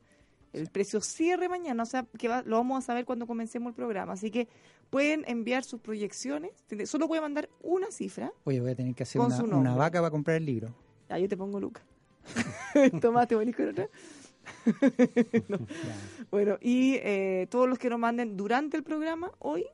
El 0.53 0.69
precio 0.69 1.01
cierre 1.01 1.49
mañana, 1.49 1.83
o 1.83 1.87
sea, 1.87 2.07
que 2.19 2.29
va- 2.29 2.43
lo 2.43 2.57
vamos 2.59 2.83
a 2.83 2.87
saber 2.87 3.05
cuando 3.05 3.27
comencemos 3.27 3.71
el 3.71 3.75
programa. 3.75 4.13
Así 4.13 4.31
que 4.31 4.49
pueden 4.91 5.25
enviar 5.27 5.65
sus 5.65 5.81
proyecciones. 5.81 6.51
Solo 6.85 7.09
puede 7.09 7.21
mandar 7.23 7.49
una 7.63 7.91
cifra. 7.91 8.33
Oye, 8.45 8.61
voy 8.61 8.73
a 8.73 8.75
tener 8.75 8.95
que 8.95 9.03
hacer 9.05 9.21
una, 9.21 9.43
una 9.43 9.75
vaca 9.75 10.01
para 10.01 10.11
comprar 10.11 10.37
el 10.37 10.45
libro. 10.45 10.75
Ah, 11.09 11.19
yo 11.19 11.29
te 11.29 11.37
pongo 11.37 11.59
Lucas. 11.61 11.83
Tomás, 13.01 13.27
¿te 13.29 13.35
venís 13.37 13.57
con 13.57 13.69
otra? 13.71 13.89
No. 15.49 15.59
Bueno, 16.31 16.59
y 16.61 16.95
eh, 17.03 17.47
todos 17.51 17.69
los 17.69 17.79
que 17.79 17.89
nos 17.91 17.99
manden 17.99 18.37
durante 18.37 18.77
el 18.77 18.83
programa 18.83 19.31
hoy 19.39 19.65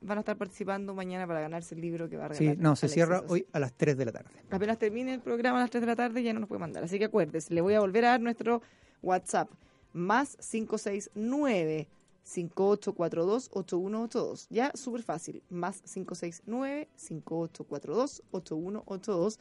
van 0.00 0.18
a 0.18 0.20
estar 0.20 0.36
participando 0.36 0.94
mañana 0.94 1.26
para 1.26 1.40
ganarse 1.40 1.74
el 1.74 1.80
libro 1.80 2.08
que 2.08 2.16
va 2.16 2.26
a 2.26 2.34
Sí, 2.34 2.40
regalar. 2.40 2.62
no, 2.62 2.76
se 2.76 2.86
Alexis 2.86 2.94
cierra 2.94 3.22
hoy 3.28 3.46
a 3.52 3.58
las 3.58 3.72
3 3.74 3.96
de 3.96 4.04
la 4.04 4.12
tarde. 4.12 4.30
Apenas 4.50 4.78
termine 4.78 5.14
el 5.14 5.20
programa 5.20 5.58
a 5.58 5.62
las 5.62 5.70
3 5.70 5.80
de 5.82 5.86
la 5.86 5.96
tarde 5.96 6.22
ya 6.22 6.32
no 6.32 6.40
nos 6.40 6.48
puede 6.48 6.58
mandar. 6.60 6.84
Así 6.84 6.98
que 6.98 7.06
acuérdese, 7.06 7.52
le 7.54 7.60
voy 7.60 7.74
a 7.74 7.80
volver 7.80 8.04
a 8.04 8.08
dar 8.10 8.20
nuestro 8.20 8.60
WhatsApp. 9.02 9.50
Más 9.94 10.36
569 10.36 11.88
5842 12.24 13.50
8182. 13.52 14.46
Ya, 14.50 14.70
súper 14.74 15.02
fácil. 15.02 15.42
Más 15.50 15.80
569 15.82 16.88
5842 16.96 18.22
8182. 18.30 19.38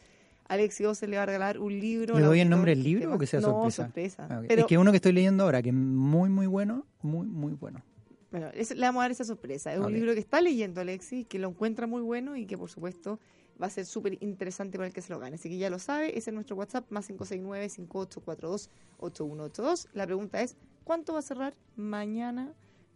Alexio 0.50 0.94
se 0.94 1.08
le 1.08 1.16
va 1.18 1.24
a 1.24 1.26
regalar 1.26 1.58
un 1.60 1.80
libro. 1.80 2.16
¿Le 2.20 2.26
doy 2.26 2.40
el 2.42 2.50
nombre 2.50 2.76
del 2.76 2.84
libro 2.84 3.16
o 3.16 3.18
que 3.18 3.26
sea 3.28 3.40
no, 3.40 3.48
sorpresa? 3.50 3.84
sorpresa. 3.86 4.28
Ah, 4.30 4.40
ok. 4.40 4.46
Pero, 4.48 4.62
Es 4.62 4.68
que 4.68 4.78
uno 4.78 4.92
que 4.92 4.98
estoy 4.98 5.14
leyendo 5.14 5.44
ahora, 5.46 5.62
que 5.62 5.70
es 5.70 5.76
muy, 5.76 6.30
muy 6.30 6.48
bueno, 6.48 6.86
muy, 7.02 7.26
muy 7.28 7.54
bueno. 7.54 7.82
bueno, 8.30 8.50
ese- 8.54 8.76
le 8.76 8.82
vamos 8.82 9.00
a 9.00 9.04
dar 9.06 9.12
esa 9.12 9.24
sorpresa. 9.24 9.74
Es 9.74 9.80
un 9.80 9.94
libro 9.94 10.14
que 10.14 10.20
está 10.20 10.42
leyendo 10.42 10.82
Alexis, 10.82 11.26
que 11.28 11.40
lo 11.40 11.48
encuentra 11.50 11.88
muy 11.88 12.02
bueno 12.02 12.36
y 12.36 12.46
que, 12.46 12.58
por 12.58 12.70
supuesto, 12.70 13.20
va 13.64 13.68
a 13.68 13.70
ser 13.70 13.86
súper 13.86 14.18
interesante 14.22 14.78
para 14.78 14.88
el 14.88 14.94
que 14.94 15.02
se 15.02 15.14
lo 15.14 15.20
gane. 15.20 15.36
Así 15.36 15.48
que 15.48 15.58
ya 15.58 15.70
lo 15.70 15.80
sabe, 15.80 16.18
ese 16.18 16.32
es 16.32 16.34
nuestro 16.34 16.58
WhatsApp, 16.58 16.92
más 16.92 17.10
569-5842-8182. 17.10 19.88
La 19.94 20.06
pregunta 20.06 20.42
es, 20.42 20.58
¿cuánto 20.84 21.14
va 21.14 21.20
a 21.20 21.22
cerrar 21.22 21.56
mañana 21.78 22.54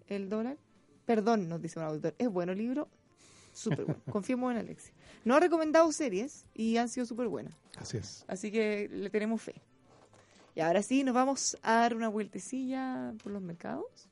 el 0.08 0.28
dólar? 0.28 0.58
Perdón, 1.06 1.48
nos 1.48 1.62
dice 1.62 1.80
un 1.80 1.86
auditor. 1.86 2.16
¿Es 2.18 2.28
bueno 2.28 2.52
el 2.52 2.58
libro? 2.58 2.90
Súper 3.54 3.86
bueno. 3.86 4.02
Confiemos 4.12 4.52
en 4.52 4.58
Alexis. 4.58 4.92
No 5.24 5.36
ha 5.36 5.40
recomendado 5.40 5.90
series 5.94 6.46
y 6.54 6.76
han 6.76 6.90
sido 6.90 7.06
súper 7.06 7.30
buenas. 7.30 7.54
Así 7.78 7.96
es. 7.96 8.26
Así 8.28 8.52
que 8.52 8.90
le 8.92 9.10
tenemos 9.10 9.42
fe. 9.42 9.62
Y 10.54 10.60
ahora 10.60 10.84
sí, 10.84 11.06
nos 11.06 11.16
vamos 11.16 11.58
a 11.62 11.76
dar 11.76 11.96
una 11.96 12.10
vueltecilla 12.10 13.14
por 13.24 13.32
los 13.32 13.42
mercados. 13.42 14.10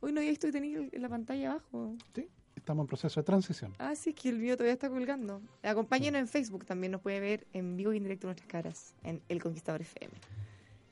Hoy 0.00 0.12
no 0.12 0.20
había 0.20 0.30
visto 0.30 0.48
que 0.48 0.52
tenía 0.52 0.78
en 0.78 1.02
la 1.02 1.10
pantalla 1.10 1.50
abajo. 1.50 1.94
Sí, 2.14 2.26
estamos 2.60 2.84
en 2.84 2.86
proceso 2.88 3.20
de 3.20 3.24
transición. 3.24 3.74
Ah, 3.78 3.94
sí, 3.96 4.10
es 4.10 4.16
que 4.16 4.28
el 4.28 4.38
mío 4.38 4.56
todavía 4.56 4.74
está 4.74 4.88
colgando. 4.88 5.40
Acompáñenos 5.62 6.20
en 6.20 6.28
Facebook, 6.28 6.64
también 6.64 6.92
nos 6.92 7.00
puede 7.00 7.20
ver 7.20 7.46
en 7.52 7.76
vivo 7.76 7.92
y 7.92 7.96
en 7.96 8.04
directo 8.04 8.26
nuestras 8.26 8.48
caras 8.48 8.94
en 9.02 9.20
El 9.28 9.42
Conquistador 9.42 9.80
FM. 9.82 10.12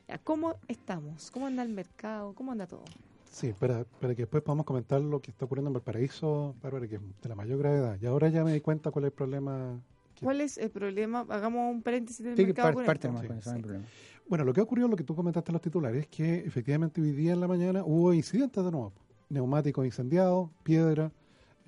Ya, 0.07 0.17
¿Cómo 0.19 0.55
estamos? 0.67 1.31
¿Cómo 1.31 1.47
anda 1.47 1.63
el 1.63 1.69
mercado? 1.69 2.33
¿Cómo 2.33 2.51
anda 2.51 2.67
todo? 2.67 2.83
Sí, 3.31 3.53
para, 3.57 3.83
para 3.85 4.15
que 4.15 4.23
después 4.23 4.41
podamos 4.43 4.65
comentar 4.65 4.99
lo 5.01 5.21
que 5.21 5.29
está 5.31 5.45
ocurriendo 5.45 5.69
en 5.69 5.73
Valparaíso, 5.73 6.55
Bárbara, 6.63 6.87
que 6.87 6.95
es 6.95 7.01
de 7.21 7.29
la 7.29 7.35
mayor 7.35 7.59
gravedad. 7.59 7.97
Y 8.01 8.05
ahora 8.07 8.27
ya 8.29 8.43
me 8.43 8.51
di 8.51 8.59
cuenta 8.59 8.89
cuál 8.91 9.05
es 9.05 9.09
el 9.09 9.13
problema. 9.13 9.79
que- 10.15 10.25
¿Cuál 10.25 10.41
es 10.41 10.57
el 10.57 10.71
problema? 10.71 11.25
Hagamos 11.29 11.71
un 11.71 11.81
paréntesis 11.83 12.25
del 12.25 12.35
Sí, 12.35 12.41
que 12.41 12.47
mercado 12.47 12.67
par- 12.69 12.73
con 12.73 12.85
parte 12.85 13.07
esto. 13.07 13.21
Sí, 13.21 13.27
con 13.27 13.41
sí. 13.41 13.61
problema. 13.61 13.85
Bueno, 14.27 14.43
lo 14.43 14.53
que 14.53 14.59
ha 14.59 14.63
ocurrido, 14.63 14.87
lo 14.87 14.95
que 14.97 15.03
tú 15.03 15.15
comentaste 15.15 15.51
en 15.51 15.53
los 15.53 15.61
titulares, 15.61 16.01
es 16.01 16.07
que 16.07 16.39
efectivamente 16.39 16.99
hoy 17.01 17.11
día 17.11 17.33
en 17.33 17.39
la 17.39 17.47
mañana 17.47 17.83
hubo 17.85 18.11
incidentes 18.13 18.63
de 18.63 18.71
nuevo. 18.71 18.91
Neumáticos 19.29 19.85
incendiados, 19.85 20.49
piedra 20.63 21.11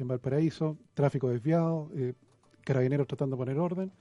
en 0.02 0.08
Valparaíso, 0.08 0.78
tráfico 0.94 1.30
desviado, 1.30 1.90
eh, 1.96 2.14
carabineros 2.64 3.08
tratando 3.08 3.36
de 3.36 3.40
poner 3.40 3.58
orden. 3.60 3.92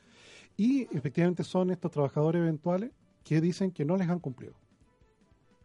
Y 0.57 0.83
efectivamente 0.97 1.45
son 1.45 1.71
estos 1.71 1.91
trabajadores 1.91 2.41
eventuales 2.41 2.91
que 3.25 3.41
dicen 3.41 3.71
que 3.71 3.85
no 3.85 3.97
les 3.97 4.09
han 4.09 4.19
cumplido. 4.19 4.55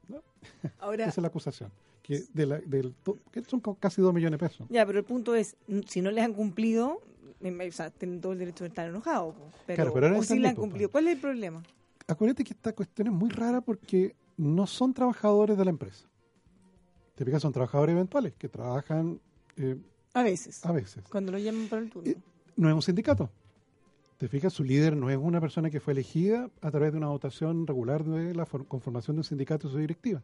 Ahora, 0.80 1.04
Esa 1.06 1.12
es 1.12 1.18
la 1.22 1.28
acusación. 1.28 1.72
Que, 2.04 2.24
de 2.34 2.46
la- 2.46 2.60
del, 2.60 2.94
to- 3.04 3.18
que 3.32 3.42
son 3.44 3.60
casi 3.80 4.00
dos 4.02 4.14
millones 4.14 4.40
de 4.40 4.48
pesos. 4.48 4.68
ya, 4.70 4.86
pero 4.86 5.00
el 5.00 5.06
punto 5.06 5.34
es, 5.34 5.58
si 5.88 6.02
no 6.02 6.12
les 6.12 6.24
han 6.24 6.34
cumplido, 6.34 7.02
o 7.42 7.72
sea, 7.72 7.90
tienen 7.90 8.22
todo 8.22 8.34
el 8.34 8.38
derecho 8.40 8.64
de 8.64 8.68
estar 8.68 8.88
enojados. 8.88 9.34
Pero, 9.66 9.76
Claro, 9.76 9.94
pero 9.94 10.20
o 10.20 10.24
si 10.24 10.38
le 10.38 10.48
han 10.48 10.56
cumplido. 10.56 10.90
¿Cuál 10.92 11.08
es 11.08 11.16
el 11.16 11.20
problema? 11.22 11.64
Acuérdate 12.08 12.44
que 12.44 12.54
esta 12.54 12.74
cuestión 12.74 13.08
es 13.08 13.14
muy 13.14 13.30
rara 13.30 13.62
porque 13.62 14.16
no 14.38 14.68
son 14.68 14.94
trabajadores 14.94 15.58
de 15.58 15.66
la 15.66 15.72
empresa. 15.72 16.08
Te 17.16 17.26
fijas, 17.26 17.42
son 17.42 17.52
trabajadores 17.52 17.94
eventuales 17.94 18.34
que 18.38 18.50
trabajan 18.50 19.20
eh, 19.58 19.76
A 20.16 20.24
veces, 20.24 20.66
a 20.66 20.72
veces. 20.72 21.04
cuando 21.12 21.32
lo 21.32 21.38
llaman 21.38 21.68
para 21.68 21.82
el 21.84 21.90
turno. 21.92 22.10
Eh, 22.10 22.18
no 22.58 22.68
es 22.70 22.74
un 22.76 22.82
sindicato. 22.82 23.30
Te 24.18 24.28
fijas, 24.30 24.54
su 24.54 24.64
líder 24.64 24.96
no 24.96 25.10
es 25.10 25.18
una 25.18 25.42
persona 25.42 25.70
que 25.70 25.80
fue 25.82 25.94
elegida 25.94 26.50
a 26.62 26.72
través 26.72 26.92
de 26.94 26.98
una 26.98 27.08
votación 27.10 27.68
regular 27.68 28.04
de 28.04 28.34
la 28.34 28.46
for- 28.46 28.66
conformación 28.66 29.18
de 29.18 29.20
un 29.20 29.24
sindicato 29.26 29.68
y 29.68 29.72
su 29.72 29.78
directiva. 29.78 30.24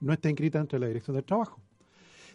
No 0.00 0.12
está 0.12 0.28
inscrita 0.28 0.58
entre 0.58 0.78
la 0.80 0.88
dirección 0.88 1.14
del 1.14 1.24
trabajo. 1.24 1.60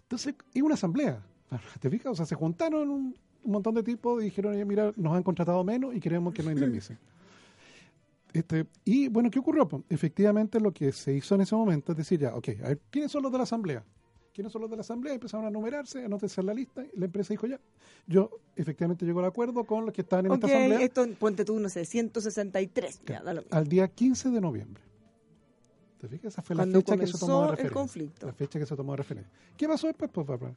Entonces, 0.04 0.36
es 0.54 0.62
una 0.64 0.76
asamblea. 0.76 1.22
¿Te 1.82 1.90
fijas? 1.90 2.14
O 2.14 2.16
sea, 2.16 2.26
se 2.26 2.36
juntaron 2.36 2.90
un, 2.90 3.16
un 3.44 3.52
montón 3.52 3.76
de 3.76 3.84
tipos 3.84 4.22
y 4.22 4.26
dijeron, 4.26 4.54
oye, 4.54 4.64
mira, 4.66 4.94
nos 4.96 5.14
han 5.14 5.24
contratado 5.24 5.64
menos 5.66 5.94
y 5.94 6.00
queremos 6.00 6.34
que 6.34 6.44
nos 6.44 6.54
indemnicen. 6.56 6.98
Este, 8.34 8.66
y 8.84 9.08
bueno, 9.10 9.30
¿qué 9.30 9.40
ocurrió? 9.40 9.68
Pues, 9.68 9.84
efectivamente, 9.90 10.60
lo 10.60 10.72
que 10.74 10.92
se 10.92 11.14
hizo 11.14 11.36
en 11.36 11.42
ese 11.42 11.56
momento 11.56 11.92
es 11.94 11.98
decir, 11.98 12.20
ya, 12.20 12.36
ok, 12.36 12.50
a 12.64 12.68
ver, 12.70 12.80
¿quiénes 12.90 13.12
son 13.12 13.24
los 13.24 13.32
de 13.32 13.38
la 13.38 13.44
asamblea? 13.44 13.84
¿Quiénes 14.36 14.52
son 14.52 14.64
los 14.64 14.70
de 14.70 14.76
la 14.76 14.82
asamblea? 14.82 15.14
Empezaron 15.14 15.46
a 15.46 15.50
numerarse, 15.50 16.04
anótense 16.04 16.42
en 16.42 16.48
la 16.48 16.54
lista, 16.54 16.84
y 16.84 17.00
la 17.00 17.06
empresa 17.06 17.34
dijo 17.34 17.48
ya. 17.48 17.58
Yo 18.06 18.30
efectivamente 18.58 19.06
llego 19.06 19.20
al 19.22 19.28
acuerdo 19.28 19.64
con 19.64 19.86
los 19.86 19.94
que 19.94 20.02
estaban 20.02 20.26
en 20.26 20.34
esta 20.34 20.48
asamblea 20.48 20.82
esto, 20.82 21.08
ponte 21.18 21.46
tú, 21.46 21.58
no 21.58 21.70
sé, 21.70 21.86
163. 21.86 23.02
Ya, 23.06 23.22
da 23.24 23.34
lo 23.34 23.44
mismo. 23.44 23.58
al 23.58 23.66
día 23.70 23.88
15 23.88 24.32
de 24.32 24.42
noviembre. 24.42 24.84
¿Te 26.02 26.10
fijas? 26.10 26.34
Esa 26.34 26.42
fue 26.42 26.54
la 26.54 26.64
Cuando 26.64 26.80
fecha 26.80 26.98
que 26.98 27.08
se 27.08 27.18
tomó 27.18 27.26
de 27.28 27.28
comenzó 27.28 27.44
el 27.44 27.50
referencia. 27.52 27.74
conflicto. 27.74 28.28
La 28.28 28.34
fecha 28.34 28.60
que 28.60 28.66
se 28.66 28.76
tomó 28.76 28.92
de 28.92 28.98
referencia. 28.98 29.32
¿Qué 29.56 29.68
pasó 29.70 29.88
después, 29.88 30.12
pues, 30.12 30.28
Bárbara? 30.28 30.54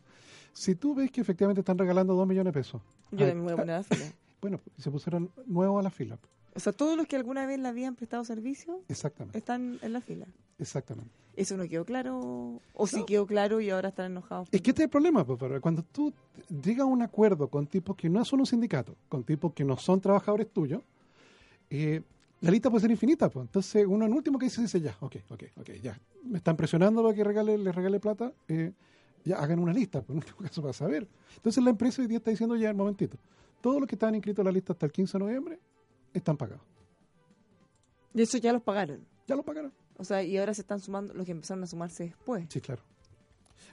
Si 0.52 0.74
tú 0.74 0.96
ves 0.96 1.12
que 1.12 1.20
efectivamente 1.20 1.60
están 1.60 1.78
regalando 1.78 2.14
2 2.16 2.26
millones 2.26 2.52
de 2.52 2.58
pesos. 2.58 2.82
Yo 3.12 3.26
me 3.26 3.34
voy 3.40 3.52
a 3.52 3.56
poner 3.56 3.74
a 3.76 3.78
la 3.78 3.84
fila. 3.84 4.04
Bueno, 4.40 4.60
se 4.76 4.90
pusieron 4.90 5.30
nuevos 5.46 5.80
a 5.80 5.82
la 5.82 5.90
fila. 5.90 6.16
O 6.58 6.60
sea, 6.60 6.72
todos 6.72 6.96
los 6.96 7.06
que 7.06 7.14
alguna 7.14 7.46
vez 7.46 7.60
le 7.60 7.68
habían 7.68 7.94
prestado 7.94 8.24
servicio 8.24 8.80
Exactamente, 8.88 9.38
están 9.38 9.78
en 9.80 9.92
la 9.92 10.00
fila. 10.00 10.26
exactamente. 10.58 11.08
¿Eso 11.36 11.56
no 11.56 11.62
quedó 11.68 11.84
claro? 11.84 12.60
¿O 12.74 12.86
sí 12.88 12.96
No. 12.98 13.06
quedó 13.06 13.26
claro 13.28 13.60
y 13.60 13.70
ahora 13.70 13.90
están 13.90 14.06
enojados? 14.10 14.48
Es 14.50 14.60
que 14.60 14.70
este 14.70 14.82
es 14.82 14.86
el 14.86 14.90
problema, 14.90 15.24
pues, 15.24 15.38
Bárbara. 15.38 15.60
Cuando 15.60 15.84
tú 15.84 16.12
llegas 16.64 16.80
a 16.80 16.86
un 16.86 17.00
acuerdo 17.00 17.46
con 17.46 17.68
tipos 17.68 17.94
que 17.94 18.08
no 18.10 18.24
son 18.24 18.40
un 18.40 18.46
sindicato, 18.46 18.96
con 19.08 19.22
tipos 19.22 19.52
que 19.52 19.62
no 19.62 19.76
son 19.76 20.00
trabajadores 20.00 20.48
tuyos, 20.50 20.82
eh, 21.70 22.02
la 22.40 22.50
lista 22.50 22.70
puede 22.70 22.80
ser 22.82 22.90
infinita. 22.90 23.28
Pues. 23.30 23.46
Entonces, 23.46 23.86
uno 23.86 24.04
en 24.06 24.12
último 24.14 24.36
que 24.36 24.46
dice, 24.46 24.60
dice, 24.62 24.80
ya, 24.80 24.96
ok, 24.98 25.14
ok, 25.30 25.44
ok, 25.60 25.70
ya. 25.80 25.96
Me 26.24 26.38
están 26.38 26.56
presionando 26.56 27.04
para 27.04 27.14
que 27.14 27.22
regale, 27.22 27.56
les 27.56 27.72
regale 27.72 28.00
plata, 28.00 28.32
eh, 28.48 28.72
ya 29.24 29.36
hagan 29.38 29.60
una 29.60 29.72
lista, 29.72 30.00
pues, 30.02 30.10
en 30.10 30.16
último 30.16 30.38
caso 30.38 30.60
para 30.60 30.72
saber. 30.72 31.06
Entonces, 31.36 31.62
la 31.62 31.70
empresa 31.70 32.02
hoy 32.02 32.08
día 32.08 32.18
está 32.18 32.32
diciendo, 32.32 32.56
ya, 32.56 32.72
un 32.72 32.78
momentito, 32.78 33.16
todos 33.60 33.78
los 33.78 33.88
que 33.88 33.94
estaban 33.94 34.16
inscritos 34.16 34.40
en 34.42 34.46
la 34.46 34.52
lista 34.52 34.72
hasta 34.72 34.86
el 34.86 34.90
15 34.92 35.18
de 35.18 35.24
noviembre 35.24 35.58
están 36.14 36.36
pagados. 36.36 36.64
Y 38.14 38.22
eso 38.22 38.38
ya 38.38 38.52
los 38.52 38.62
pagaron. 38.62 39.04
Ya 39.26 39.36
lo 39.36 39.42
pagaron. 39.42 39.72
O 39.96 40.04
sea, 40.04 40.22
y 40.22 40.36
ahora 40.38 40.54
se 40.54 40.62
están 40.62 40.80
sumando 40.80 41.12
los 41.14 41.26
que 41.26 41.32
empezaron 41.32 41.62
a 41.64 41.66
sumarse 41.66 42.04
después. 42.04 42.46
Sí, 42.48 42.60
claro. 42.60 42.82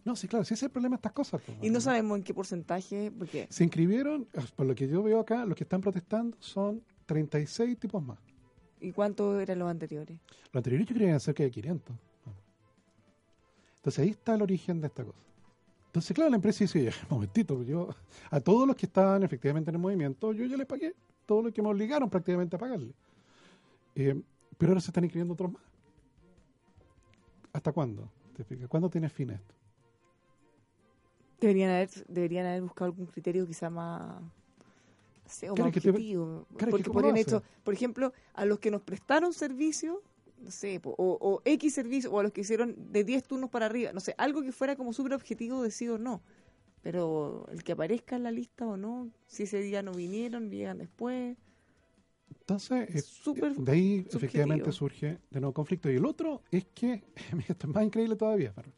No, 0.04 0.16
sí, 0.16 0.28
claro, 0.28 0.44
si 0.46 0.54
ese 0.54 0.66
es 0.66 0.70
el 0.70 0.72
problema 0.72 0.96
de 0.96 1.00
estas 1.00 1.14
cosas. 1.14 1.42
pues, 1.44 1.58
Y 1.62 1.70
no 1.70 1.82
sabemos 1.82 2.18
en 2.18 2.24
qué 2.24 2.34
porcentaje, 2.34 3.12
porque 3.18 3.48
Se 3.50 3.64
inscribieron, 3.64 4.28
por 4.56 4.66
lo 4.66 4.76
que 4.76 4.88
yo 4.88 5.02
veo 5.02 5.20
acá, 5.20 5.46
los 5.46 5.56
que 5.56 5.64
están 5.64 5.82
protestando 5.82 6.38
son 6.40 6.84
36 7.06 7.78
tipos 7.80 8.04
más. 8.04 8.20
¿y 8.82 8.92
cuántos 8.92 9.42
eran 9.42 9.58
los 9.60 9.70
anteriores? 9.70 10.20
Lo 10.52 10.60
anterior 10.60 10.82
yo 10.82 10.88
creía 10.88 11.00
que 11.00 11.10
eran 11.10 11.20
cerca 11.20 11.42
de 11.44 11.50
500. 11.50 11.96
Entonces 13.78 14.04
ahí 14.04 14.10
está 14.10 14.36
el 14.36 14.42
origen 14.42 14.82
de 14.82 14.88
esta 14.88 15.04
cosa. 15.04 15.18
Entonces, 15.88 16.14
claro, 16.14 16.30
la 16.30 16.36
empresa 16.36 16.64
dice, 16.66 16.84
"Ya, 16.84 16.92
un 17.10 17.16
momentito, 17.18 17.64
yo 17.64 17.90
a 18.30 18.40
todos 18.40 18.68
los 18.68 18.76
que 18.76 18.86
estaban 18.86 19.24
efectivamente 19.24 19.70
en 19.72 19.76
el 19.76 19.82
movimiento, 19.82 20.34
yo 20.34 20.46
ya 20.46 20.58
les 20.58 20.68
pagué, 20.68 20.94
todo 21.26 21.42
lo 21.42 21.52
que 21.54 21.62
me 21.62 21.70
obligaron 21.70 22.10
prácticamente 22.10 22.56
a 22.56 22.60
pagarle. 22.60 22.94
Eh, 23.96 24.22
pero 24.58 24.72
ahora 24.72 24.82
se 24.82 24.88
están 24.90 25.04
inscribiendo 25.04 25.34
otros 25.34 25.52
más. 25.54 25.62
¿Hasta 27.54 27.72
cuándo? 27.72 28.10
¿Te 28.36 28.44
fijas? 28.44 28.68
¿Cuándo 28.68 28.90
tiene 28.90 29.10
fin 29.10 29.30
esto? 29.32 29.54
Deberían 31.40 31.70
haber, 31.72 31.90
deberían 32.08 32.46
haber 32.46 32.62
buscado 32.62 32.86
algún 32.86 33.06
criterio 33.08 33.46
quizá 33.46 33.70
más, 33.70 34.22
no 34.22 34.30
sé, 35.28 35.50
o 35.50 35.56
más 35.56 35.72
que 35.72 35.82
te- 35.82 35.90
objetivo. 35.90 36.46
claro, 36.58 36.72
porque 36.72 36.90
podrían 36.90 37.18
hecho, 37.18 37.44
por 37.64 37.74
ejemplo, 37.74 38.14
a 38.34 38.46
los 38.46 38.60
que 38.60 38.72
nos 38.72 38.82
prestaron 38.82 39.34
servicio, 39.34 40.02
no 40.42 40.52
sé, 40.52 40.82
o, 40.84 40.94
o 40.98 41.42
X 41.46 41.74
servicio, 41.74 42.12
o 42.12 42.20
a 42.20 42.24
los 42.24 42.32
que 42.32 42.42
hicieron 42.42 42.76
de 42.92 43.04
10 43.04 43.24
turnos 43.24 43.50
para 43.50 43.66
arriba, 43.68 43.92
no 43.94 44.00
sé, 44.00 44.16
algo 44.18 44.42
que 44.42 44.52
fuera 44.52 44.76
como 44.76 44.94
súper 44.94 45.14
objetivo 45.14 45.62
de 45.62 45.72
sí 45.72 45.88
o 45.88 45.98
no. 45.98 46.22
Pero 46.86 47.48
el 47.52 47.64
que 47.64 47.72
aparezca 47.72 48.16
en 48.16 48.22
la 48.22 48.30
lista 48.30 48.68
o 48.68 48.78
no, 48.78 49.10
si 49.26 49.44
ese 49.44 49.60
día 49.60 49.82
no 49.82 49.92
vinieron, 49.92 50.52
llegan 50.52 50.78
después. 50.78 51.36
Entonces, 52.42 52.90
eh, 52.90 53.04
de 53.58 53.72
ahí 53.72 53.98
subjetivo. 54.04 54.18
efectivamente 54.18 54.72
surge 54.72 55.18
de 55.32 55.40
nuevo 55.40 55.52
conflicto. 55.52 55.90
Y 55.90 55.96
el 55.96 56.06
otro 56.06 56.44
es 56.52 56.66
que, 56.76 57.02
esto 57.50 57.68
es 57.68 57.74
más 57.74 57.84
increíble 57.84 58.16
todavía. 58.16 58.54
Bárbara. 58.56 58.78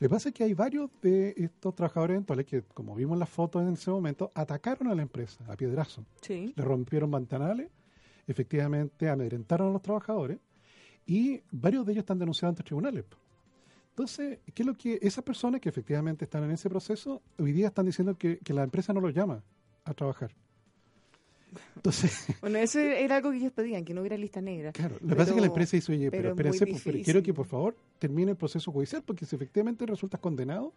Lo 0.00 0.08
que 0.08 0.08
pasa 0.08 0.30
es 0.30 0.34
que 0.34 0.42
hay 0.42 0.52
varios 0.54 0.90
de 1.00 1.32
estos 1.36 1.76
trabajadores 1.76 2.14
eventuales 2.14 2.44
que, 2.46 2.62
como 2.62 2.96
vimos 2.96 3.14
en 3.14 3.20
las 3.20 3.28
fotos 3.28 3.62
en 3.62 3.74
ese 3.74 3.92
momento, 3.92 4.32
atacaron 4.34 4.88
a 4.88 4.94
la 4.96 5.02
empresa 5.02 5.44
a 5.46 5.56
piedrazo. 5.56 6.04
Sí. 6.22 6.52
Le 6.56 6.64
rompieron 6.64 7.12
ventanales 7.12 7.70
efectivamente 8.26 9.08
amedrentaron 9.08 9.68
a 9.68 9.72
los 9.72 9.82
trabajadores 9.82 10.38
y 11.06 11.40
varios 11.52 11.86
de 11.86 11.92
ellos 11.92 12.02
están 12.02 12.18
denunciados 12.18 12.52
ante 12.52 12.64
tribunales. 12.64 13.04
Entonces, 13.94 14.40
¿qué 14.52 14.62
es 14.64 14.66
lo 14.66 14.74
que 14.74 14.98
esas 15.02 15.22
personas 15.22 15.60
que 15.60 15.68
efectivamente 15.68 16.24
están 16.24 16.42
en 16.42 16.50
ese 16.50 16.68
proceso 16.68 17.22
hoy 17.38 17.52
día 17.52 17.68
están 17.68 17.86
diciendo 17.86 18.18
que, 18.18 18.38
que 18.38 18.52
la 18.52 18.64
empresa 18.64 18.92
no 18.92 19.00
los 19.00 19.14
llama 19.14 19.40
a 19.84 19.94
trabajar? 19.94 20.32
Entonces, 21.76 22.26
Bueno, 22.40 22.58
eso 22.58 22.80
era 22.80 23.16
algo 23.16 23.30
que 23.30 23.36
ellos 23.36 23.52
pedían, 23.52 23.84
que 23.84 23.94
no 23.94 24.00
hubiera 24.00 24.16
lista 24.16 24.40
negra. 24.40 24.72
claro, 24.72 24.96
lo 25.00 25.08
que 25.10 25.14
pasa 25.14 25.30
es 25.30 25.34
que 25.36 25.40
la 25.40 25.46
empresa 25.46 25.76
dice, 25.76 25.92
oye, 25.92 26.10
pero, 26.10 26.34
pero 26.34 26.50
espérense, 26.50 26.66
pues, 26.66 26.82
pero 26.82 27.04
quiero 27.04 27.22
que 27.22 27.32
por 27.32 27.46
favor 27.46 27.76
termine 28.00 28.32
el 28.32 28.36
proceso 28.36 28.72
judicial, 28.72 29.04
porque 29.06 29.26
si 29.26 29.36
efectivamente 29.36 29.86
resultas 29.86 30.20
condenado 30.20 30.72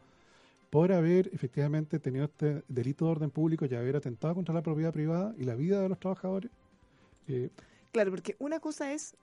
por 0.69 0.91
haber 0.91 1.31
efectivamente 1.33 1.97
tenido 1.97 2.25
este 2.25 2.61
delito 2.67 3.05
de 3.05 3.11
orden 3.11 3.31
público 3.31 3.65
y 3.65 3.73
haber 3.73 3.95
atentado 3.95 4.35
contra 4.35 4.53
la 4.53 4.61
propiedad 4.61 4.93
privada 4.93 5.33
y 5.39 5.43
la 5.43 5.55
vida 5.55 5.81
de 5.81 5.89
los 5.89 5.99
trabajadores, 5.99 6.51
eh, 7.27 7.49
Claro, 7.91 8.11
porque 8.11 8.35
una 8.37 8.59
cosa 8.59 8.93
es 8.93 9.15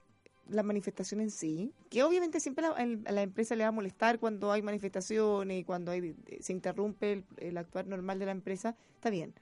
la 0.48 0.62
manifestación 0.62 1.20
en 1.20 1.30
sí, 1.30 1.72
que 1.90 2.02
obviamente 2.02 2.38
siempre 2.40 2.66
a 2.66 2.70
la, 2.70 2.82
el- 2.82 3.02
a 3.06 3.12
la 3.12 3.22
empresa 3.22 3.54
le 3.56 3.64
va 3.64 3.68
a 3.68 3.72
molestar 3.72 4.18
cuando 4.18 4.52
hay 4.52 4.62
manifestaciones 4.62 5.60
y 5.60 5.64
cuando 5.64 5.90
hay, 5.92 6.14
eh, 6.26 6.38
se 6.40 6.52
interrumpe 6.52 7.12
el, 7.12 7.24
el 7.38 7.56
actuar 7.56 7.86
normal 7.86 8.18
de 8.18 8.26
la 8.26 8.32
empresa, 8.32 8.76
está 8.94 9.10
bien. 9.10 9.32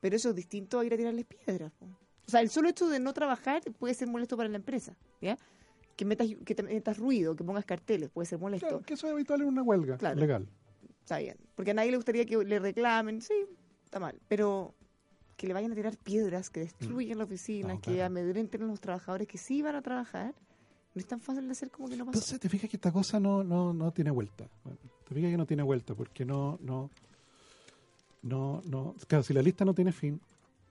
Pero 0.00 0.16
eso 0.16 0.30
es 0.30 0.34
distinto 0.34 0.78
a 0.78 0.84
ir 0.84 0.92
a 0.94 0.96
tirarles 0.96 1.24
piedras. 1.26 1.72
O 2.26 2.30
sea, 2.30 2.40
el 2.40 2.50
solo 2.50 2.68
hecho 2.68 2.88
de 2.88 2.98
no 3.00 3.12
trabajar 3.12 3.62
puede 3.78 3.94
ser 3.94 4.08
molesto 4.08 4.36
para 4.36 4.48
la 4.48 4.56
empresa, 4.56 4.96
¿ya? 5.20 5.38
Que 5.96 6.04
metas, 6.04 6.28
que 6.44 6.54
te 6.54 6.62
metas 6.62 6.98
ruido, 6.98 7.36
que 7.36 7.44
pongas 7.44 7.64
carteles, 7.64 8.10
puede 8.10 8.26
ser 8.26 8.38
molesto. 8.38 8.66
claro, 8.68 8.82
que 8.82 8.94
eso 8.94 9.06
es 9.06 9.12
habitual 9.12 9.42
en 9.42 9.48
una 9.48 9.62
huelga 9.62 9.96
Claro. 9.98 10.20
legal. 10.20 10.48
Está 11.00 11.18
bien. 11.18 11.36
Porque 11.54 11.70
a 11.70 11.74
nadie 11.74 11.90
le 11.90 11.96
gustaría 11.96 12.24
que 12.26 12.36
le 12.36 12.58
reclamen, 12.58 13.22
sí, 13.22 13.34
está 13.84 14.00
mal. 14.00 14.18
Pero 14.28 14.74
que 15.36 15.46
le 15.46 15.54
vayan 15.54 15.72
a 15.72 15.74
tirar 15.74 15.96
piedras, 15.98 16.50
que 16.50 16.60
destruyan 16.60 17.18
la 17.18 17.24
oficina, 17.24 17.74
No, 17.74 17.80
que 17.80 17.92
claro. 17.96 18.06
amedrenten 18.06 18.62
a 18.62 18.66
los 18.66 18.80
trabajadores 18.80 19.28
que 19.28 19.38
sí 19.38 19.62
van 19.62 19.76
a 19.76 19.82
trabajar, 19.82 20.34
no 20.96 21.00
es 21.00 21.06
tan 21.06 21.20
fácil 21.20 21.44
de 21.44 21.52
hacer 21.52 21.70
como 21.70 21.90
que 21.90 21.96
no 21.96 22.06
pasó. 22.06 22.16
Entonces 22.16 22.40
te 22.40 22.48
fijas 22.48 22.70
que 22.70 22.78
esta 22.78 22.90
cosa 22.90 23.20
no, 23.20 23.44
no, 23.44 23.74
no 23.74 23.92
tiene 23.92 24.10
vuelta. 24.10 24.48
Bueno, 24.64 24.78
te 25.06 25.14
fijas 25.14 25.30
que 25.30 25.36
no 25.36 25.44
tiene 25.44 25.62
vuelta 25.62 25.94
porque 25.94 26.24
no, 26.24 26.58
no, 26.62 26.88
no, 28.22 28.62
no. 28.64 28.94
Claro, 29.06 29.22
si 29.22 29.34
la 29.34 29.42
lista 29.42 29.66
no 29.66 29.74
tiene 29.74 29.92
fin, 29.92 30.18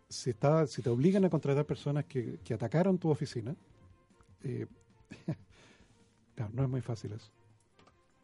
si 0.09 0.31
está, 0.31 0.65
si 0.65 0.81
te 0.81 0.89
obligan 0.89 1.23
a 1.25 1.29
contratar 1.29 1.63
personas 1.65 2.05
que, 2.05 2.39
que 2.43 2.55
atacaron 2.55 2.97
tu 2.97 3.11
oficina, 3.11 3.55
eh, 4.43 4.65
claro, 6.35 6.51
no 6.55 6.63
es 6.63 6.69
muy 6.69 6.81
fácil 6.81 7.11
eso. 7.13 7.29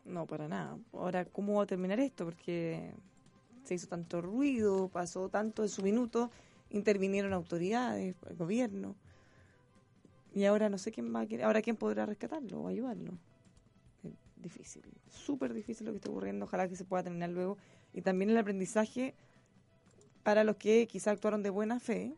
No, 0.04 0.26
para 0.26 0.48
nada. 0.48 0.80
Ahora, 0.94 1.26
¿cómo 1.26 1.58
va 1.58 1.64
a 1.64 1.68
terminar 1.68 2.00
esto? 2.00 2.26
Porque 2.26 2.96
se 3.64 3.76
hizo 3.76 3.86
tanto 3.86 4.24
ruido, 4.24 4.88
pasó 4.88 5.30
tanto 5.30 5.62
en 5.62 5.70
su 5.70 5.84
minuto, 5.84 6.32
intervinieron 6.72 7.32
autoridades, 7.32 8.16
el 8.28 8.36
gobierno. 8.36 8.96
Y 10.34 10.46
ahora 10.46 10.70
no 10.70 10.78
sé 10.78 10.92
quién 10.92 11.14
va 11.14 11.22
a 11.22 11.26
querer- 11.26 11.46
ahora 11.46 11.62
quién 11.62 11.76
podrá 11.76 12.06
rescatarlo 12.06 12.62
o 12.62 12.68
ayudarlo. 12.68 13.14
Es 14.04 14.12
difícil, 14.38 14.84
súper 15.10 15.54
difícil 15.54 15.86
lo 15.86 15.92
que 15.92 15.98
está 15.98 16.10
ocurriendo, 16.10 16.46
ojalá 16.46 16.68
que 16.68 16.76
se 16.76 16.86
pueda 16.86 17.04
terminar 17.04 17.30
luego. 17.30 17.58
Y 17.94 18.02
también 18.02 18.30
el 18.30 18.38
aprendizaje 18.38 19.14
para 20.24 20.44
los 20.44 20.56
que 20.56 20.88
quizá 20.88 21.12
actuaron 21.12 21.44
de 21.44 21.50
buena 21.50 21.80
fe, 21.80 22.14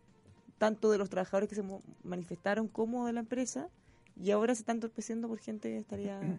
tanto 0.57 0.91
de 0.91 0.97
los 0.97 1.09
trabajadores 1.09 1.49
que 1.49 1.55
se 1.55 1.63
manifestaron 2.03 2.67
como 2.67 3.07
de 3.07 3.13
la 3.13 3.21
empresa, 3.21 3.69
y 4.15 4.29
ahora 4.31 4.53
se 4.53 4.61
está 4.61 4.71
entorpeciendo 4.73 5.27
por 5.27 5.39
gente 5.39 5.69
que 5.69 5.77
estaría 5.77 6.19
No, 6.21 6.27
o 6.27 6.29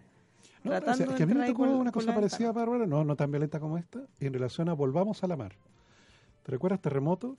sea, 0.70 0.80
tratando 0.80 1.04
es 1.04 1.10
de 1.10 1.16
que 1.16 1.22
a 1.24 1.26
mí 1.26 1.34
me 1.34 1.46
tocó 1.46 1.62
una 1.64 1.90
cosa 1.90 2.14
parecida. 2.14 2.52
Bárbara, 2.52 2.86
no, 2.86 3.04
no 3.04 3.16
tan 3.16 3.30
violenta 3.30 3.58
como 3.58 3.76
esta, 3.78 4.06
en 4.20 4.32
relación 4.32 4.68
a 4.68 4.74
Volvamos 4.74 5.24
a 5.24 5.26
la 5.26 5.36
Mar. 5.36 5.52
¿Te 6.44 6.52
recuerdas 6.52 6.80
terremoto? 6.80 7.36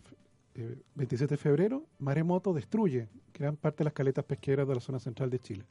Eh, 0.57 0.77
27 0.95 1.33
de 1.33 1.37
febrero, 1.37 1.83
maremoto 1.99 2.53
destruye 2.53 3.07
gran 3.33 3.57
parte 3.57 3.79
de 3.79 3.83
las 3.85 3.93
caletas 3.93 4.23
pesqueras 4.23 4.65
de 4.67 4.73
la 4.75 4.79
zona 4.81 4.99
central 4.99 5.29
de 5.29 5.39
Chile. 5.39 5.65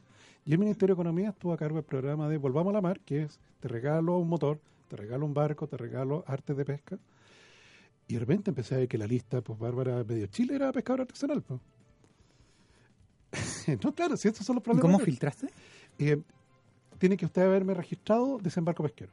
Y 0.45 0.51
el 0.53 0.59
Ministerio 0.59 0.93
de 0.95 1.01
Economía 1.01 1.29
estuvo 1.29 1.53
a 1.53 1.57
cargo 1.57 1.75
del 1.77 1.85
programa 1.85 2.29
de 2.29 2.37
Volvamos 2.37 2.69
a 2.71 2.73
la 2.75 2.81
Mar, 2.81 2.99
que 2.99 3.23
es 3.23 3.39
te 3.59 3.67
regalo 3.67 4.17
un 4.19 4.29
motor, 4.29 4.59
te 4.87 4.95
regalo 4.95 5.25
un 5.25 5.33
barco, 5.33 5.65
te 5.67 5.75
regalo 5.77 6.23
artes 6.27 6.55
de 6.55 6.65
pesca. 6.65 6.99
Y 8.07 8.13
de 8.13 8.19
repente 8.19 8.51
empecé 8.51 8.75
a 8.75 8.77
ver 8.77 8.87
que 8.87 8.99
la 8.99 9.07
lista, 9.07 9.41
pues 9.41 9.57
Bárbara, 9.57 10.03
medio 10.03 10.27
Chile 10.27 10.53
era 10.55 10.71
pescador 10.71 11.01
artesanal. 11.01 11.41
Pues. 11.41 11.59
no, 13.83 13.91
claro, 13.93 14.15
si 14.17 14.27
estos 14.27 14.45
son 14.45 14.55
los 14.57 14.61
¿Y 14.61 14.65
problemas. 14.65 14.81
cómo 14.83 14.97
de- 14.99 15.05
filtraste? 15.05 15.47
eh, 15.97 16.21
tiene 16.99 17.17
que 17.17 17.25
usted 17.25 17.41
haberme 17.41 17.73
registrado 17.73 18.37
desembarco 18.37 18.83
pesquero. 18.83 19.11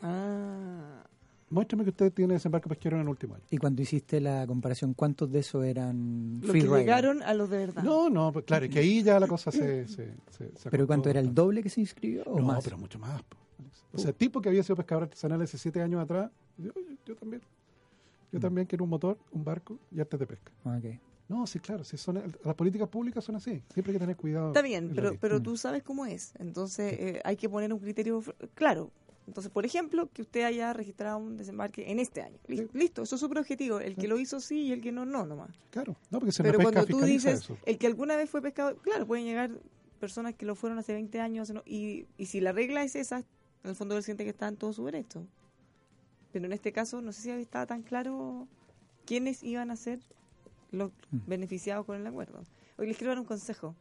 Ah, 0.00 1.04
Muéstrame 1.52 1.84
que 1.84 1.90
usted 1.90 2.12
tiene 2.12 2.34
desembarco 2.34 2.68
pesquero 2.68 2.96
en 2.96 3.02
el 3.02 3.08
último 3.08 3.34
año. 3.34 3.44
Y 3.50 3.58
cuando 3.58 3.82
hiciste 3.82 4.20
la 4.20 4.46
comparación, 4.46 4.94
¿cuántos 4.94 5.30
de 5.30 5.40
esos 5.40 5.64
eran 5.64 6.38
los 6.40 6.50
free 6.50 6.62
que 6.62 6.66
rider? 6.66 6.80
llegaron 6.80 7.22
a 7.22 7.34
los 7.34 7.50
de 7.50 7.58
verdad. 7.58 7.82
No, 7.82 8.08
no, 8.08 8.32
pues 8.32 8.44
claro, 8.46 8.64
es 8.64 8.70
que 8.70 8.78
ahí 8.78 9.02
ya 9.02 9.20
la 9.20 9.26
cosa 9.28 9.52
se... 9.52 9.86
se, 9.88 10.14
se- 10.30 10.50
se 10.56 10.70
¿Pero 10.70 10.86
cuánto 10.86 11.10
era 11.10 11.20
el 11.20 11.34
doble 11.34 11.62
que 11.62 11.68
se 11.68 11.80
inscribió 11.82 12.22
o 12.24 12.38
No, 12.40 12.46
más? 12.46 12.64
pero 12.64 12.78
mucho 12.78 12.98
más. 12.98 13.20
O 13.92 13.98
sea, 13.98 14.08
el 14.10 14.16
tipo 14.16 14.40
que 14.40 14.48
había 14.48 14.62
sido 14.62 14.76
pescador 14.76 15.04
artesanal 15.04 15.42
hace 15.42 15.58
siete 15.58 15.82
años 15.82 16.00
atrás, 16.02 16.30
yo, 16.56 16.72
yo- 16.74 16.96
yo 17.04 17.16
también. 17.16 17.42
Yo 18.32 18.38
Mm. 18.38 18.42
también 18.42 18.66
quiero 18.66 18.84
un 18.84 18.90
motor, 18.90 19.18
un 19.32 19.44
barco 19.44 19.78
y 19.90 20.00
artes 20.00 20.18
de 20.18 20.26
pesca. 20.26 20.50
Ah, 20.64 20.78
ok. 20.78 20.98
No, 21.28 21.46
sí, 21.46 21.58
claro, 21.60 21.84
sí 21.84 21.98
son, 21.98 22.20
las 22.44 22.54
políticas 22.54 22.88
públicas 22.88 23.22
son 23.22 23.36
así. 23.36 23.62
Siempre 23.72 23.90
hay 23.92 23.94
que 23.96 23.98
tener 24.00 24.16
cuidado. 24.16 24.48
Está 24.48 24.62
bien, 24.62 24.92
pero, 24.94 25.16
pero 25.20 25.38
Mm. 25.38 25.42
tú 25.42 25.56
sabes 25.58 25.82
cómo 25.82 26.06
es. 26.06 26.32
Entonces 26.38 26.94
eh, 26.98 27.20
hay 27.24 27.36
que 27.36 27.48
poner 27.50 27.70
un 27.74 27.78
criterio 27.78 28.22
claro. 28.54 28.90
Entonces, 29.26 29.52
por 29.52 29.64
ejemplo, 29.64 30.08
que 30.12 30.22
usted 30.22 30.42
haya 30.42 30.72
registrado 30.72 31.18
un 31.18 31.36
desembarque 31.36 31.90
en 31.90 32.00
este 32.00 32.22
año. 32.22 32.38
Listo, 32.72 33.02
eso 33.02 33.14
es 33.14 33.20
súper 33.20 33.38
objetivo. 33.38 33.78
El 33.78 33.94
que 33.96 34.08
lo 34.08 34.18
hizo 34.18 34.40
sí 34.40 34.62
y 34.62 34.72
el 34.72 34.80
que 34.80 34.90
no, 34.92 35.04
no 35.06 35.24
nomás. 35.24 35.50
Claro, 35.70 35.96
no, 36.10 36.18
porque 36.18 36.32
se 36.32 36.42
Pero 36.42 36.58
pesca 36.58 36.72
cuando 36.72 36.86
tú 36.86 37.04
dices, 37.04 37.40
eso. 37.40 37.56
el 37.64 37.78
que 37.78 37.86
alguna 37.86 38.16
vez 38.16 38.28
fue 38.28 38.42
pescado, 38.42 38.76
claro, 38.78 39.06
pueden 39.06 39.24
llegar 39.24 39.50
personas 40.00 40.34
que 40.34 40.44
lo 40.44 40.56
fueron 40.56 40.78
hace 40.78 40.92
20 40.92 41.20
años 41.20 41.52
y, 41.64 42.06
y 42.18 42.26
si 42.26 42.40
la 42.40 42.50
regla 42.52 42.82
es 42.82 42.96
esa, 42.96 43.18
en 43.18 43.70
el 43.70 43.76
fondo 43.76 43.96
él 43.96 44.02
siente 44.02 44.24
que 44.24 44.30
está 44.30 44.48
en 44.48 44.56
todo 44.56 44.72
su 44.72 44.84
derecho. 44.84 45.24
Pero 46.32 46.46
en 46.46 46.52
este 46.52 46.72
caso, 46.72 47.00
no 47.00 47.12
sé 47.12 47.22
si 47.22 47.30
estaba 47.30 47.66
tan 47.66 47.82
claro 47.82 48.48
quiénes 49.06 49.42
iban 49.44 49.70
a 49.70 49.76
ser 49.76 50.00
los 50.72 50.90
Mm. 51.10 51.18
beneficiados 51.28 51.84
con 51.86 52.00
el 52.00 52.06
acuerdo. 52.06 52.42
Hoy 52.78 52.86
les 52.86 52.96
quiero 52.96 53.10
dar 53.10 53.18
un 53.20 53.26
consejo. 53.26 53.76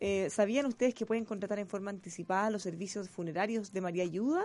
Eh, 0.00 0.30
¿Sabían 0.30 0.64
ustedes 0.66 0.94
que 0.94 1.04
pueden 1.04 1.24
contratar 1.24 1.58
en 1.58 1.66
forma 1.66 1.90
anticipada 1.90 2.48
los 2.50 2.62
servicios 2.62 3.10
funerarios 3.10 3.72
de 3.72 3.80
María 3.80 4.04
Ayuda? 4.04 4.44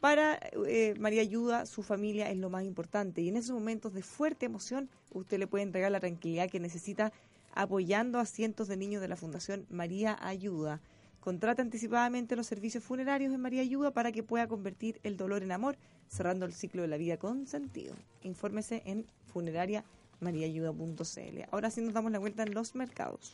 Para 0.00 0.38
eh, 0.66 0.94
María 0.98 1.22
Ayuda, 1.22 1.66
su 1.66 1.82
familia 1.82 2.30
es 2.30 2.36
lo 2.36 2.50
más 2.50 2.64
importante 2.64 3.22
y 3.22 3.28
en 3.28 3.36
esos 3.36 3.54
momentos 3.54 3.94
de 3.94 4.02
fuerte 4.02 4.46
emoción 4.46 4.90
usted 5.10 5.38
le 5.38 5.46
puede 5.46 5.64
entregar 5.64 5.90
la 5.90 6.00
tranquilidad 6.00 6.50
que 6.50 6.60
necesita 6.60 7.12
apoyando 7.54 8.18
a 8.18 8.26
cientos 8.26 8.68
de 8.68 8.76
niños 8.76 9.00
de 9.00 9.08
la 9.08 9.16
Fundación 9.16 9.64
María 9.70 10.18
Ayuda. 10.20 10.82
Contrata 11.20 11.62
anticipadamente 11.62 12.36
los 12.36 12.46
servicios 12.46 12.84
funerarios 12.84 13.32
en 13.32 13.40
María 13.40 13.62
Ayuda 13.62 13.92
para 13.92 14.12
que 14.12 14.22
pueda 14.22 14.46
convertir 14.46 15.00
el 15.04 15.16
dolor 15.16 15.42
en 15.42 15.52
amor, 15.52 15.78
cerrando 16.08 16.44
el 16.44 16.52
ciclo 16.52 16.82
de 16.82 16.88
la 16.88 16.98
vida 16.98 17.16
con 17.16 17.46
sentido. 17.46 17.94
Infórmese 18.22 18.82
en 18.84 19.06
funerariamariaayuda.cl. 19.32 21.48
Ahora 21.50 21.70
sí 21.70 21.80
nos 21.80 21.94
damos 21.94 22.12
la 22.12 22.18
vuelta 22.18 22.42
en 22.42 22.52
los 22.52 22.74
mercados. 22.74 23.32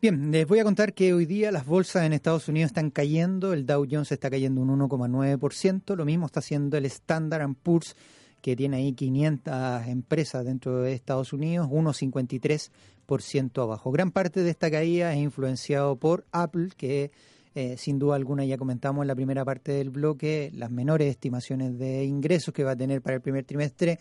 Bien, 0.00 0.30
les 0.30 0.46
voy 0.46 0.60
a 0.60 0.64
contar 0.64 0.94
que 0.94 1.12
hoy 1.12 1.26
día 1.26 1.50
las 1.50 1.66
bolsas 1.66 2.04
en 2.04 2.12
Estados 2.12 2.46
Unidos 2.46 2.68
están 2.68 2.90
cayendo, 2.90 3.52
el 3.52 3.66
Dow 3.66 3.84
Jones 3.90 4.12
está 4.12 4.30
cayendo 4.30 4.60
un 4.60 4.68
1,9%, 4.78 5.96
lo 5.96 6.04
mismo 6.04 6.26
está 6.26 6.38
haciendo 6.38 6.76
el 6.76 6.84
Standard 6.86 7.52
Poor's, 7.60 7.96
que 8.40 8.54
tiene 8.54 8.76
ahí 8.76 8.92
500 8.92 9.88
empresas 9.88 10.44
dentro 10.44 10.82
de 10.82 10.92
Estados 10.92 11.32
Unidos, 11.32 11.66
1,53% 11.68 13.60
abajo. 13.60 13.90
Gran 13.90 14.12
parte 14.12 14.44
de 14.44 14.50
esta 14.50 14.70
caída 14.70 15.12
es 15.12 15.18
influenciado 15.18 15.96
por 15.96 16.24
Apple, 16.30 16.68
que 16.76 17.10
eh, 17.56 17.76
sin 17.76 17.98
duda 17.98 18.14
alguna 18.14 18.44
ya 18.44 18.56
comentamos 18.56 19.02
en 19.02 19.08
la 19.08 19.16
primera 19.16 19.44
parte 19.44 19.72
del 19.72 19.90
bloque, 19.90 20.52
las 20.54 20.70
menores 20.70 21.10
estimaciones 21.10 21.76
de 21.76 22.04
ingresos 22.04 22.54
que 22.54 22.62
va 22.62 22.70
a 22.70 22.76
tener 22.76 23.02
para 23.02 23.16
el 23.16 23.22
primer 23.22 23.44
trimestre 23.44 23.98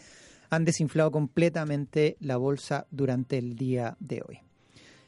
han 0.52 0.64
desinflado 0.64 1.10
completamente 1.10 2.18
la 2.20 2.38
bolsa 2.38 2.86
durante 2.92 3.40
el 3.40 3.56
día 3.56 3.98
de 4.00 4.22
hoy. 4.28 4.47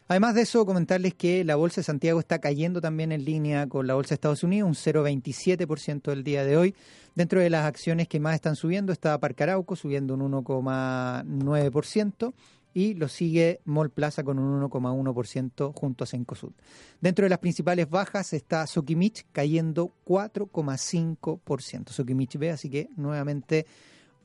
Además 0.10 0.34
de 0.34 0.42
eso, 0.42 0.66
comentarles 0.66 1.14
que 1.14 1.46
la 1.46 1.56
Bolsa 1.56 1.82
de 1.82 1.86
Santiago 1.86 2.20
está 2.20 2.40
cayendo 2.40 2.82
también 2.82 3.12
en 3.12 3.24
línea 3.24 3.68
con 3.68 3.86
la 3.86 3.94
Bolsa 3.94 4.10
de 4.10 4.16
Estados 4.16 4.44
Unidos, 4.44 4.68
un 4.68 4.74
0,27% 4.74 6.12
el 6.12 6.24
día 6.24 6.44
de 6.44 6.58
hoy. 6.58 6.74
Dentro 7.14 7.40
de 7.40 7.52
las 7.52 7.68
acciones 7.68 8.08
que 8.08 8.20
más 8.20 8.34
están 8.34 8.56
subiendo 8.56 8.92
está 8.92 9.20
Parcarauco 9.20 9.76
subiendo 9.76 10.16
un 10.16 10.32
1,9% 10.32 12.34
y 12.74 12.96
lo 12.96 13.08
sigue 13.08 13.62
Mall 13.66 13.92
Plaza 13.92 14.24
con 14.24 14.40
un 14.40 14.68
1,1% 14.68 15.74
junto 15.76 16.04
a 16.04 16.08
Cencosud. 16.08 16.54
Dentro 17.00 17.26
de 17.26 17.30
las 17.30 17.38
principales 17.38 17.88
bajas 17.88 18.34
está 18.34 18.66
Sokimich 18.66 19.28
cayendo 19.32 19.94
4,5%. 20.08 21.90
Sokimich 21.90 22.36
B, 22.40 22.50
así 22.50 22.68
que 22.68 22.90
nuevamente 22.96 23.68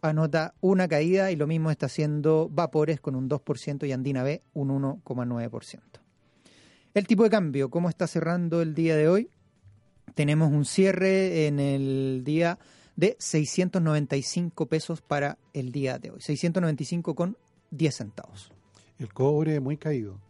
anota 0.08 0.54
una 0.60 0.86
caída 0.86 1.32
y 1.32 1.36
lo 1.36 1.46
mismo 1.46 1.70
está 1.70 1.86
haciendo 1.86 2.48
Vapores 2.50 3.00
con 3.00 3.16
un 3.16 3.28
2% 3.28 3.86
y 3.88 3.92
Andina 3.92 4.22
B 4.22 4.42
un 4.52 4.68
1,9%. 4.68 5.80
El 6.92 7.06
tipo 7.06 7.24
de 7.24 7.30
cambio, 7.30 7.70
¿cómo 7.70 7.88
está 7.88 8.06
cerrando 8.06 8.62
el 8.62 8.74
día 8.74 8.96
de 8.96 9.08
hoy? 9.08 9.30
Tenemos 10.14 10.52
un 10.52 10.64
cierre 10.64 11.46
en 11.46 11.58
el 11.58 12.22
día 12.22 12.58
de 12.96 13.16
695 13.18 14.66
pesos 14.66 15.00
para 15.00 15.38
el 15.54 15.72
día 15.72 15.98
de 15.98 16.10
hoy. 16.10 16.20
695 16.20 17.14
con 17.14 17.36
10 17.70 17.94
centavos. 17.94 18.52
El 18.98 19.12
cobre 19.12 19.58
muy 19.58 19.76
caído. 19.76 20.20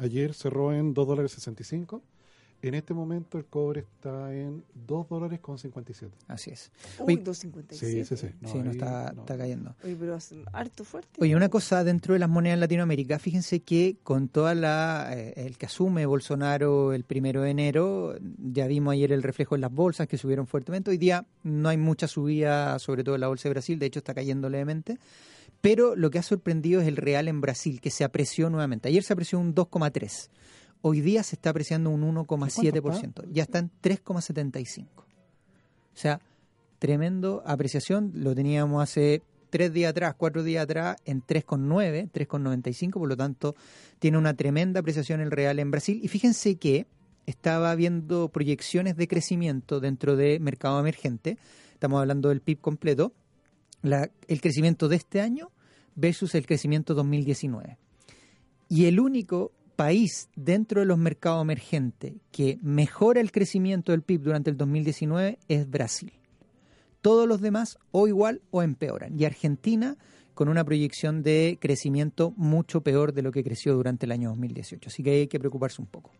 Ayer 0.00 0.34
cerró 0.34 0.72
en 0.72 0.94
2 0.94 1.06
dólares 1.06 1.32
65. 1.32 2.02
En 2.62 2.74
este 2.74 2.92
momento 2.92 3.38
el 3.38 3.46
cobre 3.46 3.80
está 3.80 4.34
en 4.34 4.64
2 4.86 5.08
dólares 5.08 5.40
con 5.40 5.58
57. 5.58 6.12
Así 6.28 6.50
es. 6.50 6.70
Uy, 6.98 7.14
Oye, 7.14 7.24
2.57. 7.24 7.72
Sí, 7.72 8.04
sí, 8.04 8.16
sí. 8.16 8.28
sí, 8.44 8.58
no 8.58 8.70
ahí 8.70 8.76
está, 8.76 9.12
no. 9.14 9.22
está 9.22 9.38
cayendo. 9.38 9.74
Oye, 9.82 9.96
pero 9.98 10.16
es 10.16 10.34
harto 10.52 10.84
fuerte. 10.84 11.20
Oye, 11.20 11.34
una 11.34 11.48
cosa 11.48 11.84
dentro 11.84 12.12
de 12.14 12.20
las 12.20 12.28
monedas 12.28 12.54
en 12.54 12.60
Latinoamérica, 12.60 13.18
fíjense 13.18 13.60
que 13.60 13.96
con 14.02 14.28
toda 14.28 14.54
la 14.54 15.08
eh, 15.12 15.32
el 15.36 15.56
que 15.56 15.66
asume 15.66 16.04
Bolsonaro 16.06 16.92
el 16.92 17.04
primero 17.04 17.42
de 17.42 17.50
enero, 17.50 18.14
ya 18.20 18.66
vimos 18.66 18.92
ayer 18.92 19.12
el 19.12 19.22
reflejo 19.22 19.54
en 19.54 19.62
las 19.62 19.72
bolsas 19.72 20.06
que 20.06 20.18
subieron 20.18 20.46
fuertemente. 20.46 20.90
Hoy 20.90 20.98
día 20.98 21.26
no 21.42 21.68
hay 21.68 21.78
mucha 21.78 22.08
subida, 22.08 22.78
sobre 22.78 23.04
todo 23.04 23.14
en 23.14 23.22
la 23.22 23.28
bolsa 23.28 23.48
de 23.48 23.54
Brasil, 23.54 23.78
de 23.78 23.86
hecho 23.86 24.00
está 24.00 24.14
cayendo 24.14 24.50
levemente. 24.50 24.98
Pero 25.60 25.94
lo 25.94 26.10
que 26.10 26.18
ha 26.18 26.22
sorprendido 26.22 26.80
es 26.80 26.88
el 26.88 26.96
real 26.96 27.28
en 27.28 27.40
Brasil, 27.40 27.80
que 27.80 27.90
se 27.90 28.04
apreció 28.04 28.48
nuevamente. 28.48 28.88
Ayer 28.88 29.02
se 29.02 29.12
apreció 29.12 29.38
un 29.38 29.54
2,3. 29.54 30.28
Hoy 30.82 31.00
día 31.00 31.22
se 31.22 31.36
está 31.36 31.50
apreciando 31.50 31.90
un 31.90 32.02
1,7%. 32.02 33.26
Ya 33.32 33.42
está 33.42 33.58
en 33.58 33.70
3,75. 33.82 34.86
O 34.96 35.04
sea, 35.94 36.20
tremendo 36.78 37.42
apreciación. 37.44 38.12
Lo 38.14 38.34
teníamos 38.34 38.82
hace 38.82 39.22
tres 39.50 39.72
días 39.72 39.90
atrás, 39.90 40.14
cuatro 40.16 40.42
días 40.42 40.64
atrás, 40.64 40.96
en 41.04 41.22
3,9, 41.22 42.10
3,95. 42.12 42.92
Por 42.92 43.08
lo 43.08 43.16
tanto, 43.16 43.54
tiene 43.98 44.16
una 44.16 44.34
tremenda 44.34 44.80
apreciación 44.80 45.20
el 45.20 45.30
real 45.30 45.58
en 45.58 45.70
Brasil. 45.70 46.00
Y 46.02 46.08
fíjense 46.08 46.56
que 46.56 46.86
estaba 47.26 47.74
viendo 47.74 48.28
proyecciones 48.28 48.96
de 48.96 49.06
crecimiento 49.06 49.80
dentro 49.80 50.16
de 50.16 50.38
mercado 50.40 50.80
emergente. 50.80 51.36
Estamos 51.74 52.00
hablando 52.00 52.30
del 52.30 52.40
PIB 52.40 52.60
completo. 52.60 53.12
La- 53.82 54.10
el 54.28 54.40
crecimiento 54.40 54.88
de 54.88 54.96
este 54.96 55.20
año 55.20 55.50
versus 55.94 56.34
el 56.34 56.46
crecimiento 56.46 56.94
2019. 56.94 57.76
Y 58.68 58.86
el 58.86 59.00
único 59.00 59.52
país 59.80 60.28
dentro 60.36 60.80
de 60.80 60.86
los 60.86 60.98
mercados 60.98 61.40
emergentes 61.40 62.12
que 62.32 62.58
mejora 62.60 63.18
el 63.22 63.32
crecimiento 63.32 63.92
del 63.92 64.02
PIB 64.02 64.20
durante 64.20 64.50
el 64.50 64.58
2019 64.58 65.38
es 65.48 65.70
Brasil. 65.70 66.12
Todos 67.00 67.26
los 67.26 67.40
demás 67.40 67.78
o 67.90 68.06
igual 68.06 68.42
o 68.50 68.62
empeoran. 68.62 69.18
Y 69.18 69.24
Argentina 69.24 69.96
con 70.34 70.50
una 70.50 70.64
proyección 70.64 71.22
de 71.22 71.56
crecimiento 71.58 72.34
mucho 72.36 72.82
peor 72.82 73.14
de 73.14 73.22
lo 73.22 73.32
que 73.32 73.42
creció 73.42 73.74
durante 73.74 74.04
el 74.04 74.12
año 74.12 74.28
2018. 74.28 74.90
Así 74.90 75.02
que 75.02 75.12
hay 75.12 75.28
que 75.28 75.38
preocuparse 75.40 75.80
un 75.80 75.88
poco. 75.88 76.12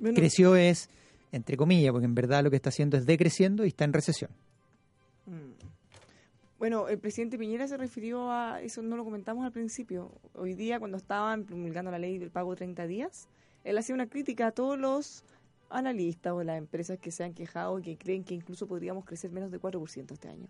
Bueno, 0.00 0.16
Creció 0.16 0.56
es, 0.56 0.90
entre 1.30 1.56
comillas, 1.56 1.92
porque 1.92 2.06
en 2.06 2.16
verdad 2.16 2.42
lo 2.42 2.50
que 2.50 2.56
está 2.56 2.70
haciendo 2.70 2.96
es 2.96 3.06
decreciendo 3.06 3.64
y 3.64 3.68
está 3.68 3.84
en 3.84 3.92
recesión. 3.92 4.32
Bueno, 6.60 6.88
el 6.88 6.98
presidente 6.98 7.38
Piñera 7.38 7.66
se 7.66 7.78
refirió 7.78 8.30
a, 8.30 8.60
eso 8.60 8.82
no 8.82 8.96
lo 8.98 9.02
comentamos 9.04 9.46
al 9.46 9.50
principio, 9.50 10.12
hoy 10.34 10.52
día 10.52 10.78
cuando 10.78 10.98
estaban 10.98 11.44
promulgando 11.44 11.90
la 11.90 11.98
ley 11.98 12.18
del 12.18 12.30
pago 12.30 12.50
de 12.50 12.56
30 12.58 12.86
días, 12.86 13.28
él 13.64 13.78
hacía 13.78 13.94
una 13.94 14.06
crítica 14.06 14.48
a 14.48 14.52
todos 14.52 14.78
los 14.78 15.24
analistas 15.70 16.34
o 16.34 16.44
las 16.44 16.58
empresas 16.58 16.98
que 16.98 17.10
se 17.12 17.24
han 17.24 17.32
quejado 17.32 17.78
y 17.78 17.82
que 17.82 17.96
creen 17.96 18.24
que 18.24 18.34
incluso 18.34 18.66
podríamos 18.66 19.06
crecer 19.06 19.30
menos 19.30 19.50
de 19.50 19.58
4% 19.58 20.12
este 20.12 20.28
año. 20.28 20.48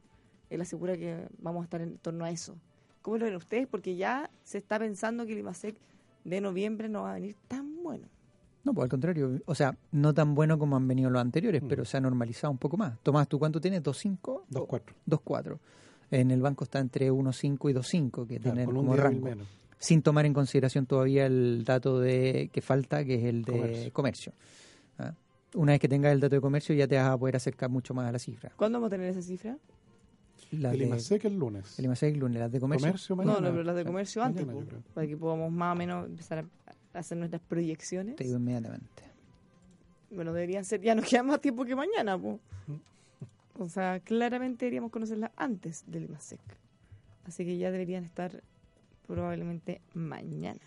Él 0.51 0.61
asegura 0.61 0.97
que 0.97 1.29
vamos 1.39 1.61
a 1.61 1.65
estar 1.65 1.81
en 1.81 1.97
torno 1.99 2.25
a 2.25 2.31
eso. 2.31 2.57
¿Cómo 3.03 3.17
lo 3.19 3.27
ven 3.27 3.37
ustedes? 3.37 3.69
Porque 3.69 3.95
ya 3.95 4.31
se 4.43 4.59
está 4.59 4.81
pensando 4.81 5.27
que 5.27 5.33
el 5.35 5.39
IMASEC 5.39 5.77
de 6.25 6.41
noviembre 6.41 6.89
no 6.89 7.03
va 7.03 7.13
a 7.13 7.15
venir 7.15 7.37
tan 7.47 7.85
bueno. 7.85 8.09
No, 8.65 8.75
pues 8.75 8.83
al 8.83 8.91
contrario, 8.91 9.41
o 9.47 9.55
sea, 9.55 9.77
no 9.93 10.13
tan 10.13 10.35
bueno 10.35 10.59
como 10.59 10.75
han 10.75 10.89
venido 10.89 11.09
los 11.09 11.23
anteriores, 11.23 11.63
Mm. 11.63 11.69
pero 11.69 11.85
se 11.85 11.97
ha 11.99 12.01
normalizado 12.01 12.51
un 12.51 12.59
poco 12.59 12.77
más. 12.77 12.99
Tomás, 13.05 13.29
¿tú 13.29 13.39
cuánto 13.39 13.61
tienes? 13.61 13.81
¿2.5? 13.83 14.43
2.4. 14.51 14.95
2.4. 15.07 15.59
En 16.11 16.31
el 16.31 16.41
banco 16.43 16.65
está 16.65 16.79
entre 16.81 17.11
1.5 17.13 17.71
y 17.71 17.75
2.5, 17.75 18.27
que 18.27 18.39
Claro, 18.41 18.55
tienen 18.57 18.75
como 18.75 18.97
rango. 18.97 19.25
menos. 19.25 19.47
Sin 19.79 20.03
tomar 20.03 20.27
en 20.27 20.35
consideración 20.35 20.85
todavía 20.87 21.25
el 21.27 21.65
dato 21.65 22.01
de 22.01 22.51
que 22.53 22.61
falta, 22.61 23.05
que 23.05 23.15
es 23.15 23.25
el 23.25 23.43
de 23.45 23.53
comercio. 23.53 23.93
Comercio. 23.93 24.33
¿ah? 24.99 25.15
Una 25.55 25.73
vez 25.73 25.81
que 25.81 25.89
tengas 25.89 26.13
el 26.13 26.21
dato 26.21 26.35
de 26.35 26.41
comercio, 26.41 26.75
ya 26.75 26.87
te 26.87 26.97
vas 26.97 27.07
a 27.09 27.17
poder 27.17 27.37
acercar 27.37 27.71
mucho 27.71 27.95
más 27.95 28.07
a 28.09 28.13
la 28.13 28.19
cifra. 28.19 28.53
¿Cuándo 28.57 28.79
vamos 28.79 28.89
a 28.89 28.91
tener 28.91 29.09
esa 29.09 29.23
cifra? 29.23 29.57
La 30.53 30.73
El 30.73 30.83
IMASEC 30.83 31.25
el 31.27 31.39
lunes. 31.39 31.79
el 31.79 31.85
IMASEC, 31.85 32.17
lunes, 32.17 32.41
las 32.41 32.51
de 32.51 32.61
comercio. 32.61 32.89
Comercio 32.89 33.17
No, 33.17 33.23
mañana. 33.25 33.41
no, 33.41 33.51
pero 33.53 33.63
las 33.63 33.77
de 33.77 33.85
comercio 33.85 34.23
antes, 34.23 34.45
Mañana, 34.47 34.67
para 34.95 35.07
que 35.07 35.17
podamos 35.17 35.53
más 35.53 35.75
o 35.75 35.79
menos 35.79 36.07
empezar 36.07 36.45
a 36.93 36.99
hacer 36.99 37.17
nuestras 37.19 37.41
proyecciones. 37.43 38.17
Te 38.17 38.25
digo 38.25 38.37
inmediatamente. 38.37 39.05
Bueno, 40.11 40.33
deberían 40.33 40.65
ser, 40.65 40.81
ya 40.81 40.95
nos 40.97 41.05
queda 41.07 41.23
más 41.23 41.41
tiempo 41.41 41.65
que 41.65 41.77
mañana, 41.77 42.19
po. 42.19 42.41
O 43.61 43.69
sea, 43.69 44.01
claramente 44.01 44.65
deberíamos 44.65 44.91
conocerlas 44.91 45.31
antes 45.37 45.85
del 45.87 46.05
IMASEC. 46.05 46.41
Así 47.25 47.45
que 47.45 47.59
ya 47.59 47.71
deberían 47.71 48.05
estar 48.05 48.43
probablemente 49.07 49.83
mañana. 49.93 50.61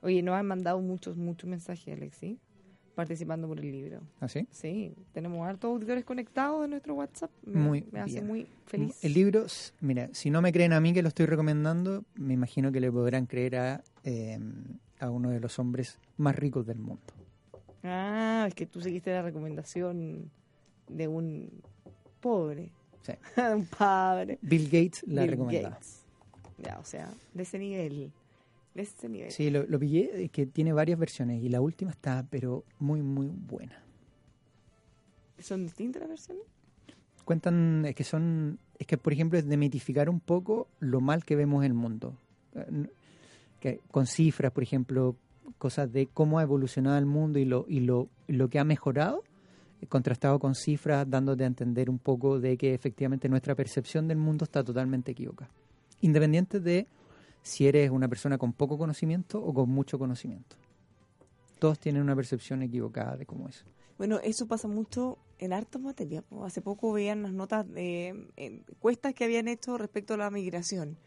Oye, 0.00 0.22
nos 0.22 0.34
han 0.34 0.46
mandado 0.46 0.80
muchos, 0.80 1.16
muchos 1.16 1.48
mensajes, 1.48 1.94
Alexi, 1.94 2.38
participando 2.94 3.46
por 3.46 3.58
el 3.60 3.70
libro. 3.70 4.00
¿Ah, 4.20 4.28
sí? 4.28 4.46
Sí, 4.50 4.94
tenemos 5.12 5.46
hartos 5.46 5.70
auditores 5.70 6.04
conectados 6.04 6.62
de 6.62 6.68
nuestro 6.68 6.94
WhatsApp. 6.94 7.30
Me, 7.44 7.60
Muy 7.60 7.88
me 7.92 8.00
hace 8.00 8.12
bien. 8.14 8.26
muy 8.26 8.46
feliz. 8.66 9.04
El 9.04 9.12
libro, 9.12 9.44
mira, 9.80 10.08
si 10.12 10.30
no 10.30 10.40
me 10.40 10.52
creen 10.52 10.72
a 10.72 10.80
mí 10.80 10.92
que 10.94 11.02
lo 11.02 11.08
estoy 11.08 11.26
recomendando, 11.26 12.04
me 12.14 12.32
imagino 12.34 12.72
que 12.72 12.80
le 12.80 12.90
podrán 12.90 13.26
creer 13.26 13.56
a, 13.56 13.84
eh, 14.04 14.38
a 14.98 15.10
uno 15.10 15.30
de 15.30 15.40
los 15.40 15.58
hombres 15.58 15.98
más 16.16 16.36
ricos 16.36 16.66
del 16.66 16.78
mundo. 16.78 17.02
Ah, 17.82 18.46
es 18.48 18.54
que 18.54 18.64
tú 18.64 18.80
seguiste 18.80 19.10
la 19.12 19.20
recomendación 19.22 20.30
de 20.88 21.08
un 21.08 21.50
pobre. 22.24 22.70
Sí. 23.02 23.12
un 23.54 23.66
padre. 23.66 24.38
Bill 24.40 24.64
Gates 24.64 25.04
la 25.06 25.22
Bill 25.22 25.30
recomendaba. 25.32 25.74
Gates. 25.74 26.04
Ya, 26.58 26.78
o 26.78 26.84
sea, 26.84 27.12
de 27.34 27.42
ese 27.42 27.58
nivel. 27.58 28.10
De 28.74 28.82
ese 28.82 29.08
nivel. 29.08 29.30
Sí, 29.30 29.50
lo, 29.50 29.64
lo 29.64 29.78
pillé, 29.78 30.24
es 30.24 30.30
que 30.30 30.46
tiene 30.46 30.72
varias 30.72 30.98
versiones 30.98 31.42
y 31.42 31.48
la 31.50 31.60
última 31.60 31.90
está, 31.90 32.24
pero 32.30 32.64
muy, 32.78 33.02
muy 33.02 33.26
buena. 33.26 33.76
¿Son 35.38 35.64
distintas 35.64 36.00
las 36.00 36.08
versiones? 36.08 36.44
Cuentan, 37.24 37.84
es 37.84 37.94
que 37.94 38.04
son, 38.04 38.58
es 38.78 38.86
que 38.86 38.96
por 38.96 39.12
ejemplo 39.12 39.38
es 39.38 39.46
demitificar 39.46 40.08
un 40.08 40.20
poco 40.20 40.68
lo 40.80 41.00
mal 41.00 41.24
que 41.24 41.36
vemos 41.36 41.64
el 41.64 41.74
mundo. 41.74 42.16
Eh, 42.54 42.86
Que, 43.60 43.80
con 43.90 44.06
cifras, 44.06 44.52
por 44.52 44.62
ejemplo, 44.62 45.16
cosas 45.58 45.90
de 45.92 46.06
cómo 46.06 46.38
ha 46.38 46.42
evolucionado 46.42 46.98
el 46.98 47.06
mundo 47.06 47.38
y 47.38 47.44
lo, 47.44 47.64
y 47.68 47.80
lo, 47.80 48.08
lo 48.28 48.48
que 48.48 48.58
ha 48.58 48.64
mejorado, 48.64 49.24
contrastado 49.88 50.38
con 50.38 50.54
cifras, 50.54 51.08
dándote 51.08 51.44
a 51.44 51.46
entender 51.46 51.90
un 51.90 51.98
poco 51.98 52.40
de 52.40 52.56
que 52.56 52.74
efectivamente 52.74 53.28
nuestra 53.28 53.54
percepción 53.54 54.08
del 54.08 54.18
mundo 54.18 54.44
está 54.44 54.62
totalmente 54.62 55.12
equivocada. 55.12 55.50
Independiente 56.00 56.60
de 56.60 56.86
si 57.42 57.66
eres 57.66 57.90
una 57.90 58.08
persona 58.08 58.38
con 58.38 58.52
poco 58.52 58.78
conocimiento 58.78 59.42
o 59.42 59.52
con 59.52 59.68
mucho 59.68 59.98
conocimiento. 59.98 60.56
Todos 61.58 61.78
tienen 61.78 62.02
una 62.02 62.16
percepción 62.16 62.62
equivocada 62.62 63.16
de 63.16 63.26
cómo 63.26 63.48
es. 63.48 63.64
Bueno, 63.96 64.18
eso 64.24 64.46
pasa 64.46 64.66
mucho 64.66 65.18
en 65.38 65.52
hartas 65.52 65.80
materias. 65.80 66.24
Hace 66.42 66.60
poco 66.60 66.92
veían 66.92 67.20
unas 67.20 67.32
notas 67.32 67.70
de 67.70 68.08
eh, 68.36 68.62
encuestas 68.68 69.14
que 69.14 69.24
habían 69.24 69.46
hecho 69.46 69.78
respecto 69.78 70.14
a 70.14 70.16
la 70.16 70.30
migración. 70.30 70.98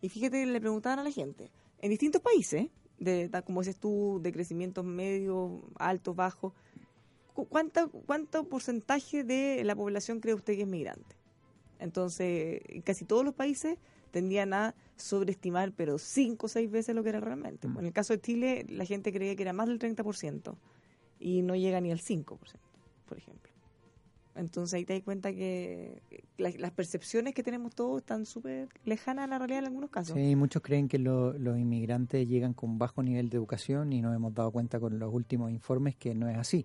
Y 0.00 0.08
fíjate, 0.08 0.46
le 0.46 0.60
preguntaban 0.60 1.00
a 1.00 1.04
la 1.04 1.10
gente, 1.10 1.50
en 1.80 1.90
distintos 1.90 2.22
países, 2.22 2.68
de, 2.98 3.30
como 3.44 3.60
dices 3.60 3.76
tú, 3.76 4.20
de 4.22 4.32
crecimientos 4.32 4.84
medios, 4.84 5.60
altos, 5.76 6.16
bajos, 6.16 6.52
¿cuánto, 7.44 7.90
¿cuánto 7.90 8.44
porcentaje 8.44 9.24
de 9.24 9.62
la 9.64 9.74
población 9.76 10.20
cree 10.20 10.34
usted 10.34 10.54
que 10.56 10.62
es 10.62 10.68
migrante? 10.68 11.16
Entonces, 11.78 12.60
en 12.68 12.82
casi 12.82 13.04
todos 13.04 13.24
los 13.24 13.34
países 13.34 13.78
tendían 14.10 14.52
a 14.52 14.74
sobreestimar, 14.96 15.72
pero 15.72 15.98
cinco 15.98 16.46
o 16.46 16.48
seis 16.48 16.70
veces 16.70 16.94
lo 16.94 17.02
que 17.02 17.10
era 17.10 17.20
realmente. 17.20 17.68
Mm. 17.68 17.78
En 17.78 17.86
el 17.86 17.92
caso 17.92 18.12
de 18.12 18.20
Chile, 18.20 18.66
la 18.68 18.84
gente 18.84 19.12
creía 19.12 19.34
que 19.36 19.42
era 19.42 19.52
más 19.52 19.68
del 19.68 19.78
30% 19.78 20.56
y 21.18 21.42
no 21.42 21.54
llega 21.56 21.80
ni 21.80 21.90
al 21.90 22.00
5%, 22.00 22.26
por 23.06 23.16
ejemplo. 23.18 23.50
Entonces 24.36 24.74
ahí 24.74 24.84
te 24.84 24.94
das 24.94 25.02
cuenta 25.02 25.32
que 25.32 26.00
la- 26.38 26.50
las 26.56 26.70
percepciones 26.70 27.34
que 27.34 27.42
tenemos 27.42 27.74
todos 27.74 27.98
están 28.00 28.24
súper 28.26 28.68
lejanas 28.84 29.24
a 29.24 29.26
la 29.28 29.38
realidad 29.38 29.60
en 29.60 29.66
algunos 29.66 29.90
casos. 29.90 30.16
Sí, 30.16 30.36
muchos 30.36 30.62
creen 30.62 30.88
que 30.88 30.98
lo- 30.98 31.32
los 31.36 31.58
inmigrantes 31.58 32.26
llegan 32.28 32.54
con 32.54 32.78
bajo 32.78 33.02
nivel 33.02 33.28
de 33.28 33.36
educación 33.36 33.92
y 33.92 34.00
nos 34.00 34.14
hemos 34.14 34.32
dado 34.34 34.50
cuenta 34.52 34.78
con 34.78 34.98
los 34.98 35.12
últimos 35.12 35.50
informes 35.50 35.96
que 35.96 36.14
no 36.14 36.28
es 36.28 36.36
así. 36.36 36.64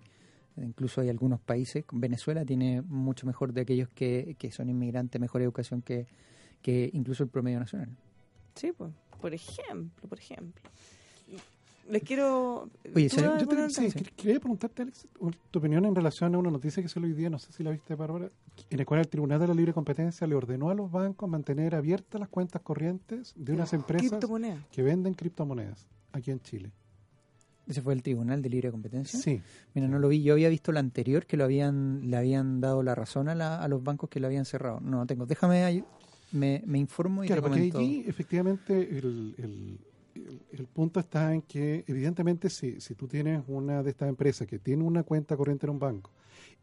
Incluso 0.58 1.02
hay 1.02 1.10
algunos 1.10 1.40
países, 1.42 1.84
Venezuela 1.92 2.46
tiene 2.46 2.82
mucho 2.82 3.26
mejor 3.28 3.52
de 3.54 3.62
aquellos 3.62 3.90
que, 3.90 4.36
que 4.40 4.52
son 4.52 4.70
inmigrantes, 4.70 5.20
mejor 5.20 5.42
educación 5.42 5.82
que, 5.82 6.08
que 6.62 6.90
incluso 6.94 7.24
el 7.24 7.30
promedio 7.30 7.60
nacional. 7.60 7.90
Sí, 8.56 8.72
pues, 8.72 8.92
por 9.20 9.34
ejemplo, 9.34 10.08
por 10.08 10.18
ejemplo. 10.18 10.64
Les 11.90 12.02
quiero... 12.02 12.68
Oye, 12.96 13.10
¿tú 13.10 13.18
¿sabes? 13.18 13.32
vas 13.32 13.38
a 13.38 13.40
Yo 13.42 13.48
te- 13.48 13.70
sí, 13.92 14.06
quería 14.16 14.40
preguntarte, 14.40 14.82
Alex, 14.82 15.08
tu 15.52 15.60
opinión 15.60 15.86
en 15.86 15.94
relación 15.94 16.34
a 16.34 16.40
una 16.40 16.50
noticia 16.50 16.82
que 16.82 16.90
salió 16.90 17.08
hoy 17.08 17.14
día, 17.14 17.30
no 17.30 17.38
sé 17.38 17.52
si 17.52 17.62
la 17.64 17.70
viste, 17.70 17.94
Bárbara, 17.94 18.32
en 18.72 18.80
el 18.80 18.86
cual 18.88 19.02
el 19.02 19.08
Tribunal 19.08 19.40
de 19.40 19.48
la 19.48 19.54
Libre 19.54 19.72
Competencia 19.72 20.26
le 20.26 20.34
ordenó 20.34 20.72
a 20.72 20.74
los 20.74 20.90
bancos 20.92 21.30
mantener 21.30 21.76
abiertas 21.76 22.20
las 22.20 22.30
cuentas 22.30 22.64
corrientes 22.64 23.34
de 23.36 23.54
unas 23.54 23.72
empresas 23.74 24.20
que 24.72 24.82
venden 24.82 25.14
criptomonedas 25.14 25.86
aquí 26.12 26.32
en 26.32 26.40
Chile. 26.40 26.72
¿Ese 27.68 27.82
fue 27.82 27.94
el 27.94 28.04
Tribunal 28.04 28.42
de 28.42 28.50
Libre 28.50 28.72
Competencia? 28.72 29.20
Sí, 29.20 29.42
Mira, 29.74 29.88
no 29.88 29.98
lo 30.00 30.08
vi. 30.08 30.22
Yo 30.22 30.34
había 30.34 30.50
visto 30.50 30.72
la 30.72 30.80
anterior 30.80 31.26
que 31.26 31.36
lo 31.38 31.44
habían, 31.44 32.10
le 32.10 32.16
habían 32.18 32.62
dado 32.62 32.84
la 32.84 32.94
razón 32.96 33.28
a, 33.28 33.36
la- 33.36 33.62
a 33.62 33.68
los 33.68 33.84
bancos 33.84 34.10
que 34.10 34.20
lo 34.20 34.28
habían 34.28 34.46
cerrado. 34.46 34.80
No, 34.82 34.98
no 34.98 35.06
tengo. 35.08 35.26
Déjame, 35.26 35.64
ahí- 35.64 35.84
me, 36.32 36.62
me 36.66 36.78
informo 36.80 37.24
y 37.24 37.28
claro, 37.28 37.42
te 37.42 37.48
porque 37.48 37.60
comento. 37.60 37.78
allí 37.80 38.04
efectivamente 38.08 38.98
el, 38.98 39.36
el- 39.38 39.80
el- 40.16 40.40
el 40.52 40.66
punto 40.68 41.00
está 41.00 41.34
en 41.34 41.42
que, 41.42 41.84
evidentemente, 41.88 42.50
si, 42.50 42.80
si 42.80 42.96
tú 42.96 43.08
tienes 43.08 43.44
una 43.48 43.84
de 43.84 43.90
estas 43.90 44.08
empresas 44.10 44.48
que 44.48 44.60
tiene 44.60 44.84
una 44.84 45.04
cuenta 45.04 45.36
corriente 45.36 45.66
en 45.66 45.72
un 45.72 45.80
banco 45.80 46.12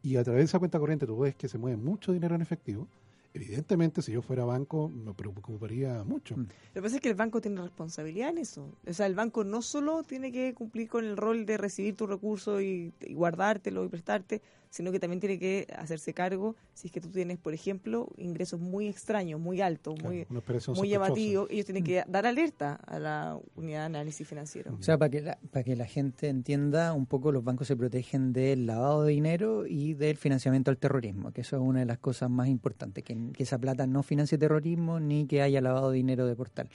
y 0.02 0.16
a 0.16 0.24
través 0.24 0.40
de 0.40 0.44
esa 0.46 0.58
cuenta 0.58 0.78
corriente 0.78 1.06
tú 1.06 1.18
ves 1.18 1.34
que 1.36 1.48
se 1.48 1.58
mueve 1.58 1.76
mucho 1.76 2.12
dinero 2.12 2.34
en 2.34 2.42
efectivo, 2.42 2.88
evidentemente, 3.34 4.02
si 4.02 4.12
yo 4.12 4.22
fuera 4.22 4.44
banco, 4.44 4.88
me 4.88 5.14
preocuparía 5.14 6.04
mucho. 6.04 6.36
Mm. 6.36 6.40
Lo 6.40 6.74
que 6.74 6.82
pasa 6.82 6.96
es 6.96 7.00
que 7.00 7.08
el 7.08 7.14
banco 7.14 7.40
tiene 7.40 7.60
responsabilidad 7.62 8.30
en 8.30 8.38
eso. 8.38 8.68
O 8.86 8.92
sea, 8.92 9.06
el 9.06 9.14
banco 9.14 9.44
no 9.44 9.62
solo 9.62 10.02
tiene 10.02 10.32
que 10.32 10.54
cumplir 10.54 10.88
con 10.88 11.04
el 11.04 11.16
rol 11.16 11.46
de 11.46 11.56
recibir 11.56 11.96
tu 11.96 12.06
recurso 12.06 12.60
y, 12.60 12.92
y 13.00 13.14
guardártelo 13.14 13.84
y 13.84 13.88
prestarte, 13.88 14.42
sino 14.72 14.90
que 14.90 14.98
también 14.98 15.20
tiene 15.20 15.38
que 15.38 15.66
hacerse 15.76 16.14
cargo 16.14 16.56
si 16.72 16.86
es 16.88 16.92
que 16.92 17.00
tú 17.00 17.10
tienes, 17.10 17.36
por 17.36 17.52
ejemplo, 17.52 18.08
ingresos 18.16 18.58
muy 18.58 18.88
extraños, 18.88 19.38
muy 19.38 19.60
altos, 19.60 19.96
Claro, 19.96 20.08
muy, 20.08 20.74
muy 20.74 20.88
llamativos. 20.88 21.46
Ellos 21.50 21.66
tienen 21.66 21.84
que 21.84 22.02
dar 22.08 22.24
alerta 22.24 22.76
a 22.86 22.98
la 22.98 23.38
unidad 23.54 23.80
de 23.80 23.84
análisis 23.84 24.26
financiero. 24.26 24.74
O 24.74 24.82
sea, 24.82 24.96
para 24.96 25.10
que, 25.10 25.20
la, 25.20 25.38
para 25.50 25.62
que 25.62 25.76
la 25.76 25.84
gente 25.84 26.28
entienda 26.28 26.94
un 26.94 27.04
poco, 27.04 27.32
los 27.32 27.44
bancos 27.44 27.66
se 27.66 27.76
protegen 27.76 28.32
del 28.32 28.64
lavado 28.64 29.04
de 29.04 29.12
dinero 29.12 29.66
y 29.66 29.92
del 29.92 30.16
financiamiento 30.16 30.70
al 30.70 30.78
terrorismo, 30.78 31.32
que 31.32 31.42
eso 31.42 31.56
es 31.56 31.62
una 31.62 31.80
de 31.80 31.86
las 31.86 31.98
cosas 31.98 32.30
más 32.30 32.48
importantes, 32.48 33.04
que, 33.04 33.14
que 33.32 33.42
esa 33.42 33.58
plata 33.58 33.86
no 33.86 34.02
financie 34.02 34.38
terrorismo 34.38 34.98
ni 35.00 35.26
que 35.26 35.42
haya 35.42 35.60
lavado 35.60 35.90
de 35.90 35.98
dinero 35.98 36.26
de 36.26 36.34
portal. 36.34 36.70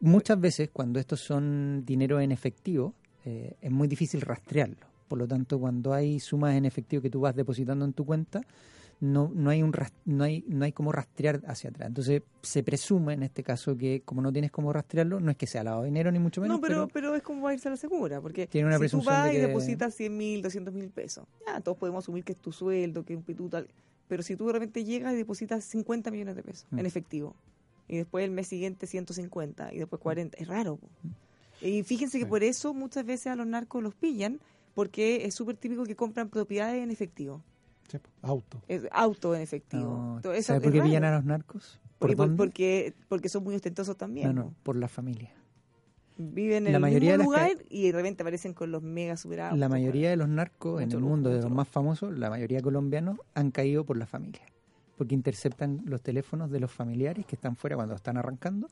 Muchas 0.00 0.38
veces, 0.38 0.68
cuando 0.70 1.00
estos 1.00 1.20
son 1.20 1.82
dinero 1.86 2.20
en 2.20 2.30
efectivo, 2.30 2.92
eh, 3.24 3.56
es 3.62 3.70
muy 3.70 3.88
difícil 3.88 4.20
rastrearlo. 4.20 4.95
Por 5.08 5.18
lo 5.18 5.26
tanto, 5.28 5.58
cuando 5.58 5.92
hay 5.92 6.20
sumas 6.20 6.54
en 6.54 6.64
efectivo 6.64 7.02
que 7.02 7.10
tú 7.10 7.20
vas 7.20 7.34
depositando 7.36 7.84
en 7.84 7.92
tu 7.92 8.04
cuenta, 8.04 8.40
no, 9.00 9.30
no 9.34 9.50
hay 9.50 9.62
un 9.62 9.72
no 10.06 10.24
hay 10.24 10.42
no 10.48 10.64
hay 10.64 10.72
como 10.72 10.90
rastrear 10.90 11.42
hacia 11.46 11.70
atrás. 11.70 11.88
Entonces 11.88 12.22
se 12.42 12.62
presume 12.62 13.12
en 13.14 13.22
este 13.22 13.42
caso 13.42 13.76
que 13.76 14.00
como 14.04 14.22
no 14.22 14.32
tienes 14.32 14.50
cómo 14.50 14.72
rastrearlo, 14.72 15.20
no 15.20 15.30
es 15.30 15.36
que 15.36 15.46
sea 15.46 15.62
lavado 15.64 15.82
de 15.82 15.88
dinero 15.90 16.10
ni 16.10 16.18
mucho 16.18 16.40
menos, 16.40 16.56
No, 16.56 16.60
pero, 16.66 16.88
pero 16.88 17.14
es 17.14 17.22
como 17.22 17.42
va 17.42 17.50
a 17.50 17.54
irse 17.54 17.68
a 17.68 17.72
la 17.72 17.76
segura, 17.76 18.20
porque 18.20 18.46
Tiene 18.46 18.68
una 18.68 18.76
si 18.76 18.78
tú 18.78 18.80
presunción 18.80 19.14
vas 19.14 19.24
de 19.30 19.34
y 19.34 19.40
depositas 19.40 19.94
100 19.94 20.16
mil, 20.16 20.42
200 20.42 20.72
mil 20.72 20.88
pesos, 20.88 21.26
ya 21.46 21.60
todos 21.60 21.76
podemos 21.76 22.04
asumir 22.04 22.24
que 22.24 22.32
es 22.32 22.38
tu 22.38 22.52
sueldo, 22.52 23.04
que 23.04 23.12
es 23.12 23.18
un 23.18 23.22
pituto, 23.24 23.58
tal, 23.58 23.68
pero 24.08 24.22
si 24.22 24.34
tú 24.34 24.46
de 24.46 24.54
repente 24.54 24.84
llegas 24.84 25.12
y 25.12 25.16
depositas 25.16 25.64
50 25.64 26.10
millones 26.10 26.36
de 26.36 26.42
pesos 26.42 26.66
Mm. 26.70 26.78
en 26.78 26.86
efectivo, 26.86 27.34
y 27.88 27.98
después 27.98 28.24
el 28.24 28.30
mes 28.30 28.46
siguiente 28.48 28.86
150, 28.86 29.74
y 29.74 29.78
después 29.78 30.00
40, 30.00 30.38
es 30.38 30.48
raro. 30.48 30.76
po. 30.76 30.88
Y 31.60 31.82
fíjense 31.84 32.18
que 32.18 32.26
por 32.26 32.42
eso 32.42 32.74
muchas 32.74 33.04
veces 33.06 33.28
a 33.28 33.36
los 33.36 33.46
narcos 33.46 33.82
los 33.82 33.94
pillan, 33.94 34.40
porque 34.76 35.24
es 35.24 35.34
súper 35.34 35.56
típico 35.56 35.84
que 35.84 35.96
compran 35.96 36.28
propiedades 36.28 36.82
en 36.84 36.90
efectivo, 36.90 37.42
Sí, 37.88 37.96
auto. 38.20 38.60
es 38.68 38.82
auto 38.92 39.34
en 39.34 39.40
efectivo. 39.40 40.20
No, 40.22 40.32
¿Sabes 40.42 40.62
por 40.62 40.70
qué 40.70 40.82
pillan 40.82 41.04
a 41.04 41.12
los 41.16 41.24
narcos? 41.24 41.80
¿Por 41.98 42.10
Porque, 42.10 42.16
por- 42.16 42.36
porque, 42.36 42.94
porque 43.08 43.28
son 43.30 43.42
muy 43.42 43.54
ostentosos 43.54 43.96
también. 43.96 44.28
no, 44.34 44.44
no, 44.44 44.54
por 44.62 44.76
la 44.76 44.86
familia. 44.86 45.32
Viven 46.18 46.66
en 46.66 46.72
La 46.72 46.76
el 46.78 46.82
mayoría 46.82 47.16
mismo 47.16 47.32
de 47.32 47.38
las 47.38 47.48
lugar 47.52 47.66
y 47.70 47.86
de 47.86 47.92
repente 47.92 48.22
aparecen 48.22 48.52
con 48.54 48.70
los 48.70 48.82
mega 48.82 49.16
superados. 49.16 49.58
La 49.58 49.68
mayoría 49.68 50.10
de 50.10 50.16
los 50.16 50.28
narcos 50.28 50.82
en 50.82 50.90
el 50.92 51.00
mundo, 51.00 51.30
de 51.30 51.40
los 51.42 51.50
más 51.50 51.68
famosos, 51.68 52.16
la 52.18 52.28
mayoría 52.30 52.60
colombianos, 52.60 53.18
han 53.34 53.50
caído 53.50 53.84
por 53.84 53.96
la 53.96 54.06
familia. 54.06 54.42
Porque 54.96 55.14
interceptan 55.14 55.82
los 55.84 56.02
teléfonos 56.02 56.50
de 56.50 56.60
los 56.60 56.70
familiares 56.70 57.24
que 57.26 57.34
están 57.36 57.56
fuera 57.56 57.76
cuando 57.76 57.94
están 57.94 58.16
arrancando 58.16 58.68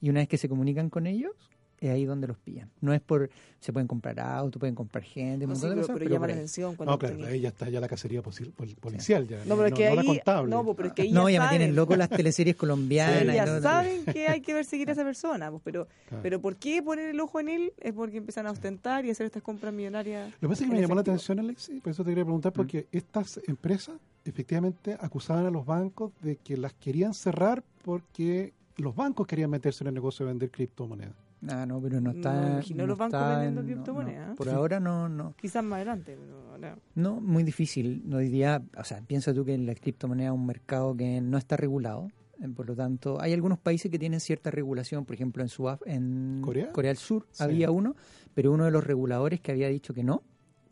y 0.00 0.08
una 0.10 0.20
vez 0.20 0.28
que 0.28 0.38
se 0.38 0.48
comunican 0.48 0.88
con 0.90 1.06
ellos, 1.06 1.32
es 1.80 1.90
ahí 1.90 2.04
donde 2.04 2.26
los 2.26 2.36
pillan. 2.38 2.70
No 2.80 2.92
es 2.92 3.00
por... 3.00 3.28
Se 3.60 3.72
pueden 3.72 3.88
comprar 3.88 4.20
autos, 4.20 4.60
pueden 4.60 4.74
comprar 4.76 5.02
gente, 5.02 5.46
No, 5.46 5.54
sí, 5.56 5.62
pero, 5.62 5.74
cosas, 5.76 5.86
pero 5.88 5.98
pero 5.98 6.10
llama 6.10 6.26
la 6.28 6.32
atención 6.34 6.76
cuando 6.76 6.92
No, 6.92 6.98
claro, 6.98 7.26
ahí 7.26 7.40
ya 7.40 7.48
está 7.48 7.68
ya 7.68 7.80
la 7.80 7.88
cacería 7.88 8.22
policial, 8.22 9.26
ya, 9.26 9.38
No, 9.44 9.56
pero 9.56 9.66
es 9.68 9.74
que 9.74 9.94
la 9.94 10.00
ahí, 10.02 10.06
contable. 10.06 10.50
no, 10.50 10.64
pues, 10.64 10.76
pero 10.76 10.88
es 10.88 10.94
que 10.94 11.02
ahí 11.02 11.12
No, 11.12 11.28
ya 11.28 11.42
me 11.42 11.48
tienen 11.48 11.74
loco 11.74 11.96
las 11.96 12.08
teleseries 12.08 12.54
colombianas. 12.56 13.20
sí, 13.22 13.28
y 13.28 13.34
ya 13.34 13.44
todo. 13.44 13.60
saben 13.62 14.04
que 14.04 14.28
hay 14.28 14.40
que 14.40 14.52
perseguir 14.52 14.88
a 14.90 14.92
esa 14.92 15.04
persona, 15.04 15.50
pues, 15.50 15.62
pero, 15.64 15.88
Claro. 16.08 16.22
pero 16.22 16.40
¿por 16.40 16.56
qué 16.56 16.80
poner 16.82 17.08
el 17.10 17.18
ojo 17.20 17.40
en 17.40 17.48
él? 17.48 17.72
Es 17.80 17.92
porque 17.92 18.18
empiezan 18.18 18.46
a 18.46 18.52
ostentar 18.52 19.04
y 19.04 19.10
hacer 19.10 19.26
estas 19.26 19.42
compras 19.42 19.72
millonarias. 19.74 20.30
Lo 20.40 20.48
que 20.48 20.48
pasa 20.48 20.64
es 20.64 20.70
que 20.70 20.76
me 20.76 20.80
llamó 20.82 20.94
la 20.94 21.00
atención, 21.00 21.38
Alexis, 21.40 21.80
por 21.82 21.90
eso 21.90 22.04
te 22.04 22.10
quería 22.10 22.24
preguntar, 22.24 22.52
Mm. 22.52 22.56
porque 22.56 22.86
estas 22.92 23.40
empresas 23.48 23.96
efectivamente 24.24 24.96
acusaban 25.00 25.46
a 25.46 25.50
los 25.50 25.66
bancos 25.66 26.12
de 26.22 26.36
que 26.36 26.56
las 26.56 26.72
querían 26.74 27.14
cerrar 27.14 27.64
porque 27.84 28.52
los 28.76 28.94
bancos 28.94 29.26
querían 29.26 29.50
meterse 29.50 29.82
en 29.84 29.88
el 29.88 29.94
negocio 29.94 30.24
de 30.26 30.32
vender 30.32 30.50
criptomonedas. 30.50 31.14
Ah, 31.48 31.64
no, 31.66 31.80
pero 31.80 32.00
no 32.00 32.12
No, 32.12 32.16
está... 32.18 32.34
imagino 32.52 32.86
los 32.86 32.98
bancos 32.98 33.20
está 33.20 33.30
vendiendo 33.38 33.60
en- 33.60 33.66
no, 33.68 33.72
criptomonedas. 33.74 34.28
no. 34.30 34.34
Por 34.34 34.48
ahora 34.48 34.80
no, 34.80 35.08
no. 35.08 35.34
Quizás 35.40 35.62
más 35.64 35.76
adelante. 35.76 36.16
pero 36.18 36.76
No, 36.94 37.20
muy 37.20 37.42
difícil. 37.44 38.02
Hoy 38.14 38.28
día, 38.28 38.62
o 38.76 38.84
sea, 38.84 39.00
piensa 39.02 39.32
tú 39.34 39.44
que 39.44 39.56
la 39.58 39.74
criptomoneda 39.74 40.28
es 40.28 40.34
un 40.34 40.46
mercado 40.46 40.96
que 40.96 41.20
no 41.20 41.38
está 41.38 41.56
regulado. 41.56 42.08
eh, 42.40 42.48
Por 42.48 42.66
lo 42.66 42.74
tanto, 42.74 43.20
hay 43.20 43.32
algunos 43.32 43.58
países 43.58 43.90
que 43.90 43.98
tienen 43.98 44.20
cierta 44.20 44.50
regulación. 44.50 45.04
Por 45.04 45.14
ejemplo, 45.14 45.42
en, 45.42 45.48
Sudaf 45.48 45.80
en 45.86 46.40
¿Corea? 46.42 46.70
del 46.74 46.96
Sur 46.96 47.26
Sí. 47.30 47.42
había 47.42 47.70
uno, 47.70 47.94
pero 48.34 48.52
uno 48.52 48.64
de 48.64 48.70
los 48.70 48.84
reguladores 48.84 49.40
que 49.40 49.52
había 49.52 49.68
dicho 49.68 49.94
que 49.94 50.02
no, 50.04 50.22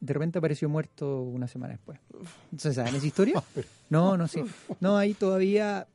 de 0.01 0.13
repente 0.13 0.39
apareció 0.39 0.69
muerto 0.69 1.23
una 1.23 1.47
semana 1.49 1.73
después. 1.75 1.99
Entonces, 2.53 2.75
¿saben 2.75 2.95
esa 2.97 3.07
historia? 3.07 3.43
No, 3.91 4.17
no, 4.17 4.27
sí. 4.27 4.43
No, 4.81 4.97
ahí 4.97 5.15
todavía, 5.15 5.87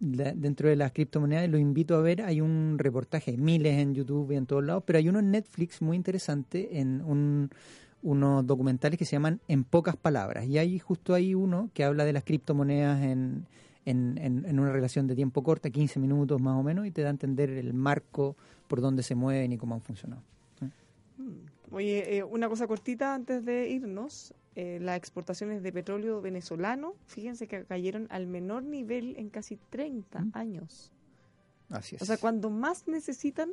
dentro 0.00 0.68
de 0.68 0.76
las 0.76 0.92
criptomonedas, 0.92 1.48
lo 1.48 1.58
invito 1.58 1.96
a 1.96 2.00
ver, 2.00 2.22
hay 2.22 2.40
un 2.40 2.76
reportaje, 2.78 3.36
miles 3.36 3.78
en 3.78 3.94
YouTube 3.94 4.30
y 4.32 4.36
en 4.36 4.46
todos 4.46 4.64
lados, 4.64 4.82
pero 4.86 4.98
hay 4.98 5.08
uno 5.08 5.18
en 5.18 5.30
Netflix 5.30 5.82
muy 5.82 5.96
interesante, 5.96 6.78
en 6.80 7.02
un, 7.02 7.50
unos 8.02 8.46
documentales 8.46 8.98
que 8.98 9.04
se 9.04 9.12
llaman 9.12 9.40
En 9.48 9.64
pocas 9.64 9.96
palabras. 9.96 10.46
Y 10.46 10.58
hay 10.58 10.78
justo 10.78 11.14
ahí 11.14 11.34
uno 11.34 11.70
que 11.74 11.84
habla 11.84 12.04
de 12.04 12.12
las 12.12 12.22
criptomonedas 12.24 13.02
en, 13.02 13.46
en, 13.86 14.18
en- 14.18 14.58
una 14.60 14.70
relación 14.70 15.06
de 15.08 15.16
tiempo 15.16 15.42
corta, 15.42 15.70
15 15.70 15.98
minutos 15.98 16.40
más 16.40 16.54
o 16.58 16.62
menos, 16.62 16.86
y 16.86 16.90
te 16.92 17.02
da 17.02 17.08
a 17.08 17.10
entender 17.10 17.50
el 17.50 17.74
marco 17.74 18.36
por 18.68 18.80
donde 18.80 19.02
se 19.02 19.14
mueven 19.16 19.52
y 19.52 19.58
cómo 19.58 19.74
han 19.74 19.80
funcionado. 19.80 20.22
Mm. 20.60 21.57
Oye, 21.70 22.18
eh, 22.18 22.24
una 22.24 22.48
cosa 22.48 22.66
cortita 22.66 23.14
antes 23.14 23.44
de 23.44 23.68
irnos. 23.70 24.34
eh, 24.60 24.80
las 24.80 24.96
exportaciones 24.96 25.62
de 25.62 25.70
petróleo 25.72 26.20
venezolano, 26.20 26.94
fíjense 27.06 27.46
que 27.46 27.64
cayeron 27.64 28.08
al 28.10 28.26
menor 28.26 28.64
nivel 28.64 29.14
en 29.16 29.28
casi 29.30 29.56
30 29.70 30.18
Mm. 30.20 30.30
años. 30.34 30.90
Así 31.70 31.94
es. 31.94 32.02
O 32.02 32.04
sea, 32.04 32.16
cuando 32.16 32.50
más 32.50 32.88
necesitan, 32.88 33.50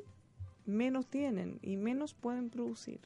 menos 0.66 1.06
tienen 1.06 1.60
y 1.62 1.78
menos 1.78 2.16
pueden 2.16 2.50
producir. 2.50 3.02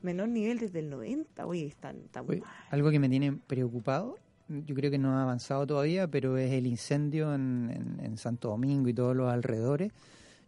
Menor 0.00 0.28
nivel 0.30 0.58
desde 0.58 0.78
el 0.78 0.88
90, 0.88 1.46
oye, 1.46 1.66
están, 1.66 1.96
están 1.98 2.24
Oye, 2.28 2.40
mal. 2.40 2.50
algo 2.70 2.90
que 2.90 2.98
me 2.98 3.10
tiene 3.10 3.32
preocupado, 3.32 4.16
yo 4.48 4.74
creo 4.74 4.90
que 4.90 4.96
no 4.98 5.18
ha 5.18 5.22
avanzado 5.22 5.66
todavía, 5.66 6.06
pero 6.08 6.38
es 6.38 6.50
el 6.52 6.66
incendio 6.66 7.34
en, 7.34 7.70
en- 7.74 8.04
en 8.06 8.16
Santo 8.16 8.48
Domingo 8.48 8.88
y 8.88 8.94
todos 8.94 9.14
los 9.14 9.30
alrededores. 9.30 9.92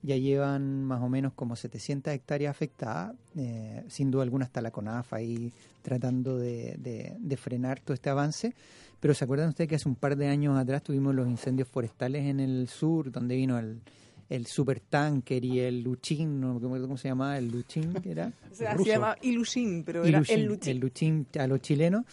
Ya 0.02 0.16
llevan 0.16 0.84
más 0.84 1.02
o 1.02 1.08
menos 1.08 1.32
como 1.34 1.56
700 1.56 2.12
hectáreas 2.14 2.50
afectadas. 2.52 3.16
eh, 3.36 3.82
sin 3.88 4.10
duda 4.10 4.22
alguna 4.22 4.44
está 4.44 4.60
la 4.60 4.70
CONAF 4.70 5.12
ahí 5.12 5.52
tratando 5.82 6.38
de, 6.38 6.76
de- 6.78 7.16
de 7.18 7.36
frenar 7.36 7.80
todo 7.80 7.94
este 7.94 8.08
avance. 8.10 8.54
Pero 9.00 9.14
¿se 9.14 9.24
acuerdan 9.24 9.48
ustedes 9.48 9.68
que 9.68 9.74
hace 9.76 9.88
un 9.88 9.94
par 9.96 10.16
de 10.16 10.28
años 10.28 10.56
atrás 10.58 10.82
tuvimos 10.82 11.14
los 11.14 11.28
incendios 11.28 11.68
forestales 11.68 12.24
en 12.26 12.40
el 12.40 12.68
sur, 12.68 13.10
donde 13.12 13.34
vino 13.36 13.58
el, 13.58 13.80
el 14.28 14.46
supertanker 14.46 15.44
y 15.44 15.60
el 15.60 15.82
Luchín, 15.82 16.40
¿no? 16.40 16.60
¿cómo, 16.60 16.80
cómo 16.80 16.96
se 16.96 17.08
llamaba? 17.08 17.38
El 17.38 17.48
Luchín, 17.50 17.92
que 17.94 18.10
era? 18.12 18.32
O 18.52 18.54
sea, 18.54 18.72
ruso. 18.72 18.84
se 18.84 18.90
llama 18.90 19.16
Ilushin, 19.22 19.84
pero 19.84 20.04
era 20.04 20.18
el 20.28 20.44
Luchín. 20.46 20.70
el 20.72 20.78
Luchín 20.78 21.26
a 21.38 21.46
los 21.46 21.60
chilenos. 21.60 22.04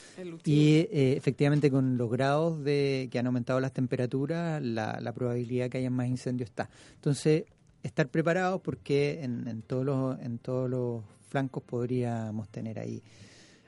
Y 0.45 0.75
eh, 0.91 1.13
efectivamente 1.17 1.71
con 1.71 1.97
los 1.97 2.09
grados 2.11 2.63
de 2.63 3.09
que 3.11 3.17
han 3.19 3.25
aumentado 3.27 3.59
las 3.59 3.73
temperaturas, 3.73 4.61
la, 4.61 4.99
la 5.01 5.11
probabilidad 5.13 5.69
que 5.69 5.79
haya 5.79 5.89
más 5.89 6.07
incendios 6.07 6.49
está. 6.51 6.69
Entonces, 6.95 7.45
estar 7.85 8.09
preparados 8.09 8.61
porque 8.61 9.23
en, 9.23 9.47
en 9.47 9.61
todos 9.61 9.85
los 9.85 10.19
en 10.19 10.39
todos 10.39 10.69
los 10.69 11.03
flancos 11.29 11.63
podríamos 11.63 12.49
tener 12.49 12.79
ahí 12.79 13.03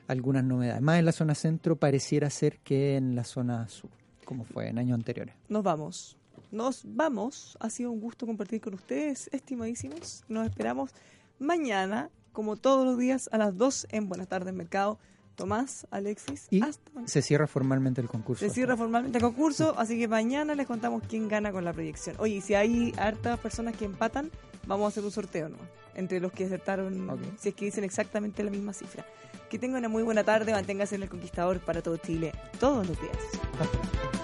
algunas 0.08 0.42
novedades. 0.42 0.82
Más 0.82 0.98
en 0.98 1.04
la 1.04 1.12
zona 1.12 1.34
centro 1.34 1.76
pareciera 1.76 2.30
ser 2.30 2.58
que 2.58 2.96
en 2.96 3.14
la 3.14 3.24
zona 3.24 3.68
sur, 3.68 3.90
como 4.24 4.44
fue 4.44 4.68
en 4.68 4.78
años 4.78 4.94
anteriores. 4.94 5.34
Nos 5.48 5.62
vamos. 5.62 6.16
Nos 6.50 6.82
vamos. 6.84 7.56
Ha 7.60 7.70
sido 7.70 7.92
un 7.92 8.00
gusto 8.00 8.26
compartir 8.26 8.60
con 8.60 8.74
ustedes, 8.74 9.28
estimadísimos. 9.32 10.24
Nos 10.28 10.46
esperamos 10.46 10.90
mañana, 11.38 12.10
como 12.32 12.56
todos 12.56 12.86
los 12.86 12.98
días, 12.98 13.28
a 13.32 13.38
las 13.38 13.56
2 13.56 13.88
en 13.90 14.08
Buenas 14.08 14.28
tardes 14.28 14.54
Mercado. 14.54 14.98
Tomás, 15.38 15.86
Alexis, 15.92 16.48
Y 16.50 16.58
mañana. 16.58 16.80
se 17.06 17.22
cierra 17.22 17.46
formalmente 17.46 18.00
el 18.00 18.08
concurso. 18.08 18.44
Se 18.44 18.50
cierra 18.52 18.76
formalmente 18.76 19.18
el 19.18 19.22
concurso, 19.24 19.72
así 19.78 19.96
que 19.96 20.08
mañana 20.08 20.56
les 20.56 20.66
contamos 20.66 21.04
quién 21.08 21.28
gana 21.28 21.52
con 21.52 21.64
la 21.64 21.72
proyección. 21.72 22.16
Oye, 22.18 22.34
y 22.34 22.40
si 22.40 22.54
hay 22.54 22.92
hartas 22.98 23.38
personas 23.38 23.76
que 23.76 23.84
empatan, 23.84 24.32
vamos 24.66 24.86
a 24.86 24.88
hacer 24.88 25.04
un 25.04 25.12
sorteo, 25.12 25.48
¿no? 25.48 25.56
Entre 25.94 26.18
los 26.18 26.32
que 26.32 26.44
acertaron, 26.46 27.08
si 27.38 27.50
es 27.50 27.54
que 27.54 27.66
dicen 27.66 27.84
exactamente 27.84 28.42
la 28.42 28.50
misma 28.50 28.72
cifra. 28.72 29.06
Que 29.48 29.60
tengan 29.60 29.78
una 29.78 29.88
muy 29.88 30.02
buena 30.02 30.24
tarde, 30.24 30.50
manténgase 30.52 30.96
en 30.96 31.04
el 31.04 31.08
Conquistador 31.08 31.60
para 31.60 31.82
todo 31.82 31.96
Chile, 31.98 32.32
todos 32.58 32.86
los 32.86 33.00
días. 33.00 34.17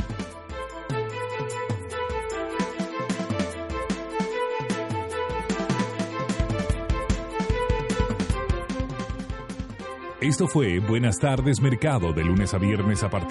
Esto 10.25 10.49
fue 10.49 10.79
Buenas 10.79 11.19
tardes 11.19 11.61
Mercado 11.61 12.15
de 12.15 12.25
lunes 12.25 12.55
a 12.55 12.59
viernes 12.59 13.03
a 13.03 13.11
partir 13.11 13.25